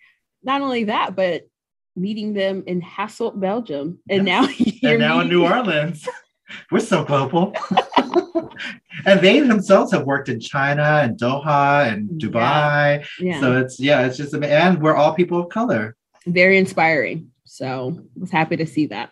Not 0.41 0.61
only 0.61 0.85
that, 0.85 1.15
but 1.15 1.47
meeting 1.95 2.33
them 2.33 2.63
in 2.65 2.81
Hasselt, 2.81 3.39
Belgium, 3.39 3.99
and 4.09 4.25
yes. 4.25 4.59
now 4.59 4.65
and 4.89 4.99
now 4.99 5.19
in 5.19 5.29
New 5.29 5.45
Orleans. 5.45 6.07
We're 6.71 6.79
so 6.79 7.03
global. 7.03 7.55
and 9.05 9.21
they 9.21 9.39
themselves 9.39 9.91
have 9.91 10.05
worked 10.05 10.29
in 10.29 10.39
China 10.39 11.01
and 11.03 11.15
Doha 11.15 11.91
and 11.91 12.09
Dubai. 12.19 13.05
Yeah. 13.19 13.33
yeah. 13.33 13.39
So 13.39 13.57
it's 13.57 13.79
yeah, 13.79 14.07
it's 14.07 14.17
just 14.17 14.33
and 14.33 14.81
we're 14.81 14.95
all 14.95 15.13
people 15.13 15.39
of 15.39 15.49
color 15.49 15.95
very 16.25 16.57
inspiring. 16.57 17.31
So 17.45 17.99
I 17.99 18.19
was 18.19 18.31
happy 18.31 18.57
to 18.57 18.65
see 18.65 18.87
that. 18.87 19.11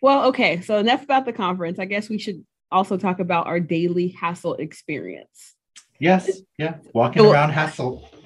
Well, 0.00 0.26
okay. 0.26 0.60
So 0.60 0.78
enough 0.78 1.02
about 1.02 1.24
the 1.24 1.32
conference. 1.32 1.78
I 1.78 1.86
guess 1.86 2.08
we 2.08 2.18
should 2.18 2.44
also 2.70 2.96
talk 2.96 3.20
about 3.20 3.46
our 3.46 3.60
daily 3.60 4.14
Hasselt 4.20 4.60
experience. 4.60 5.54
Yes. 5.98 6.40
Yeah. 6.58 6.76
Walking 6.92 7.22
well, 7.22 7.32
around 7.32 7.52
Hasselt. 7.52 8.06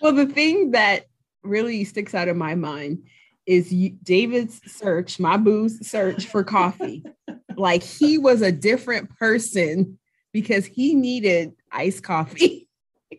Well, 0.00 0.12
the 0.12 0.26
thing 0.26 0.72
that 0.72 1.04
really 1.44 1.84
sticks 1.84 2.12
out 2.12 2.26
in 2.26 2.36
my 2.36 2.56
mind 2.56 3.04
is 3.46 3.72
you, 3.72 3.90
David's 4.02 4.60
search, 4.66 5.20
my 5.20 5.36
boo's 5.36 5.86
search 5.86 6.26
for 6.26 6.42
coffee. 6.42 7.04
like 7.56 7.84
he 7.84 8.18
was 8.18 8.42
a 8.42 8.50
different 8.50 9.10
person 9.16 9.98
because 10.32 10.66
he 10.66 10.94
needed 10.94 11.52
iced 11.70 12.02
coffee. 12.02 12.68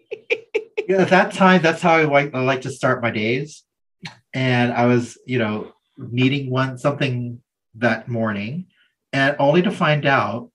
yeah, 0.89 0.97
at 1.03 1.09
that 1.09 1.31
time, 1.31 1.61
that's 1.61 1.81
how 1.81 1.93
I 1.93 2.03
like, 2.03 2.33
I 2.33 2.41
like 2.41 2.61
to 2.61 2.71
start 2.71 3.01
my 3.01 3.11
days 3.11 3.63
and 4.33 4.71
I 4.71 4.85
was, 4.85 5.17
you 5.25 5.39
know, 5.39 5.73
needing 5.97 6.49
one 6.49 6.77
something 6.77 7.41
that 7.75 8.07
morning, 8.07 8.67
and 9.13 9.35
only 9.39 9.61
to 9.61 9.71
find 9.71 10.05
out 10.05 10.51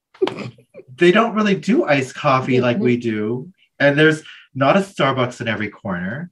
they 0.97 1.13
don't 1.13 1.35
really 1.35 1.55
do 1.55 1.85
iced 1.85 2.15
coffee 2.15 2.61
like 2.61 2.79
we 2.79 2.97
do. 2.97 3.53
And 3.79 3.99
there's 3.99 4.23
not 4.55 4.77
a 4.77 4.81
Starbucks 4.81 5.41
in 5.41 5.49
every 5.49 5.69
corner. 5.69 6.31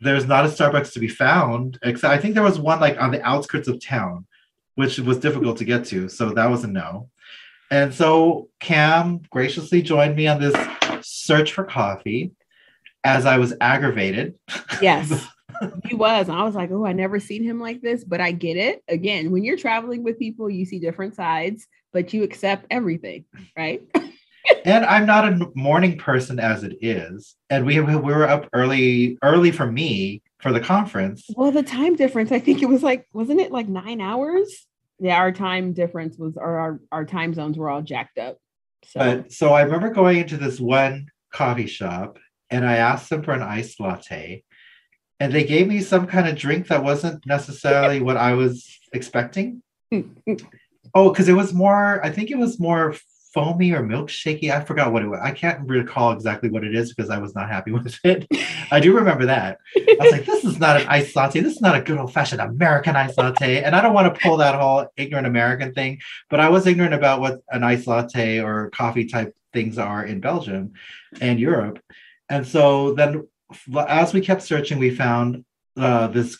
There's 0.00 0.26
not 0.26 0.44
a 0.44 0.48
Starbucks 0.48 0.92
to 0.94 1.00
be 1.00 1.08
found. 1.08 1.78
Except 1.82 2.12
I 2.12 2.18
think 2.18 2.34
there 2.34 2.42
was 2.42 2.58
one 2.58 2.80
like 2.80 3.00
on 3.00 3.12
the 3.12 3.22
outskirts 3.22 3.68
of 3.68 3.80
town, 3.80 4.26
which 4.74 4.98
was 4.98 5.18
difficult 5.18 5.58
to 5.58 5.64
get 5.64 5.84
to. 5.86 6.08
So 6.08 6.30
that 6.30 6.50
was 6.50 6.64
a 6.64 6.68
no. 6.68 7.10
And 7.70 7.92
so 7.92 8.48
Cam 8.60 9.22
graciously 9.30 9.82
joined 9.82 10.16
me 10.16 10.26
on 10.26 10.40
this 10.40 10.54
search 11.02 11.52
for 11.52 11.64
coffee 11.64 12.32
as 13.04 13.26
I 13.26 13.38
was 13.38 13.54
aggravated. 13.60 14.34
Yes. 14.80 15.26
he 15.84 15.94
was. 15.94 16.28
And 16.28 16.38
I 16.38 16.44
was 16.44 16.54
like, 16.54 16.70
oh, 16.70 16.86
I 16.86 16.92
never 16.92 17.20
seen 17.20 17.42
him 17.42 17.60
like 17.60 17.80
this, 17.80 18.04
but 18.04 18.20
I 18.20 18.32
get 18.32 18.56
it. 18.56 18.82
Again, 18.88 19.30
when 19.30 19.44
you're 19.44 19.56
traveling 19.56 20.02
with 20.02 20.18
people, 20.18 20.50
you 20.50 20.64
see 20.64 20.78
different 20.78 21.14
sides, 21.14 21.66
but 21.92 22.12
you 22.12 22.22
accept 22.22 22.66
everything, 22.70 23.24
right? 23.56 23.82
and 24.64 24.84
I'm 24.84 25.06
not 25.06 25.28
a 25.28 25.50
morning 25.54 25.98
person 25.98 26.38
as 26.38 26.62
it 26.62 26.76
is. 26.80 27.36
And 27.50 27.64
we 27.64 27.80
we 27.80 27.96
were 27.96 28.28
up 28.28 28.48
early, 28.52 29.18
early 29.22 29.50
for 29.50 29.70
me 29.70 30.22
for 30.40 30.52
the 30.52 30.60
conference. 30.60 31.26
Well, 31.34 31.52
the 31.52 31.62
time 31.62 31.96
difference, 31.96 32.32
I 32.32 32.38
think 32.38 32.62
it 32.62 32.68
was 32.68 32.82
like, 32.82 33.06
wasn't 33.12 33.40
it 33.40 33.52
like 33.52 33.68
nine 33.68 34.00
hours? 34.00 34.66
Yeah, 34.98 35.16
our 35.16 35.32
time 35.32 35.72
difference 35.72 36.16
was, 36.16 36.36
or 36.36 36.58
our, 36.58 36.80
our 36.90 37.04
time 37.04 37.34
zones 37.34 37.58
were 37.58 37.68
all 37.68 37.82
jacked 37.82 38.18
up. 38.18 38.38
So. 38.84 39.00
But 39.00 39.32
so 39.32 39.52
I 39.52 39.62
remember 39.62 39.90
going 39.90 40.18
into 40.18 40.36
this 40.36 40.60
one 40.60 41.08
coffee 41.32 41.66
shop 41.66 42.18
and 42.50 42.64
I 42.64 42.76
asked 42.76 43.10
them 43.10 43.22
for 43.22 43.32
an 43.32 43.42
iced 43.42 43.80
latte 43.80 44.44
and 45.20 45.32
they 45.32 45.44
gave 45.44 45.66
me 45.66 45.80
some 45.80 46.06
kind 46.06 46.28
of 46.28 46.36
drink 46.36 46.68
that 46.68 46.84
wasn't 46.84 47.24
necessarily 47.26 48.00
what 48.00 48.16
I 48.16 48.34
was 48.34 48.78
expecting. 48.92 49.62
oh, 50.94 51.10
because 51.10 51.28
it 51.28 51.34
was 51.34 51.54
more, 51.54 52.04
I 52.04 52.10
think 52.10 52.30
it 52.30 52.38
was 52.38 52.60
more 52.60 52.94
foamy 53.36 53.72
or 53.72 53.82
milkshakey. 53.82 54.50
I 54.50 54.64
forgot 54.64 54.92
what 54.92 55.02
it 55.02 55.08
was. 55.08 55.20
I 55.22 55.30
can't 55.30 55.60
recall 55.68 56.12
exactly 56.12 56.48
what 56.48 56.64
it 56.64 56.74
is 56.74 56.94
because 56.94 57.10
I 57.10 57.18
was 57.18 57.34
not 57.34 57.50
happy 57.50 57.70
with 57.72 57.98
it. 58.02 58.26
I 58.70 58.80
do 58.80 58.94
remember 58.94 59.26
that. 59.26 59.58
I 59.76 59.96
was 60.00 60.12
like, 60.12 60.24
this 60.24 60.44
is 60.44 60.58
not 60.58 60.80
an 60.80 60.88
iced 60.88 61.14
latte. 61.14 61.40
This 61.40 61.56
is 61.56 61.60
not 61.60 61.76
a 61.76 61.82
good 61.82 61.98
old 61.98 62.12
fashioned 62.12 62.40
American 62.40 62.96
iced 62.96 63.18
latte. 63.18 63.62
And 63.62 63.76
I 63.76 63.82
don't 63.82 63.94
want 63.94 64.12
to 64.12 64.20
pull 64.20 64.38
that 64.38 64.54
whole 64.54 64.86
ignorant 64.96 65.26
American 65.26 65.72
thing, 65.72 65.98
but 66.30 66.40
I 66.40 66.48
was 66.48 66.66
ignorant 66.66 66.94
about 66.94 67.20
what 67.20 67.40
an 67.50 67.62
iced 67.62 67.86
latte 67.86 68.40
or 68.40 68.70
coffee 68.70 69.06
type 69.06 69.34
things 69.52 69.78
are 69.78 70.04
in 70.04 70.20
Belgium 70.20 70.72
and 71.20 71.38
Europe. 71.38 71.78
And 72.28 72.46
so 72.46 72.94
then 72.94 73.26
as 73.88 74.12
we 74.12 74.20
kept 74.20 74.42
searching, 74.42 74.78
we 74.78 74.90
found 74.90 75.44
uh, 75.76 76.08
this 76.08 76.36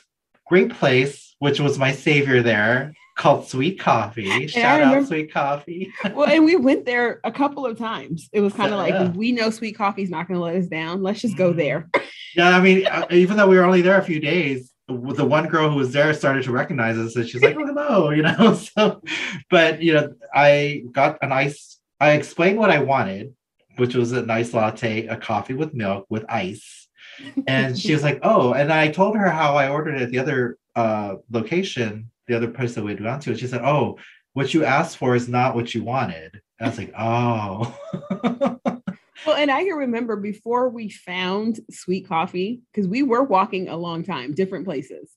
great 0.47 0.71
place, 0.71 1.35
which 1.39 1.61
was 1.61 1.79
my 1.79 1.93
savior 1.93 2.43
there, 2.43 2.93
called 3.17 3.49
Sweet 3.49 3.81
Coffee. 3.81 4.47
Shout 4.47 4.79
remember, 4.79 4.99
out 4.99 5.09
Sweet 5.09 5.33
Coffee. 5.33 5.93
well, 6.15 6.29
and 6.29 6.45
we 6.45 6.57
went 6.57 6.85
there 6.85 7.21
a 7.25 7.33
couple 7.33 7.67
of 7.67 7.79
times. 7.79 8.29
It 8.33 8.41
was 8.41 8.53
kind 8.53 8.73
of 8.73 8.79
like 8.79 9.15
we 9.15 9.33
know 9.33 9.51
Sweet 9.51 9.77
Coffee's 9.77 10.11
not 10.11 10.29
going 10.29 10.39
to 10.39 10.45
let 10.45 10.57
us 10.57 10.67
down. 10.67 11.03
Let's 11.03 11.21
just 11.21 11.37
go 11.37 11.51
mm-hmm. 11.51 11.59
there. 11.59 11.89
yeah, 12.37 12.57
I 12.57 12.61
mean, 12.61 12.87
uh, 12.87 13.07
even 13.11 13.37
though 13.37 13.49
we 13.49 13.57
were 13.57 13.65
only 13.65 13.83
there 13.83 13.99
a 13.99 14.05
few 14.05 14.21
days, 14.21 14.73
the 14.89 15.25
one 15.25 15.49
girl 15.49 15.69
who 15.71 15.77
was 15.77 15.93
there 15.93 16.15
started 16.15 16.45
to 16.45 16.53
recognize 16.53 16.97
us, 16.97 17.17
and 17.17 17.29
she's 17.29 17.43
like, 17.43 17.57
"Oh, 17.57 17.67
hello," 17.67 18.11
you 18.17 18.23
know. 18.23 18.55
So, 18.77 19.03
but 19.51 19.83
you 19.83 19.95
know, 19.95 20.15
I 20.33 20.85
got 20.93 21.19
a 21.23 21.27
nice. 21.27 21.79
I 21.99 22.13
explained 22.13 22.59
what 22.59 22.71
I 22.71 22.81
wanted, 22.81 23.35
which 23.77 23.95
was 23.95 24.13
a 24.13 24.23
nice 24.23 24.53
latte, 24.53 25.07
a 25.07 25.17
coffee 25.17 25.55
with 25.55 25.75
milk 25.75 26.07
with 26.09 26.25
ice 26.29 26.86
and 27.47 27.79
she 27.79 27.93
was 27.93 28.03
like, 28.03 28.21
"Oh," 28.23 28.53
and 28.53 28.73
I 28.73 28.89
told 28.89 29.17
her 29.17 29.31
how 29.31 29.57
I 29.57 29.69
ordered 29.69 29.97
it 29.97 30.03
at 30.03 30.11
the 30.11 30.19
other 30.19 30.59
uh, 30.75 31.17
location, 31.31 32.11
the 32.27 32.37
other 32.37 32.49
place 32.49 32.75
that 32.75 32.85
we'd 32.85 33.03
gone 33.03 33.21
to, 33.21 33.31
and 33.31 33.39
she 33.39 33.47
said, 33.47 33.63
"Oh, 33.63 33.99
what 34.33 34.55
you 34.55 34.65
asked 34.65 34.97
for 34.97 35.15
is 35.15 35.29
not 35.29 35.55
what 35.55 35.75
you 35.75 35.83
wanted." 35.83 36.41
And 36.59 36.67
I 36.67 36.69
was 36.69 36.79
like, 36.79 36.93
"Oh." 36.99 37.79
well, 39.27 39.37
and 39.37 39.51
I 39.51 39.65
can 39.65 39.77
remember 39.77 40.17
before 40.17 40.69
we 40.69 40.89
found 40.91 41.61
Sweet 41.71 42.09
Coffee 42.09 42.61
because 42.73 42.89
we 42.89 43.03
were 43.03 43.23
walking 43.23 43.69
a 43.69 43.77
long 43.77 44.03
time, 44.03 44.35
different 44.35 44.65
places, 44.65 45.11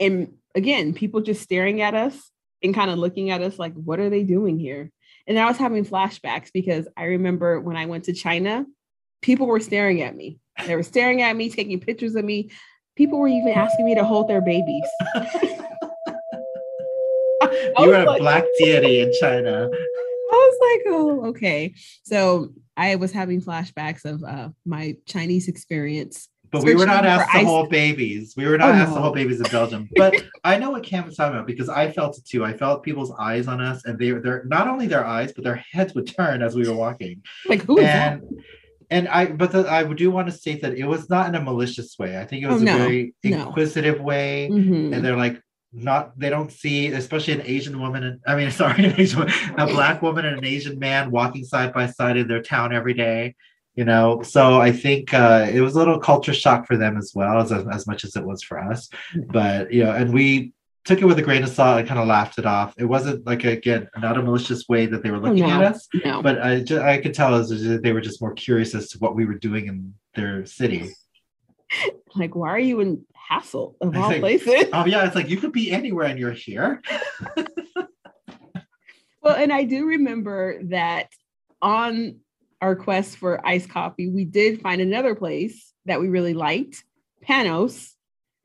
and 0.00 0.34
again, 0.54 0.94
people 0.94 1.20
just 1.20 1.42
staring 1.42 1.80
at 1.80 1.94
us 1.94 2.30
and 2.62 2.74
kind 2.74 2.90
of 2.90 2.98
looking 2.98 3.30
at 3.30 3.42
us 3.42 3.58
like, 3.58 3.74
"What 3.74 4.00
are 4.00 4.10
they 4.10 4.22
doing 4.22 4.58
here?" 4.58 4.90
And 5.26 5.38
I 5.38 5.46
was 5.46 5.56
having 5.56 5.84
flashbacks 5.84 6.50
because 6.52 6.88
I 6.96 7.04
remember 7.04 7.60
when 7.60 7.76
I 7.76 7.86
went 7.86 8.04
to 8.04 8.12
China, 8.12 8.66
people 9.20 9.46
were 9.46 9.60
staring 9.60 10.02
at 10.02 10.16
me 10.16 10.38
they 10.66 10.76
were 10.76 10.82
staring 10.82 11.22
at 11.22 11.36
me, 11.36 11.50
taking 11.50 11.80
pictures 11.80 12.14
of 12.14 12.24
me. 12.24 12.50
People 12.96 13.18
were 13.18 13.28
even 13.28 13.48
asking 13.48 13.86
me 13.86 13.94
to 13.94 14.04
hold 14.04 14.28
their 14.28 14.42
babies. 14.42 14.88
you 17.78 17.88
were 17.88 17.94
a 17.94 18.18
black 18.18 18.44
deity 18.58 19.00
in 19.00 19.12
China. 19.20 19.68
I 19.72 20.34
was 20.34 20.58
like, 20.60 20.94
oh, 20.94 21.26
okay. 21.26 21.74
So 22.04 22.52
I 22.76 22.96
was 22.96 23.12
having 23.12 23.40
flashbacks 23.40 24.04
of 24.04 24.22
uh, 24.24 24.50
my 24.64 24.96
Chinese 25.06 25.48
experience. 25.48 26.28
But 26.50 26.64
we 26.64 26.74
were 26.74 26.84
not 26.84 27.06
asked 27.06 27.30
to 27.32 27.38
ice- 27.38 27.46
hold 27.46 27.70
babies. 27.70 28.34
We 28.36 28.46
were 28.46 28.58
not 28.58 28.70
oh, 28.70 28.74
asked 28.74 28.90
no. 28.90 28.96
to 28.96 29.02
hold 29.02 29.14
babies 29.14 29.40
in 29.40 29.50
Belgium. 29.50 29.88
But 29.96 30.22
I 30.44 30.58
know 30.58 30.70
what 30.70 30.82
Cam 30.82 31.06
was 31.06 31.16
talking 31.16 31.34
about 31.34 31.46
because 31.46 31.70
I 31.70 31.90
felt 31.90 32.18
it 32.18 32.26
too. 32.26 32.44
I 32.44 32.52
felt 32.52 32.82
people's 32.82 33.12
eyes 33.18 33.48
on 33.48 33.60
us, 33.60 33.86
and 33.86 33.98
they 33.98 34.12
were 34.12 34.44
not 34.46 34.68
only 34.68 34.86
their 34.86 35.04
eyes, 35.04 35.32
but 35.32 35.44
their 35.44 35.56
heads 35.56 35.94
would 35.94 36.06
turn 36.06 36.42
as 36.42 36.54
we 36.54 36.68
were 36.68 36.74
walking. 36.74 37.22
Like 37.46 37.62
who 37.62 37.78
is 37.78 37.86
and, 37.86 38.22
that? 38.22 38.28
And 38.90 39.08
I, 39.08 39.26
but 39.26 39.52
the, 39.52 39.70
I 39.70 39.84
do 39.84 40.10
want 40.10 40.28
to 40.28 40.32
state 40.32 40.62
that 40.62 40.74
it 40.74 40.84
was 40.84 41.08
not 41.08 41.28
in 41.28 41.34
a 41.34 41.40
malicious 41.40 41.98
way. 41.98 42.18
I 42.18 42.24
think 42.24 42.44
it 42.44 42.48
was 42.48 42.62
oh, 42.62 42.64
no, 42.64 42.74
a 42.74 42.78
very 42.78 43.14
inquisitive 43.22 43.98
no. 43.98 44.04
way, 44.04 44.48
mm-hmm. 44.50 44.92
and 44.92 45.04
they're 45.04 45.16
like 45.16 45.40
not. 45.72 46.18
They 46.18 46.30
don't 46.30 46.52
see, 46.52 46.88
especially 46.88 47.34
an 47.34 47.42
Asian 47.44 47.80
woman. 47.80 48.04
And 48.04 48.20
I 48.26 48.36
mean, 48.36 48.50
sorry, 48.62 48.84
an 48.84 49.00
Asian, 49.00 49.28
a 49.56 49.66
black 49.66 50.02
woman 50.02 50.24
and 50.24 50.38
an 50.38 50.44
Asian 50.44 50.78
man 50.78 51.10
walking 51.10 51.44
side 51.44 51.72
by 51.72 51.86
side 51.86 52.16
in 52.16 52.28
their 52.28 52.42
town 52.42 52.72
every 52.72 52.94
day. 52.94 53.34
You 53.74 53.86
know, 53.86 54.22
so 54.22 54.60
I 54.60 54.70
think 54.70 55.14
uh, 55.14 55.48
it 55.50 55.62
was 55.62 55.74
a 55.74 55.78
little 55.78 55.98
culture 55.98 56.34
shock 56.34 56.66
for 56.66 56.76
them 56.76 56.98
as 56.98 57.12
well 57.14 57.38
as 57.38 57.52
as 57.52 57.86
much 57.86 58.04
as 58.04 58.16
it 58.16 58.24
was 58.24 58.42
for 58.42 58.58
us. 58.58 58.88
Mm. 59.14 59.32
But 59.32 59.72
you 59.72 59.84
know, 59.84 59.92
and 59.92 60.12
we 60.12 60.52
took 60.84 61.00
it 61.00 61.04
with 61.04 61.18
a 61.18 61.22
grain 61.22 61.42
of 61.42 61.48
salt 61.48 61.78
and 61.78 61.88
kind 61.88 62.00
of 62.00 62.06
laughed 62.06 62.38
it 62.38 62.46
off. 62.46 62.74
It 62.78 62.84
wasn't 62.84 63.26
like 63.26 63.44
again 63.44 63.88
not 63.98 64.18
a 64.18 64.22
malicious 64.22 64.68
way 64.68 64.86
that 64.86 65.02
they 65.02 65.10
were 65.10 65.20
looking 65.20 65.46
no, 65.46 65.50
at 65.50 65.62
us, 65.62 65.88
no. 66.04 66.22
but 66.22 66.40
I 66.40 66.60
just, 66.60 66.82
I 66.82 66.98
could 66.98 67.14
tell 67.14 67.34
as 67.34 67.50
they 67.50 67.92
were 67.92 68.00
just 68.00 68.20
more 68.20 68.34
curious 68.34 68.74
as 68.74 68.88
to 68.90 68.98
what 68.98 69.14
we 69.14 69.24
were 69.24 69.38
doing 69.38 69.66
in 69.66 69.94
their 70.14 70.44
city. 70.46 70.90
Like, 72.14 72.34
why 72.34 72.50
are 72.50 72.58
you 72.58 72.80
in 72.80 73.06
Hasselt 73.30 73.76
of 73.80 73.96
all 73.96 74.12
places? 74.18 74.66
Oh 74.74 74.84
yeah, 74.84 75.06
it's 75.06 75.14
like 75.14 75.30
you 75.30 75.38
could 75.38 75.52
be 75.52 75.70
anywhere 75.72 76.04
and 76.04 76.18
you're 76.18 76.30
here. 76.32 76.82
well, 79.22 79.34
and 79.34 79.50
I 79.50 79.64
do 79.64 79.86
remember 79.86 80.62
that 80.64 81.08
on 81.62 82.16
our 82.60 82.76
quest 82.76 83.16
for 83.16 83.46
iced 83.46 83.70
coffee, 83.70 84.10
we 84.10 84.26
did 84.26 84.60
find 84.60 84.82
another 84.82 85.14
place 85.14 85.72
that 85.86 85.98
we 85.98 86.10
really 86.10 86.34
liked, 86.34 86.84
Panos 87.26 87.91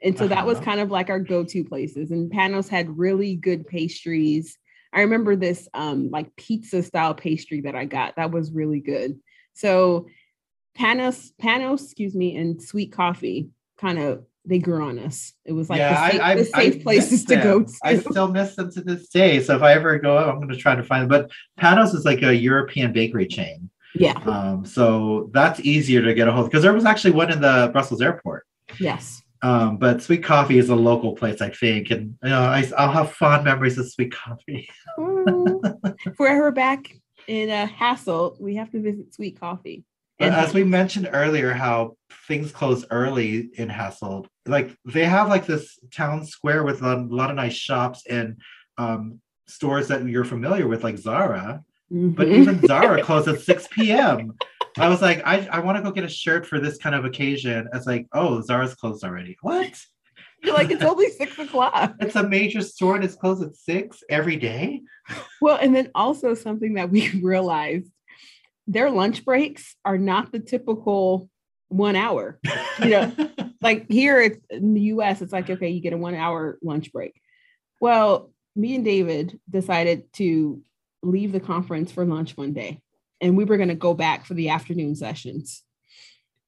and 0.02 0.18
so 0.18 0.26
uh-huh. 0.26 0.36
that 0.36 0.45
was 0.45 0.58
uh-huh. 0.58 0.66
kind 0.66 0.80
of 0.80 0.91
like 0.91 1.10
our 1.10 1.20
go-to 1.20 1.64
places. 1.64 2.12
And 2.12 2.32
Panos 2.32 2.70
had 2.70 2.98
really 2.98 3.36
good 3.36 3.68
pastries. 3.68 4.58
I 4.93 5.02
remember 5.02 5.36
this 5.36 5.68
um, 5.74 6.10
like 6.12 6.36
pizza 6.36 6.84
style 6.84 7.14
pastry 7.14 7.62
that 7.62 7.76
I 7.76 7.86
got. 7.86 8.16
That 8.16 8.32
was 8.32 8.52
really 8.52 8.80
good. 8.80 9.20
So 9.54 10.08
Panos, 10.78 11.32
Panos, 11.41 11.84
excuse 11.84 12.16
me, 12.16 12.36
and 12.38 12.62
sweet 12.62 12.91
coffee 12.91 13.50
kind 13.78 14.00
of 14.00 14.24
they 14.45 14.60
grew 14.60 14.88
on 14.88 14.98
us. 14.98 15.34
It 15.43 15.52
was 15.52 15.70
like 15.70 15.80
Yeah, 15.80 15.93
the 15.93 16.12
safe, 16.12 16.22
I- 16.22 16.32
I- 16.32 16.36
the 16.36 16.45
safe 16.45 16.76
I 16.76 16.84
places 16.84 17.26
to 17.26 17.36
go 17.36 17.64
to. 17.64 17.74
I 17.84 17.98
still 17.98 18.30
miss 18.30 18.56
them 18.56 18.72
to 18.72 18.82
this 18.82 19.10
day. 19.10 19.41
So 19.41 19.56
if 19.58 19.62
I 19.62 19.74
ever 19.74 20.00
go, 20.00 20.18
I'm 20.18 20.38
going 20.38 20.48
to 20.50 20.56
try 20.56 20.74
to 20.74 20.84
find 20.84 21.04
them. 21.04 21.10
But 21.10 21.32
Panos 21.60 21.93
is 21.93 22.06
like 22.06 22.22
a 22.24 22.34
European 22.34 22.93
bakery 22.93 23.28
chain. 23.28 23.70
yeah. 23.93 24.14
Um, 24.26 24.64
so 24.64 25.30
that's 25.34 25.60
easier 25.60 26.02
to 26.02 26.14
get 26.14 26.28
a 26.28 26.32
hold 26.32 26.45
of 26.45 26.52
because 26.52 26.64
there 26.64 26.74
was 26.74 26.86
actually 26.86 27.12
one 27.12 27.32
in 27.32 27.41
the 27.41 27.70
Brussels 27.74 28.02
airport. 28.02 28.45
Yes. 28.80 29.22
Um, 29.41 29.77
but 29.77 30.01
Sweet 30.01 30.23
Coffee 30.23 30.57
is 30.57 30.69
a 30.69 30.75
local 30.75 31.13
place, 31.15 31.41
I 31.41 31.49
think, 31.49 31.91
and 31.91 32.15
you 32.23 32.29
know, 32.29 32.41
I, 32.41 32.69
I'll 32.77 32.91
have 32.91 33.11
fond 33.13 33.43
memories 33.43 33.77
of 33.77 33.89
Sweet 33.91 34.13
Coffee. 34.13 34.67
Oh. 34.97 35.61
if 36.05 36.17
we're 36.17 36.27
ever 36.29 36.51
back 36.51 36.91
in 37.27 37.49
uh, 37.49 37.67
Hasselt, 37.67 38.39
we 38.41 38.55
have 38.55 38.71
to 38.71 38.81
visit 38.81 39.13
Sweet 39.13 39.39
Coffee. 39.39 39.83
But 40.17 40.27
And- 40.29 40.35
as 40.35 40.53
we 40.53 40.63
mentioned 40.63 41.09
earlier, 41.11 41.53
how 41.53 41.95
things 42.27 42.51
close 42.51 42.85
early 42.89 43.49
in 43.53 43.69
Hasselt, 43.69 44.25
like 44.47 44.75
they 44.85 45.05
have 45.05 45.29
like 45.29 45.45
this 45.45 45.77
town 45.93 46.25
square 46.25 46.63
with 46.63 46.81
a 46.81 46.95
lot 46.95 47.29
of 47.29 47.35
nice 47.35 47.53
shops 47.53 48.03
and 48.09 48.38
um, 48.79 49.19
stores 49.47 49.88
that 49.89 50.05
you're 50.07 50.25
familiar 50.25 50.67
with, 50.67 50.83
like 50.83 50.97
Zara. 50.97 51.63
But 51.91 52.27
Mhm. 52.27 52.35
even 52.38 52.61
Zara 52.67 53.03
closes 53.03 53.35
at 53.35 53.41
6 53.41 53.67
p.m. 53.71 54.33
I 54.78 54.88
was 54.89 55.01
like, 55.01 55.21
I, 55.25 55.47
I 55.51 55.59
want 55.59 55.78
to 55.78 55.84
go 55.84 55.91
get 55.91 56.03
a 56.03 56.09
shirt 56.09 56.45
for 56.45 56.59
this 56.59 56.78
kind 56.78 56.95
of 56.95 57.03
occasion. 57.03 57.67
It's 57.73 57.88
like, 57.88 58.07
oh, 58.13 58.41
Zara's 58.41 58.75
closed 58.75 59.03
already. 59.03 59.38
What? 59.41 59.80
You're 60.43 60.53
like 60.53 60.69
it's 60.69 60.84
only 60.84 61.09
six 61.09 61.38
o'clock. 61.39 61.95
It's 61.99 62.15
a 62.15 62.28
major 62.28 62.61
store 62.61 62.95
and 62.95 63.03
it's 63.03 63.15
closed 63.15 63.43
at 63.43 63.55
six 63.55 64.03
every 64.09 64.36
day. 64.36 64.82
Well, 65.41 65.57
and 65.59 65.75
then 65.75 65.89
also 65.95 66.36
something 66.36 66.75
that 66.75 66.91
we 66.91 67.09
realized 67.23 67.91
their 68.67 68.91
lunch 68.91 69.25
breaks 69.25 69.75
are 69.84 69.97
not 69.97 70.32
the 70.32 70.39
typical 70.39 71.30
one 71.69 71.95
hour. 71.95 72.39
You 72.80 72.89
know, 72.89 73.13
like 73.61 73.89
here 73.89 74.21
it's 74.21 74.39
in 74.49 74.73
the 74.73 74.82
US, 74.82 75.21
it's 75.21 75.34
like, 75.34 75.49
okay, 75.49 75.69
you 75.69 75.82
get 75.82 75.93
a 75.93 75.97
one 75.97 76.15
hour 76.15 76.59
lunch 76.61 76.91
break. 76.93 77.19
Well, 77.82 78.32
me 78.55 78.75
and 78.75 78.86
David 78.86 79.39
decided 79.49 80.11
to 80.13 80.61
leave 81.01 81.32
the 81.32 81.39
conference 81.39 81.91
for 81.91 82.05
lunch 82.05 82.38
one 82.38 82.53
day, 82.53 82.82
and 83.22 83.38
we 83.38 83.45
were 83.45 83.57
going 83.57 83.70
to 83.70 83.76
go 83.76 83.93
back 83.93 84.26
for 84.26 84.34
the 84.34 84.49
afternoon 84.49 84.95
sessions. 84.95 85.63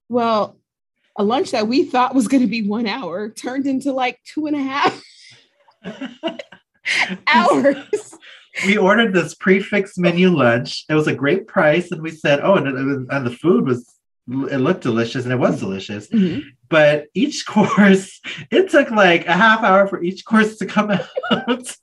Well, 0.07 0.57
a 1.15 1.23
lunch 1.23 1.51
that 1.51 1.67
we 1.67 1.83
thought 1.83 2.15
was 2.15 2.27
going 2.27 2.41
to 2.41 2.47
be 2.47 2.67
one 2.67 2.87
hour 2.87 3.29
turned 3.29 3.65
into 3.65 3.91
like 3.91 4.19
two 4.25 4.47
and 4.47 4.55
a 4.55 4.61
half 4.61 5.03
hours. 7.27 8.15
we 8.65 8.77
ordered 8.77 9.13
this 9.13 9.35
prefix 9.35 9.97
menu 9.97 10.29
lunch. 10.29 10.85
It 10.89 10.93
was 10.93 11.07
a 11.07 11.15
great 11.15 11.47
price, 11.47 11.91
and 11.91 12.01
we 12.01 12.11
said, 12.11 12.39
"Oh, 12.41 12.55
and, 12.55 12.71
was, 12.73 13.07
and 13.09 13.25
the 13.25 13.35
food 13.35 13.65
was 13.65 13.98
it 14.29 14.57
looked 14.57 14.83
delicious, 14.83 15.23
and 15.23 15.33
it 15.33 15.37
was 15.39 15.59
delicious." 15.59 16.07
Mhm. 16.07 16.43
But 16.69 17.07
each 17.13 17.45
course, 17.47 18.19
it 18.51 18.69
took 18.69 18.91
like 18.91 19.25
a 19.27 19.33
half 19.33 19.63
hour 19.63 19.87
for 19.87 20.01
each 20.03 20.25
course 20.25 20.57
to 20.57 20.65
come 20.65 20.91
out, 21.31 21.75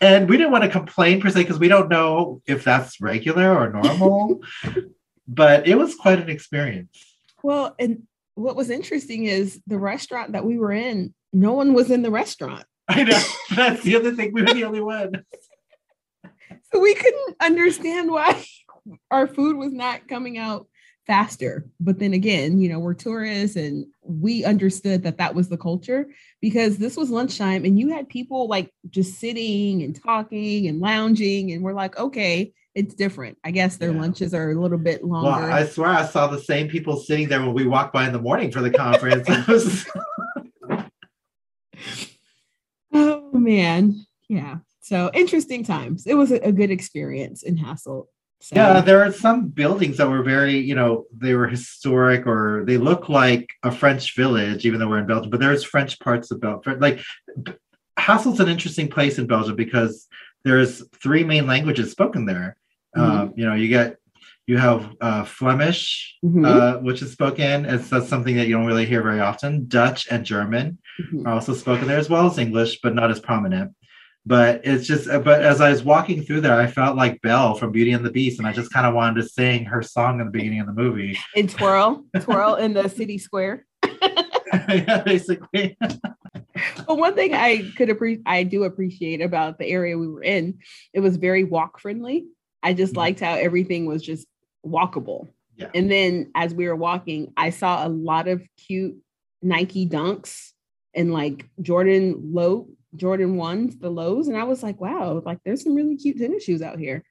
and 0.00 0.28
we 0.28 0.36
didn't 0.36 0.52
want 0.52 0.64
to 0.64 0.70
complain 0.70 1.20
per 1.20 1.30
se 1.30 1.42
because 1.42 1.58
we 1.58 1.68
don't 1.68 1.88
know 1.88 2.42
if 2.46 2.64
that's 2.64 3.00
regular 3.00 3.54
or 3.56 3.70
normal. 3.70 4.40
but 5.28 5.68
it 5.68 5.76
was 5.76 5.94
quite 5.94 6.18
an 6.18 6.30
experience. 6.30 7.04
Well, 7.42 7.74
and 7.78 8.04
what 8.34 8.56
was 8.56 8.70
interesting 8.70 9.24
is 9.24 9.60
the 9.66 9.78
restaurant 9.78 10.32
that 10.32 10.44
we 10.44 10.58
were 10.58 10.72
in, 10.72 11.14
no 11.32 11.52
one 11.52 11.74
was 11.74 11.90
in 11.90 12.02
the 12.02 12.10
restaurant. 12.10 12.64
I 12.88 13.04
know 13.04 13.20
that's 13.54 13.82
the 13.82 13.96
other 13.96 14.14
thing. 14.14 14.32
We 14.32 14.42
were 14.42 14.54
the 14.54 14.64
only 14.64 14.80
one. 14.80 15.24
So 16.72 16.80
we 16.80 16.94
couldn't 16.94 17.36
understand 17.40 18.10
why 18.10 18.44
our 19.10 19.26
food 19.26 19.56
was 19.56 19.72
not 19.72 20.08
coming 20.08 20.38
out 20.38 20.66
faster. 21.08 21.66
But 21.80 21.98
then 21.98 22.12
again, 22.12 22.60
you 22.60 22.68
know, 22.68 22.78
we're 22.78 22.94
tourists 22.94 23.56
and 23.56 23.86
we 24.02 24.44
understood 24.44 25.02
that 25.02 25.18
that 25.18 25.34
was 25.34 25.48
the 25.48 25.56
culture 25.56 26.06
because 26.40 26.76
this 26.78 26.96
was 26.96 27.10
lunchtime 27.10 27.64
and 27.64 27.76
you 27.80 27.88
had 27.88 28.08
people 28.08 28.46
like 28.46 28.70
just 28.90 29.18
sitting 29.18 29.82
and 29.82 30.00
talking 30.00 30.68
and 30.68 30.78
lounging. 30.78 31.50
And 31.50 31.62
we're 31.64 31.72
like, 31.72 31.98
okay, 31.98 32.52
it's 32.74 32.94
different. 32.94 33.38
I 33.42 33.50
guess 33.50 33.76
their 33.78 33.90
Yeah. 33.92 34.00
lunches 34.02 34.34
are 34.34 34.52
a 34.52 34.60
little 34.60 34.78
bit 34.78 35.02
Well, 35.02 35.22
longer. 35.22 35.50
I 35.50 35.64
swear 35.66 35.88
I 35.88 36.04
saw 36.06 36.28
the 36.28 36.38
same 36.40 36.68
people 36.68 36.98
sitting 36.98 37.28
there 37.28 37.40
when 37.40 37.54
we 37.54 37.66
walked 37.66 37.94
by 37.94 38.06
in 38.06 38.12
the 38.12 38.20
morning 38.22 38.52
for 38.52 38.60
the 38.60 38.70
conference. 38.70 39.26
Oh, 42.92 43.30
man. 43.32 44.04
Yeah. 44.28 44.58
So 44.80 45.10
interesting 45.12 45.62
times. 45.64 46.06
It 46.06 46.14
was 46.14 46.32
a, 46.32 46.36
a 46.36 46.52
good 46.52 46.70
experience 46.70 47.42
in 47.42 47.56
Hasselt. 47.58 48.06
So, 48.40 48.54
Yeah, 48.56 48.80
there 48.80 49.02
are 49.04 49.12
some 49.12 49.48
buildings 49.48 49.96
that 49.96 50.08
were 50.08 50.22
very, 50.22 50.58
you 50.58 50.74
know, 50.74 51.06
they 51.16 51.34
were 51.34 51.48
historic 51.48 52.26
or 52.26 52.62
they 52.66 52.76
look 52.76 53.08
like 53.08 53.50
a 53.64 53.72
French 53.72 54.14
village, 54.14 54.64
even 54.64 54.78
though 54.78 54.88
we're 54.88 55.00
in 55.00 55.06
Belgium. 55.06 55.30
But 55.30 55.40
there's 55.40 55.64
French 55.64 55.98
parts 55.98 56.30
of 56.30 56.40
Belgium. 56.40 56.78
Like 56.78 57.00
Hasselt's 57.98 58.40
an 58.40 58.48
interesting 58.48 58.88
place 58.88 59.18
in 59.18 59.26
Belgium 59.26 59.56
because 59.56 60.06
there's 60.44 60.86
three 61.02 61.24
main 61.24 61.46
languages 61.46 61.90
spoken 61.90 62.26
there. 62.26 62.56
Um, 62.96 63.32
you 63.36 63.44
know, 63.44 63.54
you 63.54 63.68
get 63.68 63.96
you 64.46 64.56
have 64.56 64.88
uh, 65.02 65.24
Flemish, 65.24 66.16
Mhm. 66.24 66.46
uh, 66.46 66.78
which 66.78 67.02
is 67.02 67.12
spoken. 67.12 67.66
It's 67.66 67.90
that's 67.90 68.08
something 68.08 68.34
that 68.36 68.46
you 68.46 68.54
don't 68.56 68.64
really 68.66 68.86
hear 68.86 69.02
very 69.02 69.20
often. 69.20 69.66
Dutch 69.68 70.06
and 70.10 70.24
German 70.24 70.78
Mhm. 71.12 71.26
are 71.26 71.34
also 71.34 71.52
spoken 71.52 71.86
there 71.86 71.98
as 71.98 72.08
well 72.08 72.26
as 72.26 72.38
English, 72.38 72.80
but 72.82 72.94
not 72.94 73.10
as 73.10 73.20
prominent. 73.20 73.72
But 74.28 74.60
it's 74.64 74.86
just, 74.86 75.06
but 75.08 75.42
as 75.42 75.62
I 75.62 75.70
was 75.70 75.82
walking 75.82 76.22
through 76.22 76.42
there, 76.42 76.60
I 76.60 76.66
felt 76.66 76.96
like 76.98 77.18
Belle 77.22 77.54
from 77.54 77.72
Beauty 77.72 77.92
and 77.92 78.04
the 78.04 78.10
Beast, 78.10 78.38
and 78.38 78.46
I 78.46 78.52
just 78.52 78.70
kind 78.70 78.86
of 78.86 78.92
wanted 78.94 79.22
to 79.22 79.28
sing 79.28 79.64
her 79.64 79.80
song 79.80 80.20
in 80.20 80.26
the 80.26 80.30
beginning 80.30 80.60
of 80.60 80.66
the 80.66 80.74
movie. 80.74 81.18
and 81.34 81.48
twirl, 81.48 82.04
twirl 82.20 82.56
in 82.56 82.74
the 82.74 82.88
city 82.88 83.16
square. 83.16 83.64
yeah, 84.68 85.02
basically. 85.02 85.78
But 85.80 86.98
one 86.98 87.14
thing 87.14 87.32
I 87.32 87.70
could 87.74 87.88
appreciate, 87.88 88.22
I 88.26 88.42
do 88.42 88.64
appreciate 88.64 89.22
about 89.22 89.58
the 89.58 89.66
area 89.66 89.96
we 89.96 90.08
were 90.08 90.22
in, 90.22 90.58
it 90.92 91.00
was 91.00 91.16
very 91.16 91.44
walk 91.44 91.80
friendly. 91.80 92.26
I 92.62 92.74
just 92.74 92.92
Mhm. 92.92 92.98
liked 92.98 93.20
how 93.20 93.32
everything 93.34 93.86
was 93.86 94.02
just 94.02 94.26
walkable. 94.66 95.28
Yeah. 95.56 95.70
And 95.74 95.90
then 95.90 96.32
as 96.34 96.52
we 96.52 96.66
were 96.68 96.76
walking, 96.76 97.32
I 97.34 97.48
saw 97.48 97.86
a 97.86 97.88
lot 97.88 98.28
of 98.28 98.42
cute 98.66 98.96
Nike 99.40 99.88
dunks 99.88 100.50
and 100.94 101.14
like 101.14 101.48
Jordan 101.62 102.32
low 102.34 102.68
Jordan 102.98 103.36
ones, 103.36 103.78
the 103.78 103.90
lows, 103.90 104.28
and 104.28 104.36
I 104.36 104.44
was 104.44 104.62
like, 104.62 104.80
wow, 104.80 105.22
like 105.24 105.38
there's 105.44 105.62
some 105.62 105.74
really 105.74 105.96
cute 105.96 106.18
tennis 106.18 106.44
shoes 106.44 106.62
out 106.62 106.78
here. 106.78 107.04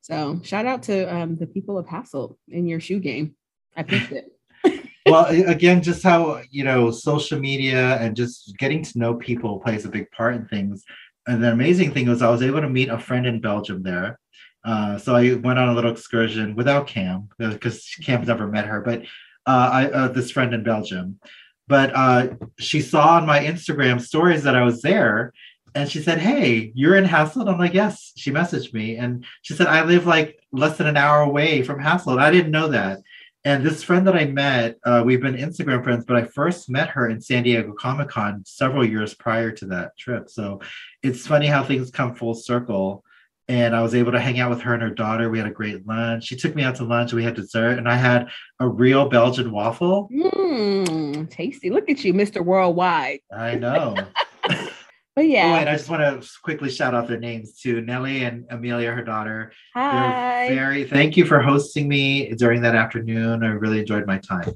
So 0.00 0.40
shout 0.42 0.66
out 0.66 0.82
to 0.84 1.14
um, 1.14 1.36
the 1.36 1.46
people 1.46 1.78
of 1.78 1.86
Hasselt 1.86 2.36
in 2.48 2.66
your 2.66 2.80
shoe 2.80 3.00
game. 3.00 3.36
I 3.76 3.82
picked 3.84 4.12
it. 4.12 4.32
well, 5.06 5.26
again, 5.26 5.82
just 5.82 6.02
how 6.02 6.42
you 6.50 6.64
know 6.64 6.90
social 6.90 7.38
media 7.38 7.96
and 7.96 8.16
just 8.16 8.56
getting 8.58 8.82
to 8.82 8.98
know 8.98 9.14
people 9.14 9.60
plays 9.60 9.84
a 9.84 9.88
big 9.88 10.10
part 10.10 10.34
in 10.34 10.46
things. 10.46 10.84
And 11.26 11.42
the 11.42 11.52
amazing 11.52 11.92
thing 11.92 12.08
was 12.08 12.20
I 12.20 12.30
was 12.30 12.42
able 12.42 12.60
to 12.60 12.68
meet 12.68 12.90
a 12.90 12.98
friend 12.98 13.26
in 13.26 13.40
Belgium 13.40 13.82
there. 13.82 14.18
Uh, 14.64 14.98
so 14.98 15.14
I 15.14 15.34
went 15.34 15.58
on 15.58 15.68
a 15.68 15.74
little 15.74 15.92
excursion 15.92 16.54
without 16.54 16.86
Cam 16.86 17.28
because 17.38 17.86
Cam's 18.02 18.28
never 18.28 18.46
met 18.46 18.66
her, 18.66 18.80
but 18.80 19.02
uh, 19.46 19.70
I 19.72 19.90
uh, 19.90 20.08
this 20.08 20.30
friend 20.30 20.54
in 20.54 20.62
Belgium. 20.62 21.18
But 21.66 21.94
uh, 21.94 22.28
she 22.58 22.80
saw 22.80 23.16
on 23.16 23.26
my 23.26 23.40
Instagram 23.40 24.00
stories 24.00 24.42
that 24.42 24.56
I 24.56 24.62
was 24.62 24.82
there, 24.82 25.32
and 25.74 25.90
she 25.90 26.02
said, 26.02 26.18
"Hey, 26.18 26.72
you're 26.74 26.96
in 26.96 27.04
Hasselt." 27.04 27.48
I'm 27.48 27.58
like, 27.58 27.74
"Yes." 27.74 28.12
She 28.16 28.30
messaged 28.30 28.74
me, 28.74 28.96
and 28.96 29.24
she 29.42 29.54
said, 29.54 29.66
"I 29.66 29.84
live 29.84 30.06
like 30.06 30.38
less 30.52 30.76
than 30.78 30.86
an 30.86 30.96
hour 30.96 31.22
away 31.22 31.62
from 31.62 31.80
Hasselt." 31.80 32.20
I 32.20 32.30
didn't 32.30 32.52
know 32.52 32.68
that. 32.68 33.00
And 33.46 33.62
this 33.62 33.82
friend 33.82 34.06
that 34.06 34.16
I 34.16 34.24
met, 34.24 34.78
uh, 34.84 35.02
we've 35.04 35.20
been 35.20 35.36
Instagram 35.36 35.84
friends, 35.84 36.06
but 36.06 36.16
I 36.16 36.24
first 36.24 36.70
met 36.70 36.88
her 36.88 37.10
in 37.10 37.20
San 37.20 37.42
Diego 37.42 37.74
Comic 37.74 38.08
Con 38.08 38.42
several 38.46 38.86
years 38.86 39.12
prior 39.14 39.52
to 39.52 39.66
that 39.66 39.98
trip. 39.98 40.30
So 40.30 40.60
it's 41.02 41.26
funny 41.26 41.46
how 41.46 41.62
things 41.62 41.90
come 41.90 42.14
full 42.14 42.34
circle. 42.34 43.04
And 43.48 43.76
I 43.76 43.82
was 43.82 43.94
able 43.94 44.12
to 44.12 44.20
hang 44.20 44.40
out 44.40 44.48
with 44.48 44.62
her 44.62 44.72
and 44.72 44.82
her 44.82 44.90
daughter. 44.90 45.28
We 45.28 45.38
had 45.38 45.46
a 45.46 45.50
great 45.52 45.86
lunch. 45.86 46.24
She 46.24 46.36
took 46.36 46.54
me 46.54 46.62
out 46.62 46.76
to 46.76 46.84
lunch. 46.84 47.12
We 47.12 47.22
had 47.24 47.34
dessert, 47.34 47.76
and 47.78 47.86
I 47.88 47.96
had 47.96 48.28
a 48.58 48.66
real 48.66 49.08
Belgian 49.08 49.50
waffle. 49.52 50.08
Mm, 50.10 51.28
tasty. 51.28 51.68
Look 51.68 51.90
at 51.90 52.02
you, 52.04 52.14
Mr. 52.14 52.42
Worldwide. 52.42 53.20
I 53.30 53.56
know. 53.56 53.96
But 55.16 55.22
Oh, 55.22 55.28
yeah. 55.28 55.58
and 55.60 55.68
I 55.68 55.76
just 55.76 55.88
want 55.88 56.02
to 56.22 56.28
quickly 56.42 56.68
shout 56.68 56.92
out 56.92 57.06
their 57.06 57.20
names 57.20 57.60
to 57.60 57.80
Nellie 57.80 58.24
and 58.24 58.46
Amelia, 58.50 58.90
her 58.90 59.04
daughter. 59.04 59.52
Hi. 59.74 60.48
They're 60.48 60.56
very 60.56 60.84
thank 60.84 61.16
you 61.16 61.24
for 61.24 61.40
hosting 61.40 61.86
me 61.86 62.34
during 62.34 62.62
that 62.62 62.74
afternoon. 62.74 63.44
I 63.44 63.48
really 63.50 63.78
enjoyed 63.78 64.08
my 64.08 64.18
time. 64.18 64.52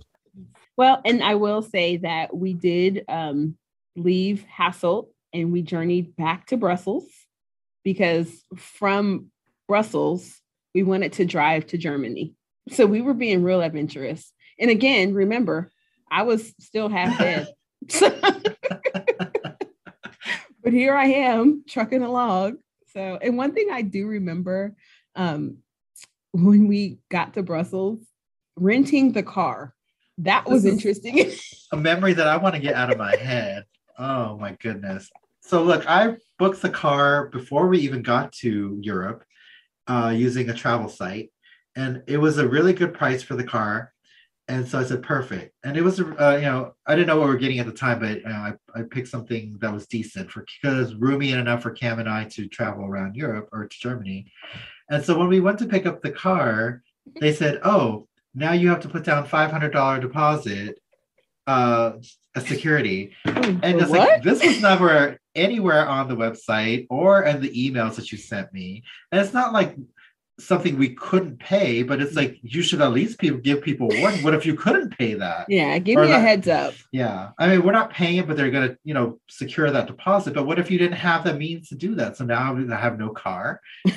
Well, 0.77 1.01
and 1.05 1.23
I 1.23 1.37
will 1.37 1.63
say 1.63 1.99
that 1.99 2.37
we 2.37 2.55
did 2.55 3.05
um, 3.09 3.57
leave 3.95 4.45
Hasselt 4.53 5.07
and 5.33 5.53
we 5.53 5.63
journeyed 5.63 6.17
back 6.17 6.47
to 6.47 6.57
Brussels 6.57 7.05
because 7.85 8.45
from 8.57 9.31
Brussels, 9.67 10.41
we 10.75 10.83
wanted 10.83 11.13
to 11.15 11.25
drive 11.25 11.67
to 11.69 11.79
Germany. 11.79 12.35
So 12.71 12.87
we 12.87 13.01
were 13.01 13.15
being 13.15 13.43
real 13.43 13.63
adventurous. 13.63 14.33
And 14.59 14.71
again, 14.71 15.15
remember, 15.15 15.71
I 16.11 16.23
was 16.23 16.55
still 16.61 16.89
half 16.89 17.19
dead. 17.19 17.49
but 20.63 20.73
here 20.73 20.95
I 20.95 21.07
am 21.07 21.65
trucking 21.69 22.03
along. 22.03 22.59
So, 22.93 23.19
and 23.23 23.37
one 23.37 23.53
thing 23.55 23.69
I 23.71 23.83
do 23.83 24.07
remember 24.07 24.75
um, 25.15 25.59
when 26.33 26.69
we 26.69 26.99
got 27.11 27.35
to 27.35 27.43
Brussels, 27.43 28.01
renting 28.57 29.13
the 29.13 29.23
car 29.23 29.75
that 30.19 30.49
was 30.49 30.65
interesting. 30.65 31.33
a 31.73 31.77
memory 31.77 32.13
that 32.13 32.27
I 32.27 32.37
want 32.37 32.57
to 32.57 32.61
get 32.61 32.75
out 32.75 32.91
of 32.91 32.99
my 32.99 33.15
head. 33.17 33.65
Oh 33.99 34.37
my 34.37 34.57
goodness. 34.61 35.11
So 35.49 35.63
look, 35.63 35.89
I 35.89 36.17
booked 36.39 36.61
the 36.61 36.69
car 36.69 37.29
before 37.29 37.69
we 37.69 37.79
even 37.79 38.03
got 38.03 38.33
to 38.33 38.79
Europe 38.83 39.25
uh, 39.87 40.13
using 40.15 40.51
a 40.51 40.55
travel 40.55 40.91
site, 40.91 41.31
and 41.75 42.03
it 42.07 42.19
was 42.19 42.37
a 42.37 42.47
really 42.47 42.75
good 42.75 42.93
price 42.93 43.23
for 43.23 43.35
the 43.35 43.45
car. 43.45 43.95
And 44.49 44.69
so 44.69 44.79
I 44.79 44.85
said, 44.85 45.03
perfect. 45.03 45.55
And 45.65 45.75
it 45.75 45.83
was, 45.83 46.01
uh, 46.01 46.37
you 46.37 46.47
know, 46.47 46.75
I 46.87 46.95
didn't 46.95 47.07
know 47.07 47.17
what 47.17 47.29
we 47.29 47.33
were 47.33 47.41
getting 47.41 47.61
at 47.61 47.67
the 47.67 47.73
time, 47.73 48.01
but 48.01 48.27
I, 48.27 48.53
I 48.75 48.83
picked 48.83 49.09
something 49.09 49.57
that 49.63 49.73
was 49.73 49.87
decent 49.87 50.31
for 50.31 50.45
because 50.63 50.95
roomy 50.97 51.33
and 51.33 51.41
enough 51.41 51.63
for 51.63 51.71
Cam 51.71 51.99
and 51.99 52.11
I 52.11 52.25
to 52.25 52.47
travel 52.49 52.85
around 52.85 53.17
Europe 53.17 53.49
or 53.51 53.67
to 53.67 53.81
Germany. 53.81 54.31
And 54.91 55.03
so 55.03 55.19
when 55.19 55.29
we 55.29 55.41
went 55.41 55.59
to 55.61 55.67
pick 55.67 55.87
up 55.87 56.03
the 56.03 56.11
car, 56.11 56.83
they 57.21 57.33
said, 57.33 57.61
oh, 57.65 58.07
now 58.35 58.53
you 58.53 58.69
have 58.69 58.81
to 58.81 58.89
put 58.89 59.05
down 59.05 59.27
$500 59.27 60.01
deposit 60.03 60.79
uh, 61.49 61.93
as 62.37 62.47
security. 62.47 63.13
And 63.25 63.65
it's 63.65 63.91
like, 63.91 64.23
this 64.23 64.45
was 64.45 64.61
never 64.61 65.19
anywhere 65.35 65.89
on 65.89 66.09
the 66.09 66.15
website 66.15 66.87
or 66.91 67.23
in 67.23 67.41
the 67.41 67.51
emails 67.51 67.97
that 67.97 68.13
you 68.13 68.19
sent 68.19 68.53
me. 68.53 68.85
And 69.11 69.21
it's 69.21 69.33
not 69.33 69.53
like 69.53 69.75
something 70.39 70.79
we 70.79 70.95
couldn't 70.95 71.41
pay, 71.41 71.83
but 71.83 72.01
it's 72.01 72.15
like 72.15 72.39
you 72.43 72.63
should 72.63 72.81
at 72.81 72.93
least 72.93 73.19
people 73.19 73.41
give 73.41 73.63
people 73.63 73.89
warning. 73.91 74.23
What 74.23 74.35
if 74.35 74.45
you 74.45 74.55
couldn't 74.55 74.97
pay 74.97 75.15
that? 75.15 75.47
yeah, 75.49 75.79
give 75.79 75.97
Or 75.97 76.05
me 76.05 76.13
a 76.13 76.21
heads 76.21 76.47
up. 76.47 76.75
Yeah. 76.93 77.31
I 77.39 77.49
mean, 77.49 77.65
we're 77.65 77.73
not 77.73 77.91
paying 77.91 78.19
it, 78.19 78.29
but 78.29 78.37
they're 78.37 78.51
gonna, 78.51 78.77
you 78.85 78.95
know, 78.95 79.19
secure 79.29 79.71
that 79.71 79.87
deposit. 79.87 80.35
But 80.35 80.47
what 80.47 80.59
if 80.59 80.71
you 80.71 80.79
didn't 80.79 80.99
have 80.99 81.25
the 81.25 81.35
means 81.35 81.71
to 81.71 81.77
do 81.77 81.95
that? 81.97 82.19
So 82.19 82.25
now 82.25 82.55
I 82.55 82.77
have 82.77 82.99
no 82.99 83.09
car. 83.09 83.61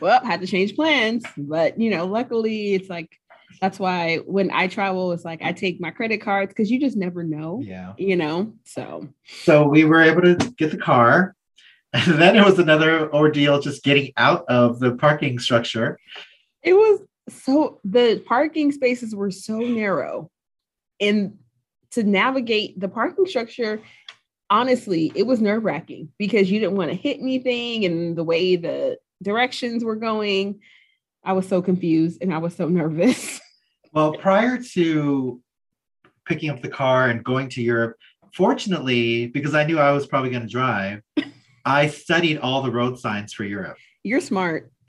Well, 0.00 0.24
had 0.24 0.40
to 0.40 0.46
change 0.46 0.74
plans, 0.74 1.24
but 1.36 1.78
you 1.80 1.90
know, 1.90 2.06
luckily 2.06 2.74
it's 2.74 2.88
like 2.88 3.18
that's 3.62 3.78
why 3.78 4.16
when 4.26 4.50
I 4.50 4.66
travel, 4.66 5.12
it's 5.12 5.24
like 5.24 5.40
I 5.40 5.52
take 5.52 5.80
my 5.80 5.92
credit 5.92 6.20
cards 6.20 6.50
because 6.52 6.68
you 6.68 6.80
just 6.80 6.96
never 6.96 7.22
know, 7.22 7.60
Yeah. 7.64 7.92
you 7.96 8.16
know. 8.16 8.52
So 8.64 9.08
So 9.44 9.68
we 9.68 9.84
were 9.84 10.02
able 10.02 10.20
to 10.22 10.34
get 10.58 10.72
the 10.72 10.76
car. 10.76 11.34
And 11.94 12.20
then 12.20 12.36
it 12.36 12.44
was 12.44 12.58
another 12.58 13.12
ordeal 13.14 13.60
just 13.60 13.84
getting 13.84 14.12
out 14.16 14.46
of 14.48 14.80
the 14.80 14.92
parking 14.96 15.38
structure. 15.38 15.98
it 16.62 16.72
was 16.72 17.00
so 17.28 17.80
the 17.84 18.22
parking 18.26 18.72
spaces 18.72 19.14
were 19.14 19.30
so 19.30 19.58
narrow, 19.60 20.30
and 21.00 21.36
to 21.90 22.02
navigate 22.02 22.80
the 22.80 22.88
parking 22.88 23.26
structure, 23.26 23.80
honestly, 24.48 25.12
it 25.14 25.24
was 25.26 25.40
nerve 25.42 25.64
wracking 25.64 26.08
because 26.18 26.50
you 26.50 26.58
didn't 26.60 26.76
want 26.76 26.90
to 26.90 26.96
hit 26.96 27.20
anything, 27.20 27.84
and 27.84 28.16
the 28.16 28.24
way 28.24 28.56
the 28.56 28.96
directions 29.22 29.84
were 29.84 29.94
going, 29.96 30.60
I 31.22 31.34
was 31.34 31.46
so 31.46 31.60
confused 31.60 32.22
and 32.22 32.32
I 32.34 32.38
was 32.38 32.56
so 32.56 32.68
nervous. 32.80 33.38
Well, 33.92 34.14
prior 34.14 34.58
to 34.72 35.40
picking 36.26 36.50
up 36.50 36.62
the 36.62 36.68
car 36.68 37.10
and 37.10 37.22
going 37.22 37.48
to 37.50 37.62
Europe, 37.62 37.96
fortunately, 38.34 39.26
because 39.26 39.54
I 39.54 39.64
knew 39.64 39.78
I 39.78 39.92
was 39.92 40.06
probably 40.06 40.30
going 40.30 40.42
to 40.42 40.48
drive, 40.48 41.02
I 41.64 41.88
studied 41.88 42.38
all 42.38 42.62
the 42.62 42.70
road 42.70 42.98
signs 42.98 43.32
for 43.32 43.44
Europe. 43.44 43.76
You're 44.02 44.20
smart. 44.20 44.72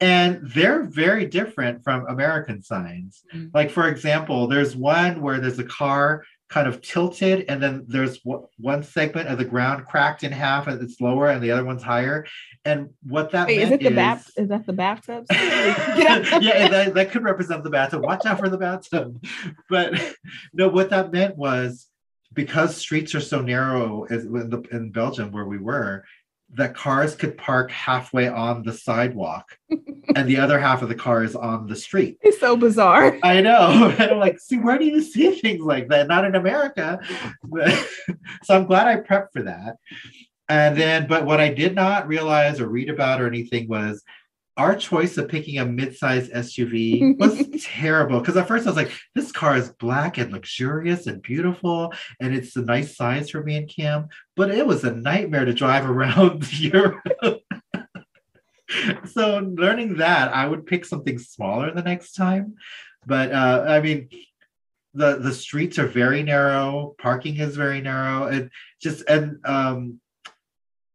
and 0.00 0.40
they're 0.54 0.84
very 0.84 1.26
different 1.26 1.84
from 1.84 2.06
American 2.08 2.62
signs. 2.62 3.22
Mm. 3.34 3.50
Like, 3.52 3.70
for 3.70 3.88
example, 3.88 4.46
there's 4.46 4.74
one 4.74 5.20
where 5.20 5.40
there's 5.40 5.58
a 5.58 5.64
car 5.64 6.24
kind 6.52 6.68
of 6.68 6.82
tilted, 6.82 7.46
and 7.48 7.62
then 7.62 7.84
there's 7.88 8.18
w- 8.18 8.46
one 8.58 8.82
segment 8.82 9.26
of 9.28 9.38
the 9.38 9.44
ground 9.44 9.86
cracked 9.86 10.22
in 10.22 10.30
half 10.30 10.66
and 10.66 10.82
it's 10.82 11.00
lower, 11.00 11.28
and 11.30 11.42
the 11.42 11.50
other 11.50 11.64
one's 11.64 11.82
higher. 11.82 12.26
And 12.66 12.90
what 13.02 13.30
that 13.30 13.46
Wait, 13.46 13.60
is 13.60 13.70
it 13.70 13.80
the 13.80 13.90
bath? 13.90 14.30
Is 14.36 14.48
that 14.48 14.66
the 14.66 14.74
bathtub? 14.74 15.24
yeah, 15.30 16.68
that, 16.68 16.92
that 16.94 17.10
could 17.10 17.24
represent 17.24 17.64
the 17.64 17.70
bathtub. 17.70 18.02
Watch 18.02 18.26
out 18.26 18.38
for 18.38 18.50
the 18.50 18.58
bathtub. 18.58 19.24
But 19.70 19.98
no, 20.52 20.68
what 20.68 20.90
that 20.90 21.10
meant 21.10 21.38
was 21.38 21.88
because 22.34 22.76
streets 22.76 23.14
are 23.14 23.20
so 23.20 23.40
narrow 23.40 24.04
as 24.04 24.24
in, 24.24 24.50
the, 24.50 24.60
in 24.70 24.92
Belgium 24.92 25.32
where 25.32 25.46
we 25.46 25.58
were, 25.58 26.04
that 26.54 26.74
cars 26.74 27.14
could 27.14 27.36
park 27.38 27.70
halfway 27.70 28.28
on 28.28 28.62
the 28.62 28.72
sidewalk 28.72 29.56
and 30.16 30.28
the 30.28 30.36
other 30.36 30.58
half 30.58 30.82
of 30.82 30.88
the 30.88 30.94
car 30.94 31.24
is 31.24 31.34
on 31.34 31.66
the 31.66 31.76
street. 31.76 32.18
It's 32.20 32.38
so 32.38 32.56
bizarre. 32.56 33.18
I 33.22 33.40
know. 33.40 33.94
And 34.02 34.12
I'm 34.12 34.18
like, 34.18 34.38
see, 34.38 34.58
where 34.58 34.78
do 34.78 34.84
you 34.84 35.02
see 35.02 35.32
things 35.32 35.62
like 35.62 35.88
that? 35.88 36.08
Not 36.08 36.24
in 36.24 36.34
America. 36.34 37.00
so 38.42 38.56
I'm 38.56 38.66
glad 38.66 38.86
I 38.86 38.96
prepped 38.96 39.32
for 39.32 39.42
that. 39.42 39.76
And 40.48 40.76
then, 40.76 41.06
but 41.06 41.24
what 41.24 41.40
I 41.40 41.52
did 41.52 41.74
not 41.74 42.08
realize 42.08 42.60
or 42.60 42.68
read 42.68 42.90
about 42.90 43.20
or 43.20 43.26
anything 43.26 43.68
was 43.68 44.02
our 44.56 44.76
choice 44.76 45.16
of 45.16 45.28
picking 45.28 45.58
a 45.58 45.64
mid-sized 45.64 46.30
SUV 46.32 47.18
was 47.18 47.42
terrible. 47.64 48.20
Because 48.20 48.36
at 48.36 48.48
first 48.48 48.66
I 48.66 48.70
was 48.70 48.76
like, 48.76 48.92
this 49.14 49.32
car 49.32 49.56
is 49.56 49.70
black 49.70 50.18
and 50.18 50.32
luxurious 50.32 51.06
and 51.06 51.22
beautiful, 51.22 51.92
and 52.20 52.34
it's 52.34 52.54
a 52.56 52.62
nice 52.62 52.96
size 52.96 53.30
for 53.30 53.42
me 53.42 53.56
and 53.56 53.68
Cam. 53.68 54.08
But 54.36 54.50
it 54.50 54.66
was 54.66 54.84
a 54.84 54.94
nightmare 54.94 55.44
to 55.44 55.54
drive 55.54 55.88
around 55.90 56.52
Europe. 56.60 57.00
so 59.06 59.38
learning 59.38 59.96
that, 59.96 60.34
I 60.34 60.46
would 60.46 60.66
pick 60.66 60.84
something 60.84 61.18
smaller 61.18 61.72
the 61.72 61.82
next 61.82 62.12
time. 62.12 62.56
But 63.06 63.32
uh, 63.32 63.64
I 63.68 63.80
mean, 63.80 64.08
the 64.94 65.16
the 65.16 65.32
streets 65.32 65.78
are 65.78 65.86
very 65.86 66.22
narrow. 66.22 66.94
Parking 66.98 67.36
is 67.36 67.56
very 67.56 67.80
narrow. 67.80 68.24
And 68.24 68.50
just 68.80 69.02
and 69.08 69.38
um, 69.44 70.00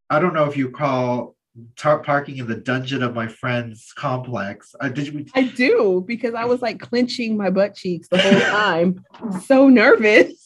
I 0.10 0.20
don't 0.20 0.34
know 0.34 0.46
if 0.46 0.58
you 0.58 0.70
call 0.70 1.36
tar- 1.76 2.04
parking 2.04 2.38
in 2.38 2.48
the 2.48 2.56
dungeon 2.56 3.04
of 3.04 3.14
my 3.14 3.28
friend's 3.28 3.94
complex. 3.94 4.76
Uh, 4.80 4.90
did 4.90 5.08
you? 5.08 5.26
I 5.36 5.44
do 5.44 6.04
because 6.06 6.34
I 6.34 6.46
was 6.46 6.62
like 6.62 6.80
clenching 6.80 7.38
my 7.38 7.50
butt 7.50 7.76
cheeks 7.76 8.08
the 8.10 8.18
whole 8.18 8.40
time. 8.40 9.04
so 9.46 9.70
nervous. 9.70 10.44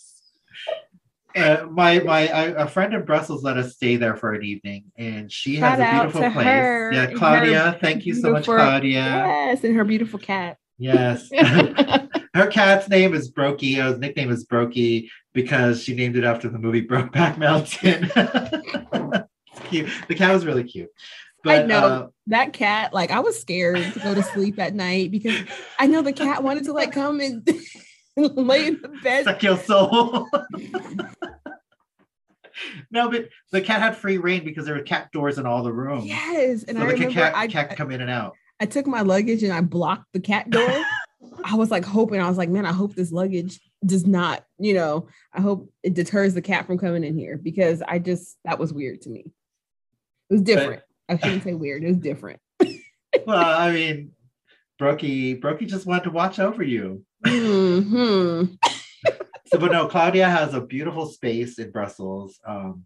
Uh, 1.35 1.65
my 1.69 1.99
my 1.99 2.27
I, 2.27 2.43
a 2.63 2.67
friend 2.67 2.93
in 2.93 3.05
Brussels 3.05 3.43
let 3.43 3.57
us 3.57 3.75
stay 3.75 3.95
there 3.95 4.17
for 4.17 4.33
an 4.33 4.43
evening, 4.43 4.85
and 4.97 5.31
she 5.31 5.57
Shout 5.57 5.79
has 5.79 5.87
a 5.87 5.99
beautiful 5.99 6.31
place. 6.31 6.45
her 6.45 6.91
Yeah, 6.91 7.13
Claudia, 7.13 7.77
thank 7.79 8.05
you 8.05 8.13
so 8.13 8.31
much, 8.31 8.45
Claudia. 8.45 8.99
Yes, 8.99 9.63
and 9.63 9.75
her 9.75 9.85
beautiful 9.85 10.19
cat. 10.19 10.57
Yes. 10.77 11.29
her 12.33 12.47
cat's 12.47 12.89
name 12.89 13.13
is 13.13 13.31
Brokey. 13.31 13.75
Her 13.75 13.97
nickname 13.97 14.31
is 14.31 14.45
Brokey 14.45 15.09
because 15.33 15.83
she 15.83 15.93
named 15.95 16.17
it 16.17 16.23
after 16.23 16.49
the 16.49 16.59
movie 16.59 16.85
Brokeback 16.85 17.37
Mountain. 17.37 18.09
Cute. 19.71 19.89
The 20.07 20.15
cat 20.15 20.33
was 20.33 20.45
really 20.45 20.63
cute. 20.63 20.89
But, 21.43 21.63
I 21.63 21.65
know. 21.65 21.79
uh, 21.87 22.07
that 22.27 22.53
cat, 22.53 22.93
like 22.93 23.09
I 23.09 23.19
was 23.19 23.39
scared 23.39 23.93
to 23.93 23.99
go 23.99 24.13
to 24.13 24.21
sleep 24.21 24.59
at 24.59 24.75
night 24.75 25.09
because 25.09 25.39
I 25.79 25.87
know 25.87 26.03
the 26.03 26.13
cat 26.13 26.43
wanted 26.43 26.65
to 26.65 26.73
like 26.73 26.91
come 26.91 27.19
and 27.19 27.47
lay 28.15 28.67
in 28.67 28.79
the 28.81 28.89
bed. 29.03 29.25
suck 29.25 29.41
your 29.41 29.57
soul. 29.57 30.27
no, 32.91 33.09
but 33.09 33.29
the 33.51 33.61
cat 33.61 33.81
had 33.81 33.97
free 33.97 34.17
reign 34.17 34.43
because 34.43 34.65
there 34.65 34.75
were 34.75 34.83
cat 34.83 35.11
doors 35.11 35.39
in 35.39 35.47
all 35.47 35.63
the 35.63 35.73
rooms. 35.73 36.05
Yes, 36.05 36.63
and 36.63 36.77
so 36.77 36.83
I 36.83 36.87
the 36.87 36.93
remember 36.93 37.13
cat, 37.13 37.35
I, 37.35 37.47
cat 37.47 37.69
could 37.69 37.77
come 37.77 37.91
in 37.91 38.01
and 38.01 38.11
out. 38.11 38.35
I 38.59 38.65
took 38.67 38.85
my 38.85 39.01
luggage 39.01 39.41
and 39.41 39.51
I 39.53 39.61
blocked 39.61 40.13
the 40.13 40.19
cat 40.19 40.49
door. 40.49 40.69
I 41.43 41.55
was 41.55 41.71
like 41.71 41.85
hoping, 41.85 42.21
I 42.21 42.29
was 42.29 42.37
like, 42.37 42.49
man, 42.49 42.67
I 42.67 42.71
hope 42.71 42.93
this 42.93 43.11
luggage 43.11 43.59
does 43.83 44.05
not, 44.05 44.45
you 44.59 44.75
know, 44.75 45.07
I 45.33 45.41
hope 45.41 45.71
it 45.81 45.95
deters 45.95 46.35
the 46.35 46.41
cat 46.41 46.67
from 46.67 46.77
coming 46.77 47.03
in 47.03 47.17
here 47.17 47.37
because 47.37 47.81
I 47.81 47.97
just, 47.97 48.37
that 48.45 48.59
was 48.59 48.71
weird 48.71 49.01
to 49.01 49.09
me. 49.09 49.25
It 50.31 50.35
was 50.35 50.41
different. 50.43 50.81
I 51.09 51.17
shouldn't 51.17 51.43
say 51.43 51.53
weird, 51.53 51.83
it 51.83 51.87
was 51.87 51.97
different. 51.97 52.39
Well, 53.27 53.37
I 53.59 53.71
mean, 53.73 54.13
Brokey, 54.79 55.39
Brokey 55.41 55.67
just 55.67 55.85
wanted 55.85 56.05
to 56.05 56.11
watch 56.11 56.39
over 56.39 56.63
you. 56.63 57.03
hmm 57.25 58.45
so 59.45 59.57
but 59.59 59.71
no 59.73 59.85
claudia 59.87 60.29
has 60.29 60.53
a 60.53 60.61
beautiful 60.61 61.05
space 61.07 61.59
in 61.59 61.69
brussels 61.71 62.39
um, 62.47 62.85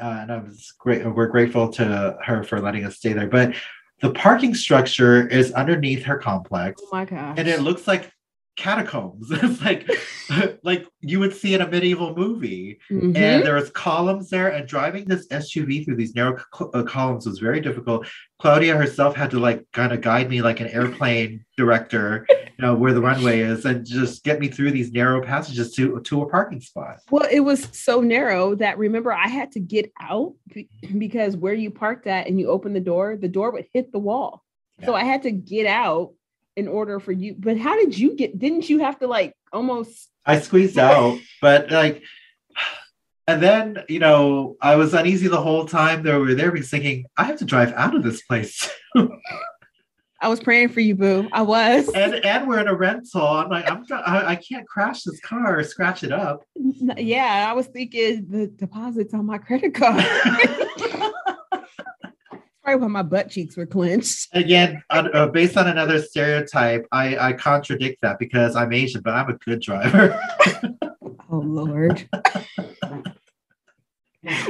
uh, 0.00 0.18
and 0.22 0.32
i 0.32 0.38
was 0.38 0.72
great 0.78 1.04
we're 1.06 1.26
grateful 1.26 1.68
to 1.68 2.16
her 2.24 2.42
for 2.42 2.58
letting 2.60 2.84
us 2.86 2.96
stay 2.96 3.12
there 3.12 3.28
but 3.28 3.54
the 4.00 4.10
parking 4.12 4.54
structure 4.54 5.28
is 5.28 5.52
underneath 5.52 6.02
her 6.04 6.16
complex 6.16 6.80
Oh 6.84 6.88
my 6.90 7.04
gosh. 7.04 7.34
and 7.38 7.46
it 7.46 7.60
looks 7.60 7.86
like 7.86 8.10
catacombs. 8.56 9.30
It's 9.46 9.62
like 9.62 9.88
like 10.62 10.86
you 11.00 11.20
would 11.20 11.34
see 11.34 11.54
in 11.54 11.60
a 11.60 11.68
medieval 11.68 12.14
movie. 12.16 12.78
Mhm. 12.90 13.16
and 13.16 13.46
there 13.46 13.54
was 13.54 13.70
columns 13.70 14.30
there 14.30 14.48
and 14.48 14.66
driving 14.66 15.04
this 15.04 15.26
suv 15.28 15.84
through 15.84 15.96
these 15.96 16.14
narrow 16.14 16.36
co- 16.52 16.70
uh, 16.74 16.82
columns 16.82 17.26
was 17.26 17.38
very 17.38 17.60
difficult. 17.60 18.06
Claudia 18.40 18.76
herself 18.76 19.16
had 19.16 19.30
to 19.30 19.38
like 19.38 19.64
kind 19.72 19.92
of 19.92 20.00
guide 20.00 20.28
me 20.28 20.42
like 20.42 20.60
an 20.60 20.68
airplane 20.68 21.44
director 21.56 22.26
you 22.30 22.64
know 22.64 22.74
where 22.74 22.92
the 22.92 23.00
runway 23.00 23.40
is 23.40 23.64
and 23.64 23.84
just 23.86 24.24
get 24.24 24.40
me 24.40 24.48
through 24.48 24.70
these 24.70 24.92
narrow 24.92 25.22
passages 25.22 25.72
to 25.74 26.00
to 26.00 26.22
a 26.22 26.28
parking 26.28 26.60
spot. 26.60 26.98
Well, 27.10 27.28
it 27.30 27.40
was 27.40 27.68
so 27.72 28.00
narrow 28.00 28.54
that 28.56 28.78
remember 28.78 29.12
I 29.12 29.28
had 29.28 29.52
to 29.52 29.60
get 29.60 29.92
out 30.00 30.34
because 30.98 31.36
where 31.36 31.54
you 31.54 31.70
parked 31.70 32.06
at 32.06 32.26
and 32.26 32.40
you 32.40 32.48
open 32.48 32.72
the 32.72 32.80
door, 32.80 33.16
the 33.16 33.28
door 33.28 33.50
would 33.52 33.66
hit 33.72 33.92
the 33.92 33.98
wall. 33.98 34.42
So 34.84 34.94
I 34.94 35.04
had 35.04 35.22
to 35.22 35.30
get 35.30 35.66
out 35.66 36.12
in 36.56 36.68
order 36.68 36.98
for 36.98 37.12
you. 37.12 37.36
But 37.38 37.58
how 37.58 37.76
did 37.76 37.96
you 37.96 38.16
get? 38.16 38.38
Didn't 38.38 38.68
you 38.68 38.78
have 38.80 38.98
to 38.98 39.06
like 39.06 39.34
almost? 39.52 40.10
i 40.26 40.38
squeezed 40.38 40.78
out 40.90 41.18
but 41.40 41.70
like 41.70 42.02
and 43.26 43.42
then 43.42 43.78
you 43.88 43.98
know 43.98 44.56
i 44.60 44.76
was 44.76 44.92
uneasy 44.92 45.28
the 45.28 45.40
whole 45.40 45.64
time 45.64 46.02
that 46.02 46.18
we 46.18 46.26
were 46.26 46.34
there 46.34 46.52
because 46.52 46.68
thinking 46.68 47.06
i 47.16 47.24
have 47.24 47.38
to 47.38 47.44
drive 47.44 47.72
out 47.74 47.94
of 47.94 48.02
this 48.02 48.22
place 48.22 48.68
I 50.18 50.28
was 50.28 50.40
praying 50.40 50.70
for 50.70 50.80
you, 50.80 50.94
boo. 50.94 51.28
I 51.30 51.42
was. 51.42 51.90
And 51.90 52.14
and 52.24 52.48
we're 52.48 52.58
in 52.58 52.68
a 52.68 52.74
rental. 52.74 53.20
I'm 53.20 53.50
like, 53.50 53.70
I'm 53.70 53.84
I, 53.90 54.28
I 54.28 54.36
can't 54.36 54.66
crash 54.66 55.02
this 55.02 55.20
car 55.20 55.58
or 55.58 55.62
scratch 55.62 56.04
it 56.04 56.10
up. 56.10 56.42
Yeah, 56.54 57.46
I 57.50 57.52
was 57.52 57.66
thinking 57.66 58.26
the 58.30 58.46
deposits 58.46 59.12
on 59.12 59.26
my 59.26 59.36
credit 59.36 59.74
card. 59.74 60.02
Probably 62.66 62.82
when 62.82 62.90
my 62.90 63.02
butt 63.02 63.30
cheeks 63.30 63.56
were 63.56 63.64
clenched. 63.64 64.26
Again, 64.32 64.82
uh, 64.90 65.28
based 65.28 65.56
on 65.56 65.68
another 65.68 66.02
stereotype, 66.02 66.84
I, 66.90 67.16
I 67.16 67.32
contradict 67.34 68.02
that 68.02 68.18
because 68.18 68.56
I'm 68.56 68.72
Asian, 68.72 69.02
but 69.02 69.14
I'm 69.14 69.30
a 69.30 69.34
good 69.34 69.60
driver. 69.60 70.20
oh 71.30 71.38
Lord. 71.38 72.08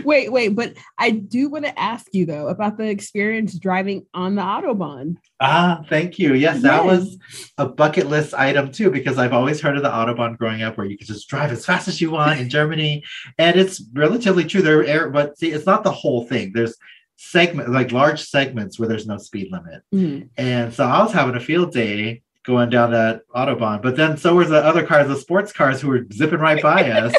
wait, 0.07 0.33
wait, 0.33 0.57
but 0.57 0.73
I 0.97 1.11
do 1.11 1.51
want 1.51 1.67
to 1.67 1.79
ask 1.79 2.07
you 2.15 2.25
though 2.25 2.49
about 2.49 2.79
the 2.79 2.89
experience 2.89 3.59
driving 3.59 4.07
on 4.15 4.35
the 4.35 4.41
Autobahn. 4.41 5.17
Ah, 5.41 5.85
thank 5.91 6.19
you. 6.19 6.33
Yes, 6.33 6.63
that 6.63 6.87
yes. 6.87 6.99
was 6.99 7.19
a 7.59 7.69
bucket 7.69 8.07
list 8.07 8.33
item 8.33 8.73
too, 8.73 8.91
because 8.91 9.19
I've 9.19 9.35
always 9.35 9.61
heard 9.61 9.77
of 9.77 9.83
the 9.83 9.91
Autobahn 9.91 10.39
growing 10.39 10.63
up 10.63 10.79
where 10.79 10.87
you 10.87 10.97
can 10.97 11.07
just 11.07 11.29
drive 11.29 11.53
as 11.53 11.67
fast 11.67 11.87
as 11.87 12.01
you 12.01 12.13
want 12.13 12.41
in 12.41 12.49
Germany. 12.49 13.05
And 13.37 13.61
it's 13.61 13.83
relatively 13.93 14.47
true 14.47 14.63
there, 14.63 15.11
but 15.11 15.39
see, 15.39 15.51
it's 15.53 15.67
not 15.67 15.85
the 15.85 15.93
whole 15.93 16.25
thing. 16.25 16.53
There's 16.55 16.79
segment 17.17 17.71
like 17.71 17.93
large 17.93 18.23
segments 18.23 18.79
where 18.79 18.89
there's 18.89 19.07
no 19.07 19.19
speed 19.19 19.51
limit. 19.51 19.83
Mm-hmm. 19.95 20.27
And 20.37 20.73
so 20.73 20.85
I 20.85 21.03
was 21.03 21.13
having 21.13 21.35
a 21.35 21.41
field 21.41 21.73
day 21.73 22.23
going 22.45 22.71
down 22.71 22.93
that 22.93 23.23
Autobahn, 23.35 23.83
but 23.83 23.97
then 23.97 24.17
so 24.17 24.35
were 24.35 24.45
the 24.45 24.65
other 24.65 24.87
cars, 24.87 25.09
the 25.09 25.17
sports 25.17 25.53
cars 25.53 25.81
who 25.81 25.89
were 25.89 26.07
zipping 26.13 26.39
right 26.39 26.63
by 26.63 26.91
us. 26.91 27.15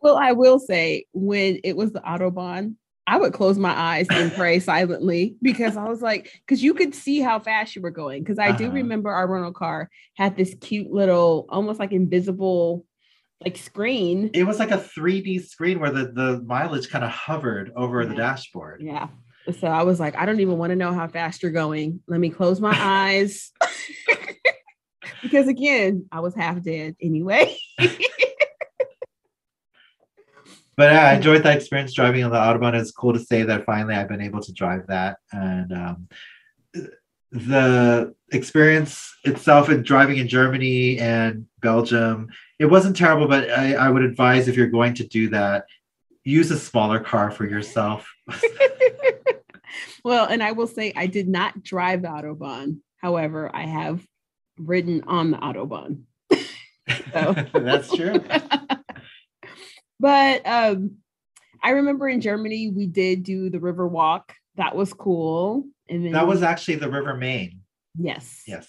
Well, 0.00 0.16
I 0.16 0.32
will 0.32 0.58
say 0.58 1.04
when 1.12 1.60
it 1.62 1.76
was 1.76 1.92
the 1.92 2.00
Autobahn, 2.00 2.74
I 3.06 3.18
would 3.18 3.32
close 3.32 3.58
my 3.58 3.72
eyes 3.72 4.06
and 4.10 4.32
pray 4.34 4.58
silently 4.58 5.36
because 5.42 5.76
I 5.76 5.88
was 5.88 6.02
like, 6.02 6.40
because 6.46 6.62
you 6.62 6.74
could 6.74 6.94
see 6.94 7.20
how 7.20 7.38
fast 7.38 7.76
you 7.76 7.82
were 7.82 7.90
going. 7.90 8.22
Because 8.22 8.38
I 8.38 8.48
uh-huh. 8.48 8.58
do 8.58 8.70
remember 8.70 9.10
our 9.10 9.28
rental 9.28 9.52
car 9.52 9.90
had 10.14 10.36
this 10.36 10.54
cute 10.60 10.90
little, 10.90 11.46
almost 11.48 11.78
like 11.78 11.92
invisible, 11.92 12.84
like 13.44 13.56
screen. 13.56 14.30
It 14.34 14.44
was 14.44 14.58
like 14.58 14.70
a 14.70 14.78
3D 14.78 15.44
screen 15.46 15.80
where 15.80 15.90
the, 15.90 16.12
the 16.12 16.42
mileage 16.46 16.88
kind 16.90 17.04
of 17.04 17.10
hovered 17.10 17.72
over 17.76 18.02
yeah. 18.02 18.08
the 18.08 18.14
dashboard. 18.14 18.82
Yeah. 18.82 19.08
So 19.58 19.66
I 19.66 19.82
was 19.82 19.98
like, 19.98 20.16
I 20.16 20.24
don't 20.24 20.40
even 20.40 20.58
want 20.58 20.70
to 20.70 20.76
know 20.76 20.92
how 20.92 21.08
fast 21.08 21.42
you're 21.42 21.52
going. 21.52 22.00
Let 22.06 22.20
me 22.20 22.30
close 22.30 22.60
my 22.60 22.76
eyes. 22.78 23.50
because 25.22 25.48
again, 25.48 26.06
I 26.12 26.20
was 26.20 26.34
half 26.34 26.62
dead 26.62 26.96
anyway. 27.00 27.56
but 27.78 27.98
yeah, 30.78 31.08
I 31.08 31.14
enjoyed 31.14 31.42
that 31.42 31.56
experience 31.56 31.92
driving 31.92 32.22
on 32.24 32.30
the 32.30 32.36
autobahn. 32.36 32.74
It's 32.74 32.92
cool 32.92 33.14
to 33.14 33.20
say 33.20 33.42
that 33.42 33.66
finally 33.66 33.94
I've 33.94 34.08
been 34.08 34.20
able 34.20 34.40
to 34.42 34.52
drive 34.52 34.86
that, 34.88 35.16
and 35.32 35.72
um, 35.72 36.08
the 37.32 38.14
experience 38.30 39.14
itself 39.24 39.70
in 39.70 39.82
driving 39.82 40.18
in 40.18 40.28
Germany 40.28 40.98
and 40.98 41.46
Belgium, 41.60 42.28
it 42.58 42.66
wasn't 42.66 42.96
terrible. 42.96 43.26
But 43.26 43.50
I, 43.50 43.74
I 43.74 43.88
would 43.88 44.02
advise 44.02 44.46
if 44.46 44.56
you're 44.56 44.66
going 44.68 44.94
to 44.94 45.06
do 45.06 45.30
that, 45.30 45.64
use 46.24 46.50
a 46.50 46.58
smaller 46.58 47.00
car 47.00 47.30
for 47.30 47.46
yourself. 47.46 48.08
well, 50.04 50.26
and 50.26 50.42
I 50.42 50.52
will 50.52 50.66
say 50.66 50.92
I 50.94 51.06
did 51.06 51.28
not 51.28 51.62
drive 51.62 52.02
the 52.02 52.08
autobahn. 52.08 52.78
However, 52.98 53.50
I 53.52 53.66
have 53.66 54.06
ridden 54.58 55.02
on 55.06 55.32
the 55.32 55.38
autobahn. 55.38 56.02
so 57.12 57.34
that's 57.54 57.94
true. 57.94 58.22
But 60.02 60.44
um, 60.44 60.96
I 61.62 61.70
remember 61.70 62.08
in 62.08 62.20
Germany 62.20 62.72
we 62.74 62.88
did 62.88 63.22
do 63.22 63.50
the 63.50 63.60
river 63.60 63.86
walk. 63.86 64.34
That 64.56 64.76
was 64.76 64.92
cool. 64.92 65.64
And 65.88 66.04
then 66.04 66.12
that 66.12 66.26
was 66.26 66.42
actually 66.42 66.76
the 66.76 66.90
River 66.90 67.16
Main. 67.16 67.60
Yes. 67.98 68.42
Yes. 68.46 68.68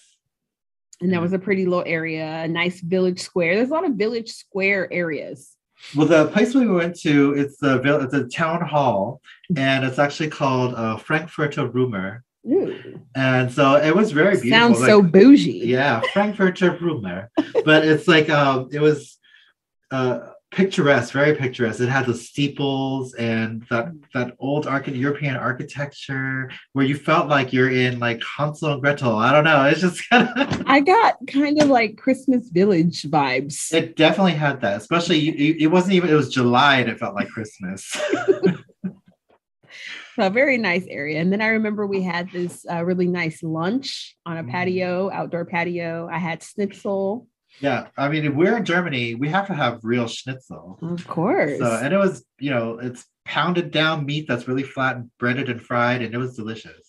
And 1.00 1.12
that 1.12 1.20
was 1.20 1.32
a 1.32 1.38
pretty 1.38 1.66
little 1.66 1.84
area, 1.86 2.44
a 2.44 2.48
nice 2.48 2.80
village 2.80 3.20
square. 3.20 3.56
There's 3.56 3.70
a 3.70 3.72
lot 3.72 3.84
of 3.84 3.94
village 3.94 4.30
square 4.30 4.90
areas. 4.92 5.56
Well, 5.94 6.06
the 6.06 6.28
place 6.28 6.54
we 6.54 6.66
went 6.66 6.98
to, 7.00 7.34
it's 7.34 7.58
the 7.58 7.80
it's 8.02 8.14
a 8.14 8.24
town 8.24 8.66
hall, 8.66 9.20
and 9.56 9.84
it's 9.84 9.98
actually 9.98 10.30
called 10.30 10.74
uh, 10.74 10.96
Frankfurter 10.96 11.68
Römer. 11.68 12.20
Ooh. 12.46 13.00
And 13.14 13.52
so 13.52 13.76
it 13.76 13.94
was 13.94 14.12
very 14.12 14.40
beautiful. 14.40 14.50
Sounds 14.50 14.80
like, 14.80 14.88
so 14.88 15.02
bougie. 15.02 15.62
Yeah, 15.64 16.00
Frankfurter 16.12 16.72
Römer. 16.72 17.28
but 17.64 17.84
it's 17.84 18.06
like 18.06 18.30
um, 18.30 18.68
it 18.72 18.80
was 18.80 19.18
uh, 19.90 20.20
picturesque, 20.54 21.12
very 21.12 21.34
picturesque. 21.34 21.80
It 21.80 21.88
had 21.88 22.06
the 22.06 22.14
steeples 22.14 23.14
and 23.14 23.66
that 23.70 23.92
that 24.14 24.36
old 24.38 24.66
arch- 24.66 24.88
European 24.88 25.36
architecture 25.36 26.50
where 26.72 26.86
you 26.86 26.96
felt 26.96 27.28
like 27.28 27.52
you're 27.52 27.70
in 27.70 27.98
like 27.98 28.22
Hansel 28.22 28.72
and 28.72 28.80
Gretel. 28.80 29.16
I 29.16 29.32
don't 29.32 29.44
know. 29.44 29.64
It's 29.64 29.80
just 29.80 30.08
kind 30.10 30.28
of. 30.28 30.62
I 30.66 30.80
got 30.80 31.16
kind 31.26 31.60
of 31.60 31.68
like 31.68 31.96
Christmas 31.96 32.48
Village 32.48 33.02
vibes. 33.02 33.72
It 33.72 33.96
definitely 33.96 34.34
had 34.34 34.60
that, 34.60 34.76
especially 34.76 35.28
it 35.28 35.70
wasn't 35.70 35.94
even. 35.94 36.08
It 36.08 36.14
was 36.14 36.32
July 36.32 36.76
and 36.76 36.88
it 36.88 36.98
felt 36.98 37.14
like 37.14 37.28
Christmas. 37.28 37.84
so 40.14 40.26
a 40.26 40.30
very 40.30 40.56
nice 40.56 40.86
area. 40.88 41.20
And 41.20 41.32
then 41.32 41.42
I 41.42 41.48
remember 41.48 41.86
we 41.86 42.02
had 42.02 42.30
this 42.30 42.64
uh, 42.70 42.84
really 42.84 43.08
nice 43.08 43.42
lunch 43.42 44.16
on 44.24 44.38
a 44.38 44.44
mm. 44.44 44.50
patio, 44.50 45.10
outdoor 45.10 45.44
patio. 45.44 46.08
I 46.10 46.18
had 46.18 46.42
schnitzel 46.42 47.26
yeah, 47.60 47.88
I 47.96 48.08
mean, 48.08 48.24
if 48.24 48.34
we're 48.34 48.56
in 48.56 48.64
Germany, 48.64 49.14
we 49.14 49.28
have 49.28 49.46
to 49.46 49.54
have 49.54 49.80
real 49.82 50.08
schnitzel. 50.08 50.78
Of 50.82 51.06
course. 51.06 51.58
So, 51.58 51.78
and 51.82 51.94
it 51.94 51.98
was, 51.98 52.24
you 52.38 52.50
know, 52.50 52.78
it's 52.78 53.04
pounded 53.24 53.70
down 53.70 54.04
meat 54.04 54.26
that's 54.28 54.48
really 54.48 54.62
flat 54.62 54.96
and 54.96 55.10
breaded 55.18 55.48
and 55.48 55.62
fried, 55.62 56.02
and 56.02 56.14
it 56.14 56.18
was 56.18 56.36
delicious. 56.36 56.88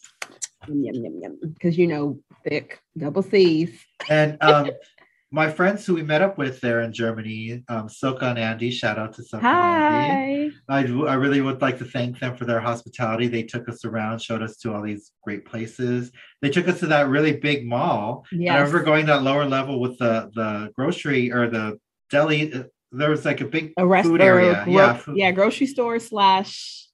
Yum 0.68 0.95
yum 0.95 1.20
yum. 1.22 1.39
Because 1.53 1.78
you 1.78 1.88
know, 1.88 2.20
thick 2.43 2.80
double 2.97 3.22
C's. 3.22 3.86
And 4.09 4.38
um, 4.41 4.72
my 5.36 5.52
friends 5.52 5.86
who 5.86 5.96
we 5.96 6.02
met 6.02 6.22
up 6.22 6.38
with 6.38 6.62
there 6.62 6.80
in 6.80 6.94
Germany, 6.94 7.62
um, 7.68 7.90
Soka 7.90 8.24
and 8.24 8.40
Andy, 8.40 8.72
shout 8.72 8.98
out 8.98 9.12
to 9.16 9.22
Soka 9.22 9.42
Hi. 9.42 10.06
and 10.08 10.54
Andy. 10.70 11.06
I, 11.06 11.12
I 11.12 11.16
really 11.16 11.42
would 11.42 11.62
like 11.62 11.78
to 11.80 11.84
thank 11.84 12.20
them 12.20 12.38
for 12.38 12.46
their 12.46 12.62
hospitality. 12.62 13.28
They 13.28 13.44
took 13.44 13.68
us 13.68 13.84
around, 13.84 14.22
showed 14.22 14.42
us 14.42 14.56
to 14.60 14.74
all 14.74 14.82
these 14.82 15.12
great 15.26 15.44
places. 15.44 16.14
They 16.42 16.50
took 16.50 16.70
us 16.70 16.80
to 16.80 16.88
that 16.88 17.10
really 17.10 17.34
big 17.36 17.68
mall. 17.68 18.26
Yes. 18.32 18.48
And 18.48 18.50
I 18.52 18.60
remember 18.60 18.84
going 18.84 19.08
that 19.08 19.24
lower 19.24 19.44
level 19.44 19.82
with 19.82 19.98
the, 19.98 20.32
the 20.34 20.72
grocery 20.74 21.34
or 21.34 21.50
the 21.50 21.80
deli. 22.10 22.54
Uh, 22.54 22.64
there 22.94 23.10
was 23.10 23.26
like 23.26 23.42
a 23.42 23.46
big 23.46 23.74
a 23.76 23.86
rest, 23.86 24.08
food 24.08 24.22
area. 24.22 24.64
Gro- 24.64 24.74
yeah. 24.74 24.94
Food. 24.94 25.18
Yeah. 25.18 25.32
Grocery 25.32 25.68
store 25.68 26.00
slash. 26.00 26.88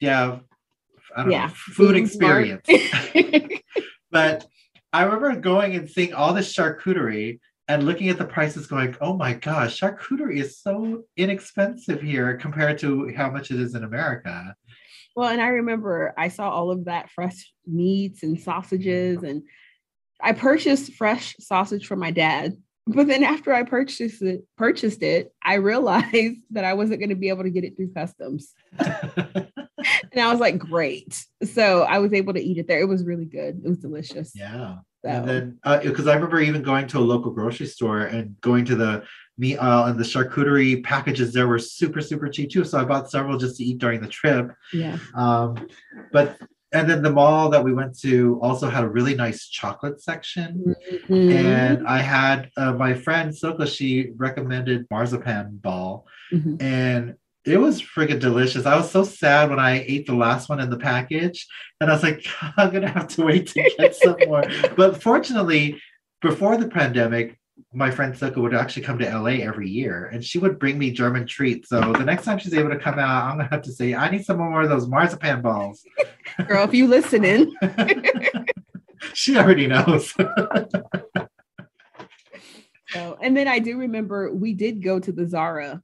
Yeah. 0.00 0.40
I 1.16 1.22
don't 1.22 1.30
yeah. 1.30 1.46
know. 1.46 1.52
Food, 1.54 1.74
food 1.74 1.96
experience. 1.96 2.66
but 4.10 4.48
I 4.92 5.04
remember 5.04 5.36
going 5.36 5.76
and 5.76 5.88
seeing 5.88 6.12
all 6.12 6.34
this 6.34 6.52
charcuterie 6.52 7.38
and 7.68 7.84
looking 7.84 8.08
at 8.08 8.18
the 8.18 8.24
prices 8.24 8.66
going 8.66 8.94
oh 9.00 9.16
my 9.16 9.32
gosh 9.32 9.80
charcuterie 9.80 10.38
is 10.38 10.58
so 10.58 11.04
inexpensive 11.16 12.00
here 12.00 12.36
compared 12.36 12.78
to 12.78 13.12
how 13.16 13.30
much 13.30 13.50
it 13.50 13.60
is 13.60 13.74
in 13.74 13.84
america. 13.84 14.54
Well 15.16 15.30
and 15.30 15.40
i 15.40 15.48
remember 15.48 16.12
i 16.18 16.28
saw 16.28 16.50
all 16.50 16.70
of 16.70 16.86
that 16.86 17.10
fresh 17.10 17.52
meats 17.66 18.22
and 18.22 18.38
sausages 18.40 19.22
and 19.22 19.42
i 20.20 20.32
purchased 20.32 20.94
fresh 20.94 21.36
sausage 21.40 21.86
for 21.86 21.96
my 21.96 22.10
dad 22.10 22.56
but 22.86 23.06
then 23.06 23.22
after 23.22 23.52
i 23.52 23.62
purchased 23.62 24.22
it 24.22 24.44
purchased 24.56 25.02
it 25.02 25.32
i 25.42 25.54
realized 25.54 26.36
that 26.50 26.64
i 26.64 26.74
wasn't 26.74 26.98
going 26.98 27.10
to 27.10 27.14
be 27.14 27.28
able 27.28 27.44
to 27.44 27.50
get 27.50 27.64
it 27.64 27.76
through 27.76 27.92
customs. 27.92 28.52
And 30.12 30.22
i 30.22 30.30
was 30.30 30.40
like 30.40 30.58
great. 30.58 31.26
So 31.42 31.82
i 31.82 31.98
was 31.98 32.14
able 32.14 32.32
to 32.32 32.40
eat 32.40 32.56
it 32.56 32.66
there. 32.66 32.80
It 32.80 32.88
was 32.88 33.04
really 33.04 33.26
good. 33.26 33.60
It 33.62 33.68
was 33.68 33.78
delicious. 33.78 34.32
Yeah 34.34 34.76
so. 35.04 35.10
And 35.10 35.28
then, 35.28 35.58
because 35.82 36.06
uh, 36.06 36.12
I 36.12 36.14
remember 36.14 36.40
even 36.40 36.62
going 36.62 36.86
to 36.88 36.98
a 36.98 37.00
local 37.00 37.30
grocery 37.30 37.66
store 37.66 38.00
and 38.00 38.40
going 38.40 38.64
to 38.64 38.74
the 38.74 39.04
meat 39.36 39.58
aisle, 39.58 39.86
and 39.86 39.98
the 39.98 40.04
charcuterie 40.04 40.82
packages 40.82 41.32
there 41.32 41.46
were 41.46 41.58
super, 41.58 42.00
super 42.00 42.28
cheap 42.28 42.50
too. 42.50 42.64
So 42.64 42.78
I 42.78 42.84
bought 42.84 43.10
several 43.10 43.36
just 43.36 43.56
to 43.58 43.64
eat 43.64 43.78
during 43.78 44.00
the 44.00 44.08
trip. 44.08 44.52
Yeah. 44.72 44.96
Um, 45.14 45.68
but 46.12 46.38
and 46.72 46.90
then 46.90 47.02
the 47.02 47.10
mall 47.10 47.50
that 47.50 47.62
we 47.62 47.72
went 47.72 47.98
to 48.00 48.40
also 48.42 48.68
had 48.68 48.82
a 48.82 48.88
really 48.88 49.14
nice 49.14 49.46
chocolate 49.46 50.02
section. 50.02 50.74
Mm-hmm. 51.08 51.30
And 51.30 51.86
I 51.86 51.98
had 51.98 52.50
uh, 52.56 52.72
my 52.72 52.94
friend 52.94 53.30
Soka, 53.30 53.66
she 53.66 54.10
recommended 54.16 54.86
marzipan 54.90 55.60
ball. 55.62 56.06
Mm-hmm. 56.32 56.56
And 56.60 57.14
it 57.44 57.58
was 57.58 57.82
freaking 57.82 58.20
delicious. 58.20 58.64
I 58.64 58.76
was 58.76 58.90
so 58.90 59.04
sad 59.04 59.50
when 59.50 59.58
I 59.58 59.84
ate 59.86 60.06
the 60.06 60.14
last 60.14 60.48
one 60.48 60.60
in 60.60 60.70
the 60.70 60.78
package, 60.78 61.46
and 61.80 61.90
I 61.90 61.94
was 61.94 62.02
like, 62.02 62.26
I'm 62.56 62.72
gonna 62.72 62.88
have 62.88 63.08
to 63.08 63.24
wait 63.24 63.48
to 63.48 63.70
get 63.76 63.94
some 63.96 64.16
more. 64.26 64.44
But 64.76 65.02
fortunately, 65.02 65.80
before 66.22 66.56
the 66.56 66.68
pandemic, 66.68 67.38
my 67.72 67.90
friend 67.90 68.14
Soka 68.14 68.38
would 68.38 68.54
actually 68.54 68.82
come 68.82 68.98
to 68.98 69.18
LA 69.18 69.42
every 69.42 69.68
year, 69.68 70.06
and 70.06 70.24
she 70.24 70.38
would 70.38 70.58
bring 70.58 70.78
me 70.78 70.90
German 70.90 71.26
treats. 71.26 71.68
So 71.68 71.92
the 71.92 72.04
next 72.04 72.24
time 72.24 72.38
she's 72.38 72.54
able 72.54 72.70
to 72.70 72.78
come 72.78 72.98
out, 72.98 73.24
I'm 73.24 73.36
gonna 73.36 73.48
have 73.50 73.62
to 73.62 73.72
say, 73.72 73.94
I 73.94 74.10
need 74.10 74.24
some 74.24 74.38
more 74.38 74.62
of 74.62 74.70
those 74.70 74.88
marzipan 74.88 75.42
balls. 75.42 75.84
Girl, 76.46 76.64
if 76.64 76.72
you 76.72 76.86
listening, 76.86 77.54
she 79.12 79.36
already 79.36 79.66
knows. 79.66 80.14
so, 82.88 83.18
and 83.20 83.36
then 83.36 83.48
I 83.48 83.58
do 83.58 83.76
remember 83.78 84.32
we 84.32 84.54
did 84.54 84.82
go 84.82 84.98
to 84.98 85.12
the 85.12 85.28
Zara 85.28 85.82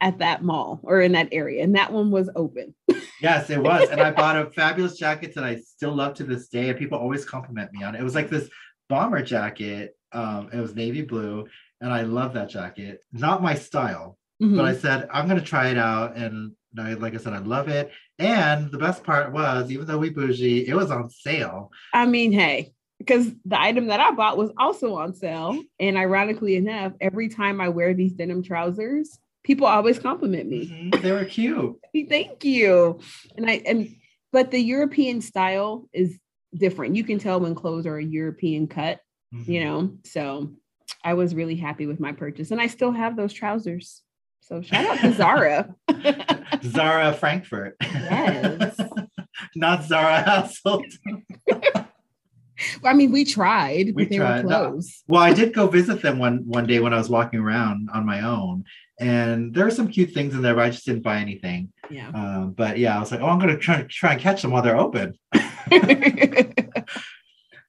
at 0.00 0.18
that 0.18 0.42
mall 0.42 0.80
or 0.82 1.00
in 1.00 1.12
that 1.12 1.28
area, 1.32 1.62
and 1.64 1.74
that 1.76 1.92
one 1.92 2.10
was 2.10 2.30
open. 2.36 2.74
Yes, 3.22 3.48
it 3.48 3.62
was. 3.62 3.88
And 3.88 3.98
I 3.98 4.10
bought 4.10 4.36
a 4.36 4.50
fabulous 4.50 4.98
jacket 4.98 5.34
that 5.36 5.42
I 5.42 5.56
still 5.56 5.94
love 5.94 6.12
to 6.16 6.24
this 6.24 6.48
day. 6.48 6.68
And 6.68 6.78
people 6.78 6.98
always 6.98 7.24
compliment 7.24 7.72
me 7.72 7.82
on 7.82 7.94
it. 7.94 8.00
It 8.02 8.04
was 8.04 8.14
like 8.14 8.28
this 8.28 8.50
bomber 8.90 9.22
jacket. 9.22 9.96
Um, 10.12 10.50
it 10.52 10.60
was 10.60 10.74
navy 10.74 11.00
blue. 11.00 11.46
And 11.80 11.90
I 11.90 12.02
love 12.02 12.34
that 12.34 12.50
jacket. 12.50 13.02
Not 13.14 13.42
my 13.42 13.54
style, 13.54 14.18
Mhm. 14.42 14.56
but 14.56 14.66
I 14.66 14.74
said, 14.76 15.08
I'm 15.10 15.26
going 15.28 15.40
to 15.40 15.46
try 15.46 15.68
it 15.70 15.78
out. 15.78 16.14
And 16.18 16.52
I, 16.78 16.92
like 16.92 17.14
I 17.14 17.16
said, 17.16 17.32
I 17.32 17.38
love 17.38 17.68
it. 17.68 17.90
And 18.18 18.70
the 18.70 18.76
best 18.78 19.02
part 19.02 19.32
was, 19.32 19.70
even 19.72 19.86
though 19.86 19.96
we 19.98 20.10
bougie, 20.10 20.68
it 20.68 20.74
was 20.74 20.90
on 20.90 21.08
sale. 21.08 21.70
I 21.94 22.04
mean, 22.04 22.32
hey, 22.32 22.74
because 22.98 23.32
the 23.46 23.58
item 23.58 23.86
that 23.86 23.98
I 24.00 24.10
bought 24.10 24.36
was 24.36 24.50
also 24.58 24.92
on 24.96 25.14
sale. 25.14 25.58
And 25.80 25.96
ironically 25.96 26.56
enough, 26.56 26.92
every 27.00 27.30
time 27.30 27.62
I 27.62 27.70
wear 27.70 27.94
these 27.94 28.12
denim 28.12 28.42
trousers, 28.42 29.18
people 29.46 29.66
always 29.66 29.98
compliment 29.98 30.48
me. 30.50 30.66
Mhm, 30.66 31.00
They 31.02 31.12
were 31.12 31.24
cute. 31.24 31.76
Thank 32.08 32.44
you. 32.44 32.98
And 33.36 33.48
I 33.48 33.62
and 33.64 33.94
but 34.32 34.50
the 34.50 34.58
European 34.60 35.20
style 35.22 35.88
is 35.92 36.18
different. 36.54 36.96
You 36.96 37.04
can 37.04 37.18
tell 37.18 37.40
when 37.40 37.54
clothes 37.54 37.86
are 37.86 37.96
a 37.96 38.04
European 38.04 38.66
cut, 38.66 38.98
you 39.32 39.60
Mhm. 39.60 39.64
know. 39.64 39.90
So 40.04 40.52
I 41.04 41.14
was 41.14 41.34
really 41.34 41.56
happy 41.56 41.86
with 41.86 42.00
my 42.00 42.12
purchase. 42.12 42.50
And 42.50 42.60
I 42.60 42.66
still 42.66 42.92
have 42.92 43.16
those 43.16 43.32
trousers. 43.32 44.02
So 44.40 44.62
shout 44.62 44.84
out 44.86 44.98
to 44.98 45.12
Zara. 45.12 45.74
Zara 46.64 47.12
Frankfurt. 47.14 47.76
Yes. 47.82 48.78
Not 49.56 49.84
Zara 49.84 50.20
Household. 50.22 50.86
I 52.82 52.94
mean, 52.94 53.12
we 53.12 53.24
tried, 53.24 53.86
We 53.94 54.04
but 54.04 54.08
they 54.08 54.16
tried. 54.16 54.44
were 54.44 54.50
No. 54.50 54.80
Well, 55.08 55.20
I 55.22 55.34
did 55.34 55.52
go 55.52 55.66
visit 55.66 56.00
them 56.00 56.18
one 56.18 56.44
one 56.46 56.66
day 56.66 56.78
when 56.80 56.94
I 56.94 56.98
was 56.98 57.10
walking 57.10 57.40
around 57.40 57.90
on 57.92 58.06
my 58.06 58.20
own, 58.22 58.64
and 58.98 59.54
there 59.54 59.64
were 59.64 59.70
some 59.70 59.88
cute 59.88 60.12
things 60.12 60.34
in 60.34 60.42
there, 60.42 60.54
but 60.54 60.64
I 60.64 60.70
just 60.70 60.86
didn't 60.86 61.02
buy 61.02 61.18
anything. 61.18 61.72
Yeah. 61.90 62.08
Um, 62.08 62.52
but 62.52 62.78
yeah, 62.78 62.96
I 62.96 63.00
was 63.00 63.10
like, 63.10 63.20
oh, 63.20 63.26
I'm 63.26 63.38
gonna 63.38 63.58
try 63.58 63.82
try 63.82 64.12
and 64.12 64.20
catch 64.20 64.42
them 64.42 64.50
while 64.50 64.62
they're 64.62 64.78
open. 64.78 65.18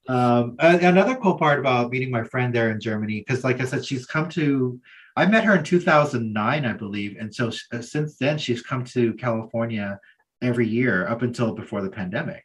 Um, 0.08 0.56
another 0.58 1.16
cool 1.16 1.36
part 1.36 1.58
about 1.58 1.90
meeting 1.90 2.10
my 2.10 2.24
friend 2.24 2.54
there 2.54 2.70
in 2.70 2.80
Germany, 2.80 3.18
because 3.18 3.44
like 3.44 3.60
I 3.60 3.66
said, 3.66 3.84
she's 3.84 4.06
come 4.06 4.28
to. 4.30 4.80
I 5.16 5.26
met 5.26 5.44
her 5.44 5.54
in 5.54 5.64
2009, 5.64 6.64
I 6.64 6.72
believe, 6.72 7.16
and 7.20 7.34
so 7.34 7.50
uh, 7.72 7.82
since 7.82 8.16
then 8.16 8.38
she's 8.38 8.62
come 8.62 8.84
to 8.84 9.12
California 9.14 10.00
every 10.40 10.66
year 10.66 11.06
up 11.08 11.22
until 11.22 11.54
before 11.54 11.82
the 11.82 11.90
pandemic. 11.90 12.44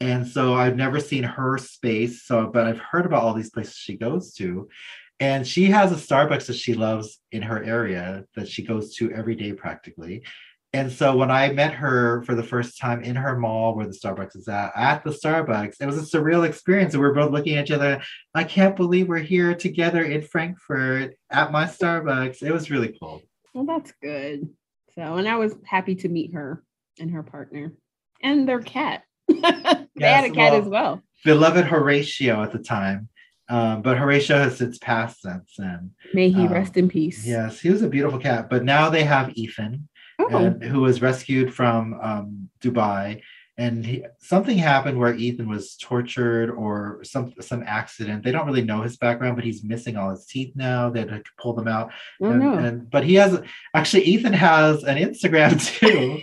And 0.00 0.26
so 0.26 0.54
I've 0.54 0.76
never 0.76 0.98
seen 0.98 1.22
her 1.22 1.58
space, 1.58 2.24
so 2.24 2.48
but 2.48 2.66
I've 2.66 2.80
heard 2.80 3.06
about 3.06 3.22
all 3.22 3.34
these 3.34 3.50
places 3.50 3.76
she 3.76 3.96
goes 3.96 4.34
to, 4.34 4.68
and 5.20 5.46
she 5.46 5.66
has 5.66 5.92
a 5.92 5.96
Starbucks 5.96 6.46
that 6.46 6.56
she 6.56 6.74
loves 6.74 7.20
in 7.30 7.42
her 7.42 7.62
area 7.62 8.24
that 8.34 8.48
she 8.48 8.62
goes 8.62 8.94
to 8.96 9.12
every 9.12 9.34
day 9.34 9.52
practically. 9.52 10.22
And 10.72 10.90
so 10.90 11.16
when 11.16 11.30
I 11.30 11.52
met 11.52 11.74
her 11.74 12.22
for 12.22 12.34
the 12.34 12.44
first 12.44 12.78
time 12.78 13.02
in 13.02 13.16
her 13.16 13.36
mall 13.36 13.74
where 13.74 13.86
the 13.86 13.92
Starbucks 13.92 14.36
is 14.36 14.48
at, 14.48 14.72
at 14.76 15.04
the 15.04 15.10
Starbucks, 15.10 15.76
it 15.80 15.86
was 15.86 15.98
a 15.98 16.16
surreal 16.16 16.46
experience. 16.46 16.94
And 16.94 17.02
we 17.02 17.08
are 17.08 17.14
both 17.14 17.32
looking 17.32 17.56
at 17.56 17.64
each 17.66 17.72
other. 17.72 18.00
I 18.34 18.44
can't 18.44 18.76
believe 18.76 19.08
we're 19.08 19.18
here 19.18 19.54
together 19.54 20.04
in 20.04 20.22
Frankfurt 20.22 21.16
at 21.28 21.52
my 21.52 21.64
Starbucks. 21.64 22.42
It 22.42 22.52
was 22.52 22.70
really 22.70 22.96
cool. 23.00 23.20
well, 23.52 23.66
that's 23.66 23.92
good. 24.00 24.48
So, 24.94 25.16
and 25.16 25.28
I 25.28 25.36
was 25.36 25.54
happy 25.66 25.96
to 25.96 26.08
meet 26.08 26.34
her 26.34 26.62
and 26.98 27.10
her 27.10 27.22
partner 27.24 27.72
and 28.22 28.48
their 28.48 28.60
cat. 28.60 29.02
they 29.28 29.36
had 29.40 30.24
a 30.24 30.30
cat 30.30 30.52
well- 30.52 30.54
as 30.54 30.68
well. 30.68 31.02
Beloved 31.22 31.66
Horatio 31.66 32.42
at 32.42 32.50
the 32.50 32.58
time. 32.58 33.09
Um, 33.50 33.82
but 33.82 33.98
Horatio 33.98 34.38
has 34.38 34.56
since 34.58 34.78
passed 34.78 35.22
since 35.22 35.54
then. 35.58 35.90
May 36.14 36.30
he 36.30 36.46
um, 36.46 36.52
rest 36.52 36.76
in 36.76 36.88
peace. 36.88 37.26
Yes, 37.26 37.60
he 37.60 37.68
was 37.68 37.82
a 37.82 37.88
beautiful 37.88 38.20
cat. 38.20 38.48
But 38.48 38.64
now 38.64 38.88
they 38.88 39.02
have 39.02 39.36
Ethan. 39.36 39.88
Oh, 40.20 40.36
and 40.36 40.62
who 40.62 40.80
was 40.80 41.02
rescued 41.02 41.52
from 41.52 41.98
um, 42.00 42.50
Dubai. 42.60 43.22
And 43.58 43.84
he, 43.84 44.04
something 44.20 44.56
happened 44.56 44.98
where 44.98 45.14
Ethan 45.14 45.48
was 45.48 45.76
tortured 45.76 46.50
or 46.50 47.00
some 47.02 47.34
some 47.40 47.62
accident. 47.66 48.22
They 48.22 48.32
don't 48.32 48.46
really 48.46 48.64
know 48.64 48.82
his 48.82 48.96
background, 48.96 49.36
but 49.36 49.44
he's 49.44 49.64
missing 49.64 49.96
all 49.96 50.10
his 50.10 50.24
teeth 50.26 50.52
now. 50.54 50.88
They 50.88 51.00
had 51.00 51.08
to 51.10 51.30
pull 51.38 51.52
them 51.54 51.68
out. 51.68 51.90
oh 52.22 52.30
and, 52.30 52.40
no. 52.40 52.54
and- 52.54 52.90
but 52.90 53.04
he 53.04 53.14
has 53.16 53.38
actually 53.74 54.04
Ethan 54.04 54.32
has 54.32 54.84
an 54.84 54.96
Instagram 54.96 55.60
too. 55.78 56.20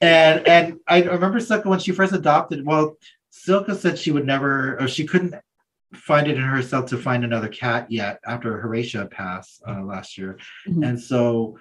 and 0.00 0.48
and 0.48 0.78
I 0.88 1.02
remember 1.02 1.38
Silka 1.38 1.66
when 1.66 1.78
she 1.78 1.92
first 1.92 2.12
adopted. 2.12 2.64
Well, 2.64 2.96
Silka 3.30 3.76
said 3.76 3.98
she 3.98 4.10
would 4.10 4.26
never 4.26 4.80
or 4.80 4.88
she 4.88 5.06
couldn't 5.06 5.34
find 5.94 6.28
it 6.28 6.36
in 6.36 6.42
herself 6.42 6.86
to 6.90 6.96
find 6.98 7.24
another 7.24 7.48
cat 7.48 7.90
yet 7.90 8.20
after 8.26 8.58
Horatio 8.60 9.06
passed 9.06 9.62
uh, 9.66 9.82
last 9.82 10.16
year. 10.18 10.38
Mhm. 10.68 10.86
And 10.88 11.00
so, 11.00 11.58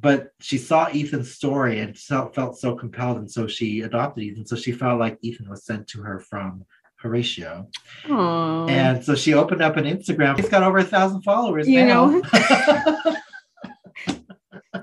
but 0.00 0.30
she 0.40 0.58
saw 0.58 0.86
Ethan's 0.86 1.32
story 1.34 1.80
and 1.80 1.96
felt 1.98 2.58
so 2.58 2.74
compelled, 2.74 3.18
and 3.18 3.30
so 3.30 3.46
she 3.46 3.80
adopted 3.82 4.24
Ethan. 4.24 4.46
So 4.46 4.56
she 4.56 4.72
felt 4.72 4.98
like 5.00 5.18
Ethan 5.22 5.48
was 5.48 5.64
sent 5.64 5.86
to 5.88 6.02
her 6.02 6.20
from 6.20 6.64
Horatio, 6.96 7.68
Aw. 8.10 8.66
and 8.68 9.04
so 9.04 9.14
she 9.14 9.34
opened 9.34 9.62
up 9.62 9.76
an 9.76 9.84
Instagram. 9.84 10.36
He's 10.38 10.48
got 10.48 10.62
over 10.62 10.78
a 10.78 10.84
thousand 10.84 11.22
followers. 11.22 11.68
You 11.68 11.84
now. 11.84 12.20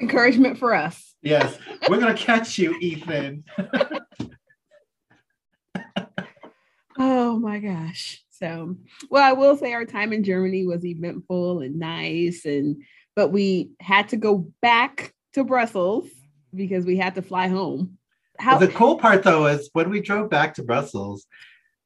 encouragement 0.01 0.57
for 0.57 0.73
us. 0.73 1.15
yes, 1.21 1.57
we're 1.89 1.99
gonna 1.99 2.13
catch 2.13 2.57
you, 2.57 2.75
Ethan. 2.79 3.43
Oh 6.95 7.39
my 7.39 7.57
gosh. 7.57 8.23
So, 8.43 8.75
well, 9.09 9.23
I 9.23 9.31
will 9.31 9.55
say 9.55 9.71
our 9.71 9.85
time 9.85 10.11
in 10.11 10.21
Germany 10.21 10.65
was 10.65 10.85
eventful 10.85 11.61
and 11.61 11.79
nice 11.79 12.43
and 12.43 12.83
but 13.15 13.29
we 13.29 13.71
had 13.79 14.09
to 14.09 14.17
go 14.17 14.51
back 14.61 15.13
to 15.33 15.45
Brussels 15.45 16.09
because 16.53 16.85
we 16.85 16.97
had 16.97 17.15
to 17.15 17.21
fly 17.21 17.47
home. 17.47 17.97
How 18.39 18.57
the 18.57 18.67
cool 18.67 18.97
part 18.97 19.23
though 19.23 19.45
is 19.45 19.69
when 19.71 19.89
we 19.89 20.01
drove 20.01 20.29
back 20.29 20.55
to 20.55 20.63
Brussels. 20.63 21.25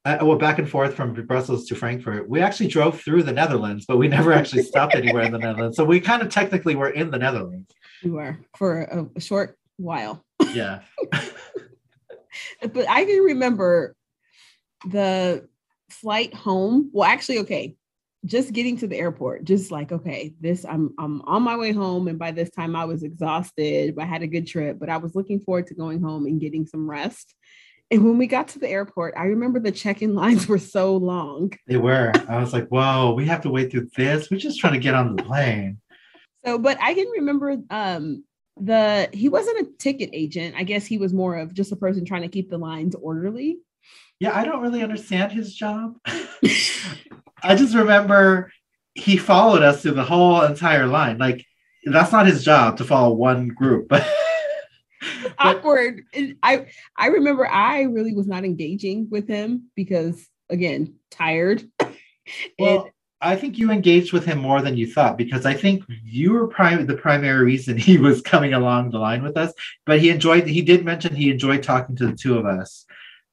Uh, 0.04 0.18
well, 0.22 0.38
back 0.38 0.58
and 0.58 0.68
forth 0.68 0.94
from 0.94 1.12
Brussels 1.26 1.66
to 1.66 1.74
Frankfurt, 1.74 2.28
we 2.28 2.40
actually 2.40 2.68
drove 2.68 3.00
through 3.00 3.22
the 3.22 3.32
Netherlands, 3.32 3.84
but 3.86 3.98
we 3.98 4.08
never 4.08 4.32
actually 4.32 4.62
stopped 4.62 4.94
anywhere 4.94 5.22
in 5.24 5.32
the 5.32 5.38
Netherlands. 5.38 5.76
So 5.76 5.84
we 5.84 6.00
kind 6.00 6.22
of 6.22 6.30
technically 6.30 6.76
were 6.76 6.90
in 6.90 7.10
the 7.10 7.18
Netherlands. 7.18 7.70
we 8.02 8.10
were 8.10 8.38
for 8.56 8.82
a, 8.82 9.06
a 9.16 9.20
short 9.20 9.58
while. 9.76 10.24
Yeah. 10.52 10.80
But 12.60 12.88
I 12.88 13.04
can 13.04 13.22
remember 13.24 13.96
the 14.88 15.47
flight 15.90 16.34
home. 16.34 16.90
Well, 16.92 17.08
actually, 17.08 17.40
okay. 17.40 17.76
Just 18.24 18.52
getting 18.52 18.76
to 18.78 18.88
the 18.88 18.96
airport, 18.96 19.44
just 19.44 19.70
like, 19.70 19.92
okay, 19.92 20.34
this 20.40 20.64
I'm 20.64 20.92
I'm 20.98 21.22
on 21.22 21.42
my 21.42 21.56
way 21.56 21.72
home. 21.72 22.08
And 22.08 22.18
by 22.18 22.32
this 22.32 22.50
time 22.50 22.74
I 22.74 22.84
was 22.84 23.04
exhausted. 23.04 23.94
But 23.94 24.02
I 24.02 24.06
had 24.06 24.22
a 24.22 24.26
good 24.26 24.46
trip, 24.46 24.78
but 24.78 24.88
I 24.88 24.96
was 24.96 25.14
looking 25.14 25.38
forward 25.38 25.68
to 25.68 25.74
going 25.74 26.02
home 26.02 26.26
and 26.26 26.40
getting 26.40 26.66
some 26.66 26.90
rest. 26.90 27.34
And 27.90 28.04
when 28.04 28.18
we 28.18 28.26
got 28.26 28.48
to 28.48 28.58
the 28.58 28.68
airport, 28.68 29.14
I 29.16 29.26
remember 29.26 29.60
the 29.60 29.72
check-in 29.72 30.14
lines 30.16 30.46
were 30.48 30.58
so 30.58 30.96
long. 30.96 31.52
They 31.66 31.76
were. 31.76 32.12
I 32.28 32.38
was 32.38 32.52
like, 32.52 32.68
whoa, 32.68 33.14
we 33.14 33.24
have 33.26 33.42
to 33.42 33.50
wait 33.50 33.70
through 33.70 33.88
this. 33.96 34.30
We're 34.30 34.40
just 34.40 34.58
trying 34.58 34.74
to 34.74 34.80
get 34.80 34.94
on 34.94 35.14
the 35.14 35.22
plane. 35.22 35.78
So, 36.44 36.58
but 36.58 36.78
I 36.80 36.94
can 36.94 37.08
remember 37.08 37.56
um 37.70 38.24
the 38.60 39.08
he 39.12 39.28
wasn't 39.28 39.60
a 39.60 39.70
ticket 39.78 40.10
agent. 40.12 40.54
I 40.56 40.64
guess 40.64 40.86
he 40.86 40.98
was 40.98 41.12
more 41.12 41.36
of 41.36 41.54
just 41.54 41.72
a 41.72 41.76
person 41.76 42.04
trying 42.04 42.22
to 42.22 42.28
keep 42.28 42.50
the 42.50 42.58
lines 42.58 42.94
orderly. 42.94 43.58
Yeah, 44.20 44.36
I 44.36 44.44
don't 44.44 44.62
really 44.62 44.82
understand 44.82 45.32
his 45.32 45.54
job. 45.54 45.96
I 47.42 47.54
just 47.54 47.74
remember 47.74 48.52
he 48.94 49.16
followed 49.16 49.62
us 49.62 49.82
through 49.82 49.92
the 49.92 50.04
whole 50.04 50.42
entire 50.42 50.86
line. 50.86 51.18
Like, 51.18 51.46
that's 51.84 52.12
not 52.12 52.26
his 52.26 52.44
job 52.44 52.78
to 52.78 52.84
follow 52.84 53.14
one 53.14 53.48
group. 53.48 53.92
But 55.00 55.56
awkward. 55.56 56.02
And 56.12 56.36
I 56.42 56.66
I 56.96 57.06
remember 57.08 57.46
I 57.46 57.82
really 57.82 58.14
was 58.14 58.26
not 58.26 58.44
engaging 58.44 59.08
with 59.08 59.28
him 59.28 59.70
because 59.76 60.26
again, 60.50 60.96
tired. 61.10 61.62
well, 62.58 62.82
and 62.82 62.92
I 63.20 63.36
think 63.36 63.58
you 63.58 63.70
engaged 63.70 64.12
with 64.12 64.24
him 64.24 64.38
more 64.38 64.62
than 64.62 64.76
you 64.76 64.86
thought 64.86 65.18
because 65.18 65.46
I 65.46 65.54
think 65.54 65.84
you 66.04 66.32
were 66.32 66.46
prime 66.46 66.84
the 66.86 66.96
primary 66.96 67.44
reason 67.44 67.76
he 67.76 67.98
was 67.98 68.20
coming 68.22 68.54
along 68.54 68.90
the 68.90 68.98
line 68.98 69.22
with 69.22 69.36
us. 69.36 69.52
But 69.86 70.00
he 70.00 70.10
enjoyed. 70.10 70.46
He 70.46 70.62
did 70.62 70.84
mention 70.84 71.14
he 71.14 71.30
enjoyed 71.30 71.62
talking 71.62 71.96
to 71.96 72.06
the 72.06 72.16
two 72.16 72.38
of 72.38 72.46
us, 72.46 72.84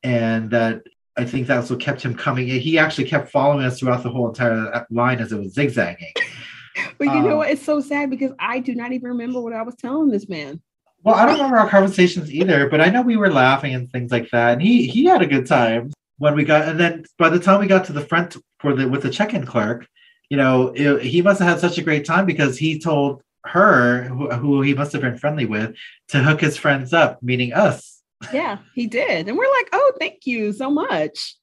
and 0.05 0.51
that 0.51 0.83
I 1.17 1.25
think 1.25 1.47
that's 1.47 1.69
what 1.69 1.79
kept 1.79 2.01
him 2.01 2.13
coming. 2.13 2.47
He 2.47 2.77
actually 2.77 3.05
kept 3.05 3.31
following 3.31 3.65
us 3.65 3.79
throughout 3.79 4.03
the 4.03 4.09
whole 4.09 4.27
entire 4.27 4.85
line 4.91 5.19
as 5.19 5.31
it 5.31 5.39
was 5.39 5.53
zigzagging. 5.53 6.13
but 6.99 7.05
you 7.05 7.21
know 7.21 7.31
um, 7.31 7.37
what? 7.37 7.49
It's 7.49 7.63
so 7.63 7.81
sad 7.81 8.09
because 8.09 8.31
I 8.37 8.59
do 8.59 8.75
not 8.75 8.91
even 8.91 9.09
remember 9.09 9.41
what 9.41 9.53
I 9.53 9.63
was 9.63 9.75
telling 9.75 10.09
this 10.09 10.29
man. 10.29 10.61
Well, 11.03 11.15
I 11.15 11.25
don't 11.25 11.37
remember 11.37 11.57
our 11.57 11.69
conversations 11.69 12.31
either, 12.31 12.69
but 12.69 12.81
I 12.81 12.89
know 12.89 13.01
we 13.01 13.17
were 13.17 13.31
laughing 13.31 13.73
and 13.73 13.91
things 13.91 14.11
like 14.11 14.29
that. 14.31 14.53
And 14.53 14.61
he 14.61 14.87
he 14.87 15.05
had 15.05 15.21
a 15.21 15.27
good 15.27 15.47
time 15.47 15.91
when 16.17 16.35
we 16.35 16.43
got. 16.43 16.67
And 16.67 16.79
then 16.79 17.05
by 17.17 17.29
the 17.29 17.39
time 17.39 17.59
we 17.59 17.67
got 17.67 17.85
to 17.85 17.93
the 17.93 18.01
front 18.01 18.37
for 18.59 18.75
the 18.75 18.87
with 18.87 19.01
the 19.01 19.09
check-in 19.09 19.45
clerk, 19.45 19.87
you 20.29 20.37
know, 20.37 20.71
it, 20.75 21.01
he 21.01 21.21
must 21.21 21.39
have 21.39 21.47
had 21.47 21.59
such 21.59 21.77
a 21.77 21.83
great 21.83 22.05
time 22.05 22.25
because 22.25 22.57
he 22.57 22.79
told 22.79 23.21
her 23.45 24.03
who, 24.03 24.29
who 24.31 24.61
he 24.61 24.73
must 24.73 24.91
have 24.91 25.01
been 25.01 25.17
friendly 25.17 25.45
with 25.45 25.75
to 26.09 26.21
hook 26.21 26.41
his 26.41 26.57
friends 26.57 26.93
up, 26.93 27.23
meaning 27.23 27.53
us. 27.53 27.94
Yeah, 28.33 28.59
he 28.73 28.87
did. 28.87 29.27
And 29.27 29.37
we're 29.37 29.51
like, 29.51 29.69
oh, 29.73 29.93
thank 29.99 30.25
you 30.25 30.53
so 30.53 30.69
much. 30.69 31.35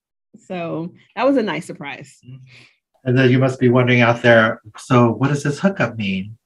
So 0.47 0.95
that 1.14 1.27
was 1.27 1.37
a 1.37 1.43
nice 1.43 1.66
surprise. 1.66 2.18
Mm-hmm. 2.25 2.45
And 3.05 3.18
then 3.18 3.31
you 3.31 3.39
must 3.39 3.59
be 3.59 3.68
wondering 3.68 4.01
out 4.01 4.23
there. 4.23 4.61
So 4.79 5.11
what 5.11 5.29
does 5.29 5.43
this 5.43 5.59
hookup 5.59 5.97
mean? 5.97 6.39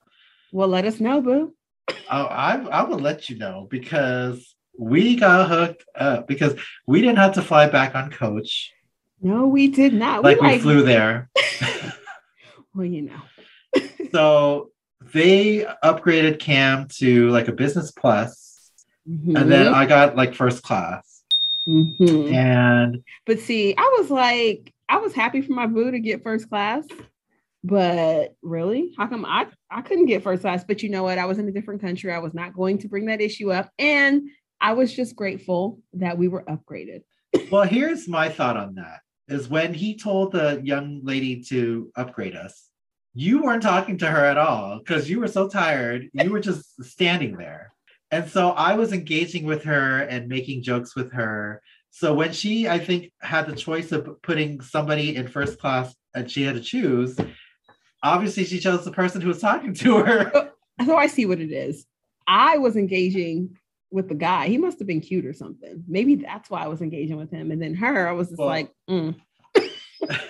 Well, 0.52 0.68
let 0.68 0.86
us 0.86 1.00
know, 1.00 1.20
boo. 1.20 1.54
Oh, 2.10 2.24
I 2.24 2.56
I 2.56 2.82
will 2.84 2.98
let 2.98 3.28
you 3.28 3.36
know 3.36 3.66
because 3.70 4.54
we 4.78 5.16
got 5.16 5.48
hooked 5.48 5.84
up 5.94 6.26
because 6.26 6.54
we 6.86 7.00
didn't 7.00 7.18
have 7.18 7.34
to 7.34 7.42
fly 7.42 7.68
back 7.68 7.94
on 7.94 8.10
coach. 8.10 8.72
No, 9.20 9.46
we 9.46 9.68
did 9.68 9.92
not. 9.92 10.22
Like 10.22 10.40
we, 10.40 10.58
flew 10.58 10.82
there. 10.82 11.30
well, 12.74 12.86
you 12.86 13.02
know. 13.02 13.82
so 14.12 14.70
they 15.12 15.66
upgraded 15.84 16.38
Cam 16.38 16.88
to 16.98 17.28
like 17.30 17.48
a 17.48 17.52
business 17.52 17.90
plus, 17.90 18.45
Mhm. 19.08 19.40
and 19.40 19.50
then 19.52 19.68
I 19.72 19.86
got 19.86 20.16
like 20.16 20.34
first 20.34 20.62
class. 20.62 21.22
Mhm. 21.68 22.32
And 22.32 23.02
But 23.26 23.40
see, 23.40 23.74
I 23.76 23.96
was 23.98 24.10
like, 24.10 24.72
I 24.88 24.98
was 24.98 25.12
happy 25.14 25.40
for 25.42 25.52
my 25.52 25.66
boo 25.66 25.90
to 25.90 25.98
get 26.00 26.22
first 26.22 26.48
class. 26.48 26.86
But 27.64 28.34
really, 28.42 28.92
how 28.96 29.08
come 29.08 29.24
I 29.24 29.46
I 29.70 29.82
couldn't 29.82 30.06
get 30.06 30.22
first 30.22 30.42
class? 30.42 30.62
But 30.62 30.82
you 30.82 30.88
know 30.88 31.02
what? 31.02 31.18
I 31.18 31.24
was 31.24 31.38
in 31.38 31.48
a 31.48 31.52
different 31.52 31.80
country. 31.80 32.12
I 32.12 32.18
was 32.18 32.34
not 32.34 32.54
going 32.54 32.78
to 32.78 32.88
bring 32.88 33.06
that 33.06 33.20
issue 33.20 33.50
up, 33.52 33.70
and 33.78 34.22
I 34.60 34.72
was 34.74 34.94
just 34.94 35.16
grateful 35.16 35.80
that 35.94 36.16
we 36.16 36.28
were 36.28 36.44
upgraded. 36.44 37.02
well, 37.50 37.64
here's 37.64 38.08
my 38.08 38.28
thought 38.28 38.56
on 38.56 38.76
that 38.76 39.00
is 39.28 39.48
when 39.48 39.74
he 39.74 39.96
told 39.96 40.32
the 40.32 40.60
young 40.62 41.00
lady 41.02 41.42
to 41.42 41.90
upgrade 41.96 42.36
us, 42.36 42.68
you 43.14 43.42
weren't 43.42 43.62
talking 43.62 43.98
to 43.98 44.06
her 44.06 44.24
at 44.24 44.38
all 44.38 44.78
because 44.78 45.10
you 45.10 45.18
were 45.18 45.26
so 45.28 45.48
tired. 45.48 46.08
You 46.12 46.30
were 46.30 46.40
just 46.40 46.82
standing 46.84 47.36
there. 47.36 47.72
And 48.10 48.28
so 48.28 48.50
I 48.50 48.74
was 48.74 48.92
engaging 48.92 49.44
with 49.44 49.64
her 49.64 50.00
and 50.02 50.28
making 50.28 50.62
jokes 50.62 50.94
with 50.94 51.12
her. 51.12 51.60
So 51.90 52.14
when 52.14 52.32
she, 52.32 52.68
I 52.68 52.78
think, 52.78 53.10
had 53.20 53.46
the 53.46 53.56
choice 53.56 53.90
of 53.90 54.20
putting 54.22 54.60
somebody 54.60 55.16
in 55.16 55.28
first 55.28 55.58
class 55.58 55.94
and 56.14 56.30
she 56.30 56.42
had 56.42 56.54
to 56.54 56.60
choose, 56.60 57.18
obviously 58.02 58.44
she 58.44 58.58
chose 58.60 58.84
the 58.84 58.92
person 58.92 59.20
who 59.20 59.28
was 59.28 59.40
talking 59.40 59.74
to 59.74 59.98
her. 59.98 60.52
So 60.84 60.96
I 60.96 61.06
see 61.06 61.26
what 61.26 61.40
it 61.40 61.52
is. 61.52 61.86
I 62.28 62.58
was 62.58 62.76
engaging 62.76 63.56
with 63.90 64.08
the 64.08 64.14
guy. 64.14 64.48
He 64.48 64.58
must 64.58 64.78
have 64.78 64.86
been 64.86 65.00
cute 65.00 65.24
or 65.24 65.32
something. 65.32 65.84
Maybe 65.88 66.16
that's 66.16 66.50
why 66.50 66.62
I 66.62 66.68
was 66.68 66.82
engaging 66.82 67.16
with 67.16 67.30
him. 67.30 67.50
And 67.50 67.62
then 67.62 67.74
her, 67.74 68.08
I 68.08 68.12
was 68.12 68.28
just 68.28 68.38
Well- 68.38 68.48
like, 68.48 68.70
mm. 68.88 69.16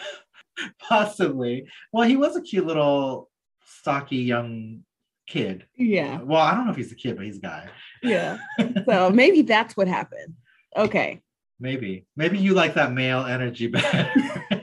Possibly. 0.79 1.67
Well, 1.93 2.09
he 2.09 2.17
was 2.17 2.37
a 2.37 2.41
cute 2.43 2.67
little 2.67 3.29
stocky 3.65 4.17
young 4.19 4.85
kid. 5.27 5.67
yeah, 5.77 6.19
uh, 6.21 6.25
Well, 6.25 6.41
I 6.41 6.55
don't 6.55 6.65
know 6.65 6.71
if 6.71 6.77
he's 6.77 6.93
a 6.93 6.97
kid, 6.97 7.17
but 7.17 7.25
he's 7.25 7.39
a 7.39 7.41
guy. 7.41 7.69
yeah. 8.03 8.39
so 8.89 9.11
maybe 9.11 9.43
that's 9.43 9.77
what 9.77 9.89
happened. 9.89 10.35
Okay. 10.77 11.23
Maybe. 11.59 12.07
Maybe 12.17 12.39
you 12.39 12.55
like 12.55 12.75
that 12.75 12.93
male 12.93 13.25
energy 13.25 13.69
better. 13.69 14.13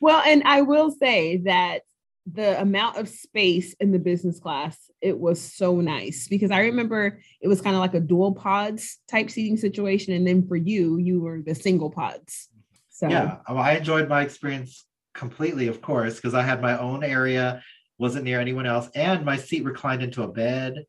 Well, 0.00 0.22
and 0.24 0.42
I 0.44 0.62
will 0.62 0.90
say 0.90 1.38
that 1.38 1.82
the 2.30 2.60
amount 2.60 2.98
of 2.98 3.08
space 3.08 3.74
in 3.80 3.90
the 3.90 3.98
business 3.98 4.38
class, 4.38 4.78
it 5.00 5.18
was 5.18 5.40
so 5.40 5.80
nice 5.80 6.28
because 6.28 6.50
I 6.50 6.60
remember 6.60 7.20
it 7.40 7.48
was 7.48 7.60
kind 7.60 7.74
of 7.74 7.80
like 7.80 7.94
a 7.94 8.00
dual 8.00 8.34
pods 8.34 8.98
type 9.08 9.30
seating 9.30 9.56
situation. 9.56 10.12
And 10.12 10.26
then 10.26 10.46
for 10.46 10.56
you, 10.56 10.98
you 10.98 11.20
were 11.20 11.42
the 11.44 11.54
single 11.54 11.90
pods. 11.90 12.48
So 12.90 13.08
yeah. 13.08 13.38
Well, 13.48 13.58
I 13.58 13.72
enjoyed 13.72 14.08
my 14.08 14.22
experience 14.22 14.84
completely, 15.14 15.68
of 15.68 15.80
course, 15.80 16.16
because 16.16 16.34
I 16.34 16.42
had 16.42 16.60
my 16.60 16.78
own 16.78 17.02
area, 17.02 17.62
wasn't 17.98 18.24
near 18.24 18.40
anyone 18.40 18.66
else, 18.66 18.88
and 18.94 19.24
my 19.24 19.36
seat 19.36 19.64
reclined 19.64 20.02
into 20.02 20.22
a 20.22 20.28
bed. 20.28 20.84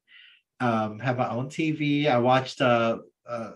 Um, 0.62 1.00
had 1.00 1.18
my 1.18 1.30
own 1.30 1.48
TV. 1.50 2.08
I 2.08 2.18
watched 2.20 2.62
uh, 2.62 3.00
uh 3.28 3.52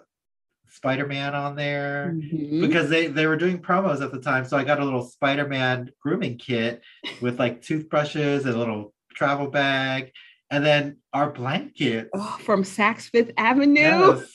Spider-Man 0.70 1.36
on 1.36 1.56
there. 1.56 2.16
Mhm. 2.16 2.62
because 2.62 2.90
they 2.90 3.08
they 3.08 3.28
were 3.28 3.38
doing 3.38 3.60
promos 3.60 4.02
at 4.02 4.12
the 4.12 4.20
time 4.20 4.44
so 4.44 4.58
i 4.58 4.64
got 4.64 4.80
a 4.80 4.84
little 4.84 5.04
spider-man 5.04 5.92
grooming 6.02 6.36
kit 6.38 6.82
with 7.22 7.38
like 7.38 7.62
toothbrushes 7.62 8.46
and 8.46 8.56
a 8.56 8.58
little 8.58 8.92
travel 9.16 9.48
bag 9.48 10.12
and 10.50 10.66
then 10.66 10.98
our 11.14 11.30
blanket 11.32 12.10
Oh, 12.14 12.38
from 12.44 12.64
Saks 12.64 13.04
Fifth 13.10 13.32
Avenue. 13.38 13.80
yes, 13.82 14.32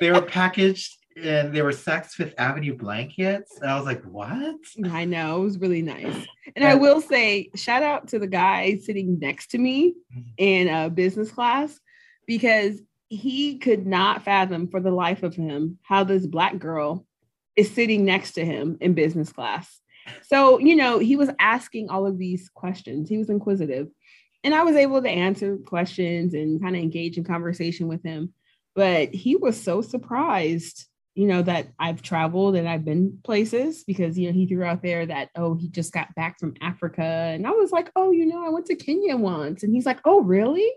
they 0.00 0.10
were 0.10 0.22
packaged 0.22 0.96
and 1.16 1.52
they 1.54 1.62
were 1.62 1.72
Saks 1.72 2.10
Fifth 2.10 2.34
Avenue 2.38 2.76
blankets. 2.76 3.58
And 3.60 3.70
I 3.70 3.76
was 3.76 3.86
like, 3.86 4.02
what? 4.04 4.56
I 4.84 5.04
know 5.04 5.40
it 5.40 5.44
was 5.44 5.58
really 5.58 5.82
nice. 5.82 6.26
And 6.54 6.64
I 6.64 6.74
will 6.74 7.00
say, 7.00 7.50
shout 7.54 7.82
out 7.82 8.08
to 8.08 8.18
the 8.18 8.26
guy 8.26 8.76
sitting 8.76 9.18
next 9.18 9.48
to 9.52 9.58
me 9.58 9.94
Mhm. 10.14 10.24
in 10.36 10.68
a 10.68 10.90
business 10.90 11.30
class 11.30 11.78
because 12.26 12.80
he 13.08 13.58
could 13.58 13.86
not 13.86 14.22
fathom 14.24 14.68
for 14.68 14.80
the 14.80 14.90
life 14.90 15.22
of 15.22 15.34
him 15.34 15.78
how 15.82 16.04
this 16.04 16.26
black 16.26 16.58
girl 16.58 17.06
is 17.54 17.70
sitting 17.70 18.04
next 18.04 18.32
to 18.32 18.44
him 18.44 18.76
in 18.80 18.94
business 18.94 19.32
class. 19.32 19.80
So, 20.22 20.58
you 20.58 20.76
know, 20.76 20.98
he 20.98 21.16
was 21.16 21.30
asking 21.38 21.88
all 21.88 22.06
of 22.06 22.18
these 22.18 22.48
questions. 22.50 23.08
He 23.08 23.18
was 23.18 23.30
inquisitive. 23.30 23.88
And 24.44 24.54
I 24.54 24.62
was 24.62 24.76
able 24.76 25.02
to 25.02 25.08
answer 25.08 25.56
questions 25.56 26.34
and 26.34 26.60
kind 26.60 26.76
of 26.76 26.82
engage 26.82 27.16
in 27.16 27.24
conversation 27.24 27.88
with 27.88 28.02
him. 28.04 28.32
But 28.74 29.14
he 29.14 29.34
was 29.36 29.60
so 29.60 29.80
surprised, 29.82 30.86
you 31.16 31.26
know, 31.26 31.40
that 31.40 31.68
I've 31.78 32.02
traveled 32.02 32.56
and 32.56 32.68
I've 32.68 32.84
been 32.84 33.18
places 33.24 33.84
because, 33.84 34.18
you 34.18 34.28
know, 34.28 34.34
he 34.34 34.46
threw 34.46 34.64
out 34.64 34.82
there 34.82 35.06
that, 35.06 35.30
oh, 35.34 35.54
he 35.54 35.70
just 35.70 35.90
got 35.90 36.14
back 36.14 36.38
from 36.38 36.54
Africa. 36.60 37.02
And 37.02 37.46
I 37.46 37.52
was 37.52 37.72
like, 37.72 37.90
oh, 37.96 38.10
you 38.10 38.26
know, 38.26 38.44
I 38.44 38.50
went 38.50 38.66
to 38.66 38.76
Kenya 38.76 39.16
once. 39.16 39.62
And 39.62 39.72
he's 39.72 39.86
like, 39.86 39.98
oh, 40.04 40.20
really? 40.20 40.70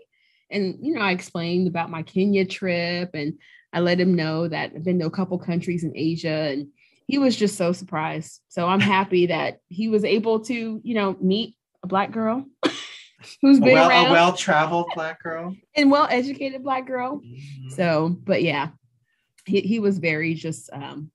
And, 0.50 0.78
you 0.80 0.94
know, 0.94 1.02
I 1.02 1.12
explained 1.12 1.68
about 1.68 1.90
my 1.90 2.02
Kenya 2.02 2.46
trip 2.46 3.10
and 3.12 3.34
I 3.74 3.80
let 3.80 4.00
him 4.00 4.14
know 4.14 4.48
that 4.48 4.72
I've 4.74 4.82
been 4.82 4.98
to 5.00 5.06
a 5.06 5.10
couple 5.10 5.38
countries 5.38 5.84
in 5.84 5.92
Asia. 5.94 6.48
And 6.52 6.68
he 7.06 7.18
was 7.18 7.36
just 7.36 7.58
so 7.58 7.72
surprised. 7.72 8.40
So 8.48 8.66
I'm 8.66 8.80
happy 8.80 9.26
that 9.26 9.58
he 9.68 9.88
was 9.88 10.04
able 10.04 10.40
to, 10.46 10.80
you 10.82 10.94
know, 10.94 11.18
meet 11.20 11.54
a 11.82 11.86
black 11.86 12.12
girl 12.12 12.46
who's 13.42 13.60
been 13.60 13.74
well, 13.74 13.90
around 13.90 14.06
a 14.06 14.12
well-traveled 14.12 14.86
black 14.94 15.22
girl. 15.22 15.54
and 15.76 15.90
well 15.90 16.08
educated 16.10 16.62
black 16.62 16.86
girl. 16.86 17.20
Mhm. 17.20 17.72
So, 17.72 18.16
but 18.24 18.42
yeah, 18.42 18.70
he, 19.50 19.60
he 19.60 19.80
was 19.80 19.98
very 19.98 20.34
just, 20.34 20.70
um, 20.72 21.10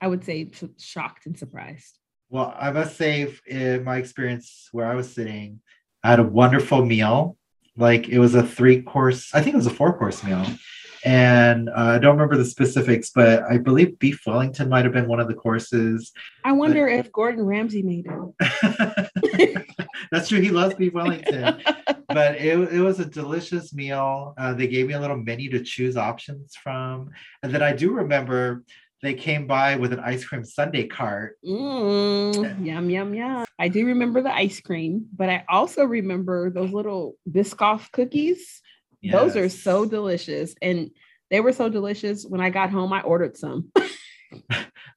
I 0.00 0.06
would 0.06 0.24
say, 0.24 0.50
sh- 0.52 0.64
shocked 0.78 1.26
and 1.26 1.36
surprised. 1.36 1.98
Well, 2.30 2.54
I 2.58 2.70
must 2.70 2.96
say, 2.96 3.34
in 3.46 3.84
my 3.84 3.96
experience 3.96 4.68
where 4.72 4.86
I 4.86 4.94
was 4.94 5.12
sitting, 5.12 5.60
I 6.04 6.10
had 6.10 6.20
a 6.20 6.24
wonderful 6.24 6.84
meal. 6.84 7.36
Like 7.76 8.08
it 8.08 8.18
was 8.18 8.34
a 8.34 8.46
three 8.46 8.82
course, 8.82 9.34
I 9.34 9.40
think 9.40 9.54
it 9.54 9.56
was 9.56 9.66
a 9.66 9.70
four 9.70 9.96
course 9.96 10.22
meal. 10.22 10.44
And 11.04 11.68
uh, 11.68 11.72
I 11.74 11.98
don't 11.98 12.16
remember 12.16 12.36
the 12.36 12.44
specifics, 12.44 13.10
but 13.10 13.42
I 13.44 13.58
believe 13.58 13.98
beef 13.98 14.22
Wellington 14.26 14.68
might 14.68 14.84
have 14.84 14.92
been 14.92 15.08
one 15.08 15.20
of 15.20 15.28
the 15.28 15.34
courses. 15.34 16.12
I 16.44 16.52
wonder 16.52 16.88
if 16.88 17.12
Gordon 17.12 17.44
Ramsay 17.44 17.82
made 17.82 18.06
it. 18.08 19.66
That's 20.10 20.28
true. 20.28 20.40
He 20.40 20.50
loves 20.50 20.74
beef 20.74 20.92
Wellington. 20.92 21.62
but 22.08 22.36
it, 22.36 22.58
it 22.72 22.80
was 22.80 23.00
a 23.00 23.04
delicious 23.04 23.72
meal. 23.72 24.34
Uh, 24.38 24.54
they 24.54 24.66
gave 24.66 24.86
me 24.86 24.94
a 24.94 25.00
little 25.00 25.16
menu 25.16 25.50
to 25.50 25.62
choose 25.62 25.96
options 25.96 26.56
from. 26.56 27.10
And 27.42 27.54
then 27.54 27.62
I 27.62 27.72
do 27.72 27.92
remember 27.92 28.64
they 29.02 29.14
came 29.14 29.46
by 29.46 29.76
with 29.76 29.92
an 29.92 30.00
ice 30.00 30.24
cream 30.24 30.44
sundae 30.44 30.86
cart. 30.86 31.36
Mm, 31.44 32.66
yum, 32.66 32.90
yum, 32.90 33.14
yum. 33.14 33.44
I 33.58 33.68
do 33.68 33.86
remember 33.86 34.22
the 34.22 34.34
ice 34.34 34.60
cream, 34.60 35.06
but 35.16 35.28
I 35.28 35.44
also 35.48 35.84
remember 35.84 36.50
those 36.50 36.72
little 36.72 37.14
Biscoff 37.30 37.90
cookies. 37.92 38.62
Those 39.02 39.36
are 39.36 39.48
so 39.48 39.84
delicious. 39.84 40.54
And 40.62 40.90
they 41.30 41.40
were 41.40 41.52
so 41.52 41.68
delicious. 41.68 42.24
When 42.24 42.40
I 42.40 42.50
got 42.50 42.70
home, 42.70 42.92
I 42.92 43.00
ordered 43.02 43.36
some. 43.36 43.70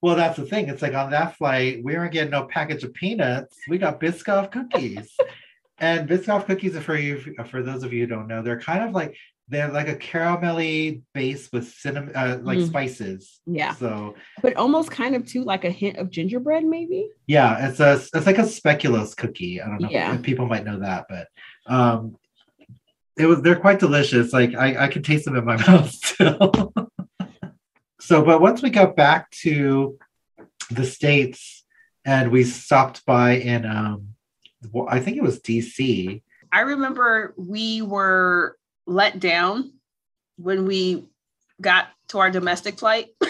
Well, 0.04 0.16
that's 0.16 0.36
the 0.38 0.46
thing. 0.48 0.68
It's 0.68 0.82
like 0.82 0.96
on 0.96 1.12
that 1.12 1.38
flight, 1.38 1.82
we 1.84 1.94
weren't 1.94 2.12
getting 2.12 2.32
no 2.32 2.46
package 2.46 2.84
of 2.84 2.92
peanuts. 2.94 3.56
We 3.70 3.78
got 3.78 4.00
Biscoff 4.02 4.52
cookies. 4.52 5.16
and 5.78 6.10
Biscoff 6.10 6.48
cookies 6.48 6.76
are 6.76 6.82
for 6.82 6.98
you, 6.98 7.36
for 7.50 7.62
those 7.62 7.84
of 7.84 7.94
you 7.94 8.02
who 8.02 8.08
don't 8.08 8.28
know, 8.28 8.42
they're 8.42 8.60
kind 8.60 8.84
of 8.84 8.94
like 8.96 9.16
they're 9.48 9.72
like 9.72 9.90
a 9.90 9.96
caramelly 9.96 11.02
base 11.14 11.52
with 11.52 11.68
cinnamon, 11.72 12.16
uh, 12.16 12.40
like 12.42 12.58
Mm. 12.58 12.68
spices. 12.68 13.40
Yeah. 13.46 13.76
So 13.76 14.16
But 14.42 14.56
almost 14.56 14.90
kind 14.90 15.16
of 15.16 15.26
too 15.28 15.44
like 15.44 15.66
a 15.66 15.70
hint 15.70 15.98
of 15.98 16.10
gingerbread, 16.10 16.64
maybe. 16.66 17.10
yeah, 17.28 17.68
it's 17.70 17.80
a 17.80 17.94
it's 18.18 18.26
like 18.26 18.40
a 18.40 18.44
speculoos 18.44 19.16
cookie. 19.16 19.62
I 19.62 19.68
don't 19.68 19.82
know 19.82 19.90
Yeah. 19.92 20.16
if 20.16 20.24
people 20.24 20.48
might 20.48 20.66
know 20.66 20.80
that, 20.80 21.06
but 21.10 21.28
um, 21.68 22.16
it 23.22 23.28
was 23.28 23.42
they're 23.42 23.56
quite 23.56 23.80
delicious. 23.80 24.34
Like 24.34 24.56
I 24.56 24.86
I 24.86 24.88
can 24.88 25.04
taste 25.04 25.26
them 25.26 25.36
in 25.36 25.46
my 25.46 25.58
mouth 25.68 25.92
still. 25.92 26.74
so, 28.00 28.24
but 28.24 28.42
once 28.42 28.62
we 28.62 28.70
got 28.70 28.96
back 28.96 29.30
to 29.42 29.98
the 30.70 30.86
states 30.86 31.64
and 32.06 32.32
we 32.32 32.44
stopped 32.44 33.06
by 33.06 33.34
in 33.34 33.66
um, 33.66 34.16
well, 34.72 34.88
I 34.90 35.00
think 35.00 35.18
it 35.18 35.24
was 35.24 35.40
DC. 35.40 36.22
I 36.52 36.60
remember 36.62 37.34
we 37.38 37.82
were 37.82 38.58
let 38.86 39.20
down 39.20 39.74
when 40.38 40.66
we 40.66 41.08
got 41.62 41.88
to 42.10 42.20
our 42.20 42.32
domestic 42.32 42.80
flight. 42.80 43.10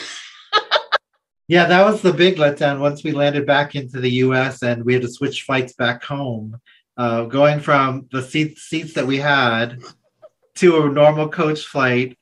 Yeah, 1.51 1.65
that 1.65 1.83
was 1.83 2.01
the 2.01 2.13
big 2.13 2.37
letdown 2.37 2.79
once 2.79 3.03
we 3.03 3.11
landed 3.11 3.45
back 3.45 3.75
into 3.75 3.99
the 3.99 4.09
US 4.23 4.63
and 4.63 4.85
we 4.85 4.93
had 4.93 5.01
to 5.01 5.11
switch 5.11 5.43
flights 5.43 5.73
back 5.73 6.01
home. 6.01 6.55
Uh, 7.01 7.23
going 7.23 7.59
from 7.59 8.07
the 8.11 8.21
seats 8.21 8.61
seats 8.69 8.93
that 8.93 9.07
we 9.07 9.17
had 9.17 9.81
to 10.53 10.83
a 10.83 10.87
normal 10.87 11.27
coach 11.27 11.65
flight, 11.65 12.15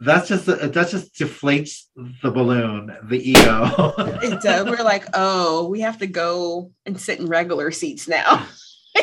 that's 0.00 0.28
just 0.28 0.44
that 0.44 0.74
just 0.90 1.14
deflates 1.14 1.84
the 2.22 2.30
balloon, 2.30 2.94
the 3.08 3.30
ego. 3.30 3.94
It 4.22 4.42
does. 4.42 4.66
We're 4.66 4.84
like, 4.84 5.06
oh, 5.14 5.66
we 5.68 5.80
have 5.80 5.96
to 6.00 6.06
go 6.06 6.72
and 6.84 7.00
sit 7.00 7.20
in 7.20 7.26
regular 7.26 7.70
seats 7.70 8.06
now. 8.06 8.46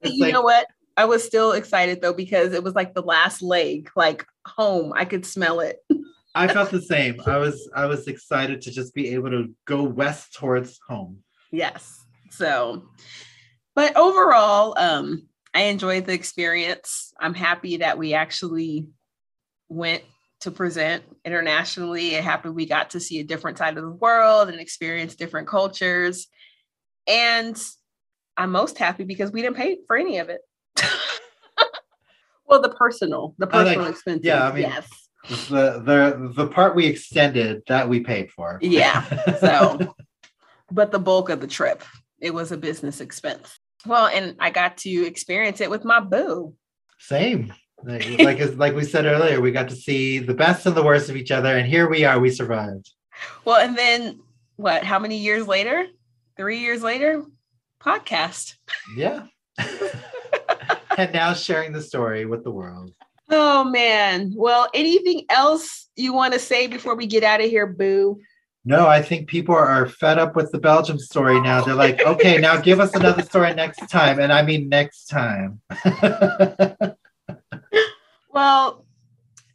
But 0.00 0.14
you 0.14 0.24
like- 0.24 0.32
know 0.32 0.40
what? 0.40 0.66
I 0.96 1.04
was 1.04 1.22
still 1.22 1.52
excited 1.52 2.00
though 2.00 2.14
because 2.14 2.54
it 2.54 2.64
was 2.64 2.74
like 2.74 2.94
the 2.94 3.02
last 3.02 3.42
leg, 3.42 3.90
like 3.94 4.24
home. 4.46 4.94
I 4.96 5.04
could 5.04 5.26
smell 5.26 5.60
it. 5.60 5.76
I 6.34 6.48
felt 6.48 6.70
the 6.70 6.80
same. 6.80 7.20
I 7.26 7.36
was 7.36 7.68
I 7.74 7.84
was 7.84 8.08
excited 8.08 8.62
to 8.62 8.70
just 8.70 8.94
be 8.94 9.12
able 9.12 9.30
to 9.30 9.52
go 9.66 9.82
west 9.82 10.32
towards 10.32 10.80
home. 10.88 11.18
Yes. 11.52 12.06
So, 12.30 12.88
but 13.78 13.96
overall, 13.96 14.74
um, 14.76 15.28
I 15.54 15.66
enjoyed 15.66 16.04
the 16.04 16.12
experience. 16.12 17.12
I'm 17.20 17.32
happy 17.32 17.76
that 17.76 17.96
we 17.96 18.12
actually 18.12 18.88
went 19.68 20.02
to 20.40 20.50
present 20.50 21.04
internationally. 21.24 22.16
I'm 22.16 22.24
happy 22.24 22.48
we 22.48 22.66
got 22.66 22.90
to 22.90 22.98
see 22.98 23.20
a 23.20 23.24
different 23.24 23.56
side 23.56 23.76
of 23.76 23.84
the 23.84 23.90
world 23.92 24.48
and 24.48 24.58
experience 24.58 25.14
different 25.14 25.46
cultures. 25.46 26.26
And 27.06 27.56
I'm 28.36 28.50
most 28.50 28.78
happy 28.78 29.04
because 29.04 29.30
we 29.30 29.42
didn't 29.42 29.58
pay 29.58 29.78
for 29.86 29.96
any 29.96 30.18
of 30.18 30.28
it. 30.28 30.40
well, 32.46 32.60
the 32.60 32.70
personal, 32.70 33.36
the 33.38 33.46
personal 33.46 33.84
like, 33.84 33.92
expenses. 33.92 34.26
Yeah, 34.26 34.48
I 34.48 34.52
mean, 34.52 34.62
yes. 34.62 34.88
The 35.28 35.80
the 35.84 36.32
the 36.34 36.48
part 36.48 36.74
we 36.74 36.86
extended 36.86 37.62
that 37.68 37.88
we 37.88 38.00
paid 38.00 38.32
for. 38.32 38.58
Yeah. 38.60 39.04
So, 39.38 39.94
but 40.72 40.90
the 40.90 40.98
bulk 40.98 41.30
of 41.30 41.40
the 41.40 41.46
trip, 41.46 41.84
it 42.18 42.34
was 42.34 42.50
a 42.50 42.56
business 42.56 43.00
expense. 43.00 43.57
Well, 43.88 44.06
and 44.06 44.36
I 44.38 44.50
got 44.50 44.76
to 44.78 45.06
experience 45.06 45.60
it 45.60 45.70
with 45.70 45.84
my 45.84 46.00
boo. 46.00 46.54
Same. 46.98 47.52
Like 47.82 48.18
like, 48.18 48.56
like 48.56 48.74
we 48.74 48.84
said 48.84 49.06
earlier, 49.06 49.40
we 49.40 49.50
got 49.50 49.68
to 49.70 49.76
see 49.76 50.18
the 50.18 50.34
best 50.34 50.66
and 50.66 50.76
the 50.76 50.82
worst 50.82 51.08
of 51.08 51.16
each 51.16 51.30
other, 51.30 51.56
and 51.56 51.66
here 51.66 51.88
we 51.88 52.04
are. 52.04 52.18
We 52.18 52.30
survived. 52.30 52.90
Well, 53.44 53.56
and 53.56 53.78
then 53.78 54.20
what? 54.56 54.84
How 54.84 54.98
many 54.98 55.16
years 55.16 55.46
later? 55.46 55.86
Three 56.36 56.58
years 56.58 56.82
later, 56.82 57.24
podcast. 57.80 58.56
Yeah. 58.96 59.26
and 60.98 61.12
now 61.12 61.32
sharing 61.32 61.72
the 61.72 61.82
story 61.82 62.26
with 62.26 62.44
the 62.44 62.50
world. 62.50 62.92
Oh 63.30 63.64
man. 63.64 64.32
Well, 64.36 64.68
anything 64.74 65.24
else 65.30 65.88
you 65.96 66.12
want 66.12 66.32
to 66.34 66.38
say 66.38 66.66
before 66.66 66.94
we 66.94 67.06
get 67.06 67.24
out 67.24 67.40
of 67.40 67.48
here, 67.48 67.66
Boo? 67.66 68.20
No, 68.68 68.86
I 68.86 69.00
think 69.00 69.28
people 69.28 69.54
are 69.54 69.88
fed 69.88 70.18
up 70.18 70.36
with 70.36 70.52
the 70.52 70.58
Belgium 70.58 70.98
story 70.98 71.40
now. 71.40 71.64
They're 71.64 71.74
like, 71.74 72.04
okay, 72.04 72.36
now 72.36 72.60
give 72.60 72.80
us 72.80 72.94
another 72.94 73.22
story 73.22 73.54
next 73.54 73.88
time. 73.88 74.20
And 74.20 74.30
I 74.30 74.42
mean 74.42 74.68
next 74.68 75.06
time. 75.06 75.62
well, 78.30 78.84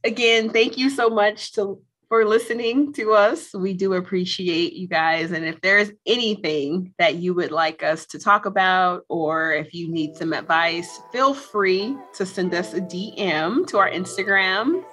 again, 0.03 0.49
thank 0.49 0.79
you 0.79 0.89
so 0.89 1.11
much 1.11 1.51
to 1.53 1.79
for 2.13 2.25
listening 2.25 2.91
to 2.93 3.13
us. 3.13 3.53
We 3.53 3.73
do 3.73 3.93
appreciate 3.93 4.73
you 4.73 4.87
guys. 4.87 5.31
And 5.31 5.45
if 5.45 5.61
there's 5.61 5.91
anything 6.07 6.93
that 6.97 7.15
you 7.15 7.35
would 7.35 7.51
like 7.51 7.83
us 7.83 8.07
to 8.07 8.19
talk 8.19 8.47
about, 8.47 9.03
or 9.09 9.53
if 9.53 9.75
you 9.75 9.91
need 9.91 10.15
some 10.15 10.33
advice, 10.33 11.01
feel 11.11 11.35
free 11.35 11.95
to 12.13 12.25
send 12.25 12.53
us 12.53 12.73
a 12.73 12.81
DM 12.81 13.67
to 13.67 13.77
our 13.77 13.89
Instagram. 13.89 14.83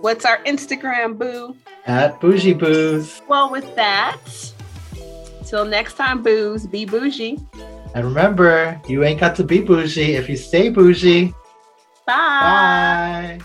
What's 0.00 0.24
our 0.24 0.38
Instagram, 0.44 1.18
boo? 1.18 1.56
At 1.86 2.20
Bougie 2.20 2.54
Boos. 2.54 3.20
Well, 3.28 3.50
with 3.50 3.74
that, 3.76 4.18
till 5.46 5.64
next 5.64 5.94
time, 5.94 6.22
boos, 6.22 6.66
be 6.66 6.84
bougie. 6.84 7.38
And 7.94 8.04
remember, 8.04 8.80
you 8.86 9.04
ain't 9.04 9.20
got 9.20 9.34
to 9.36 9.44
be 9.44 9.60
bougie 9.60 10.14
if 10.14 10.28
you 10.28 10.36
stay 10.36 10.68
bougie. 10.68 11.32
Bye. 12.06 13.38
Bye. 13.38 13.40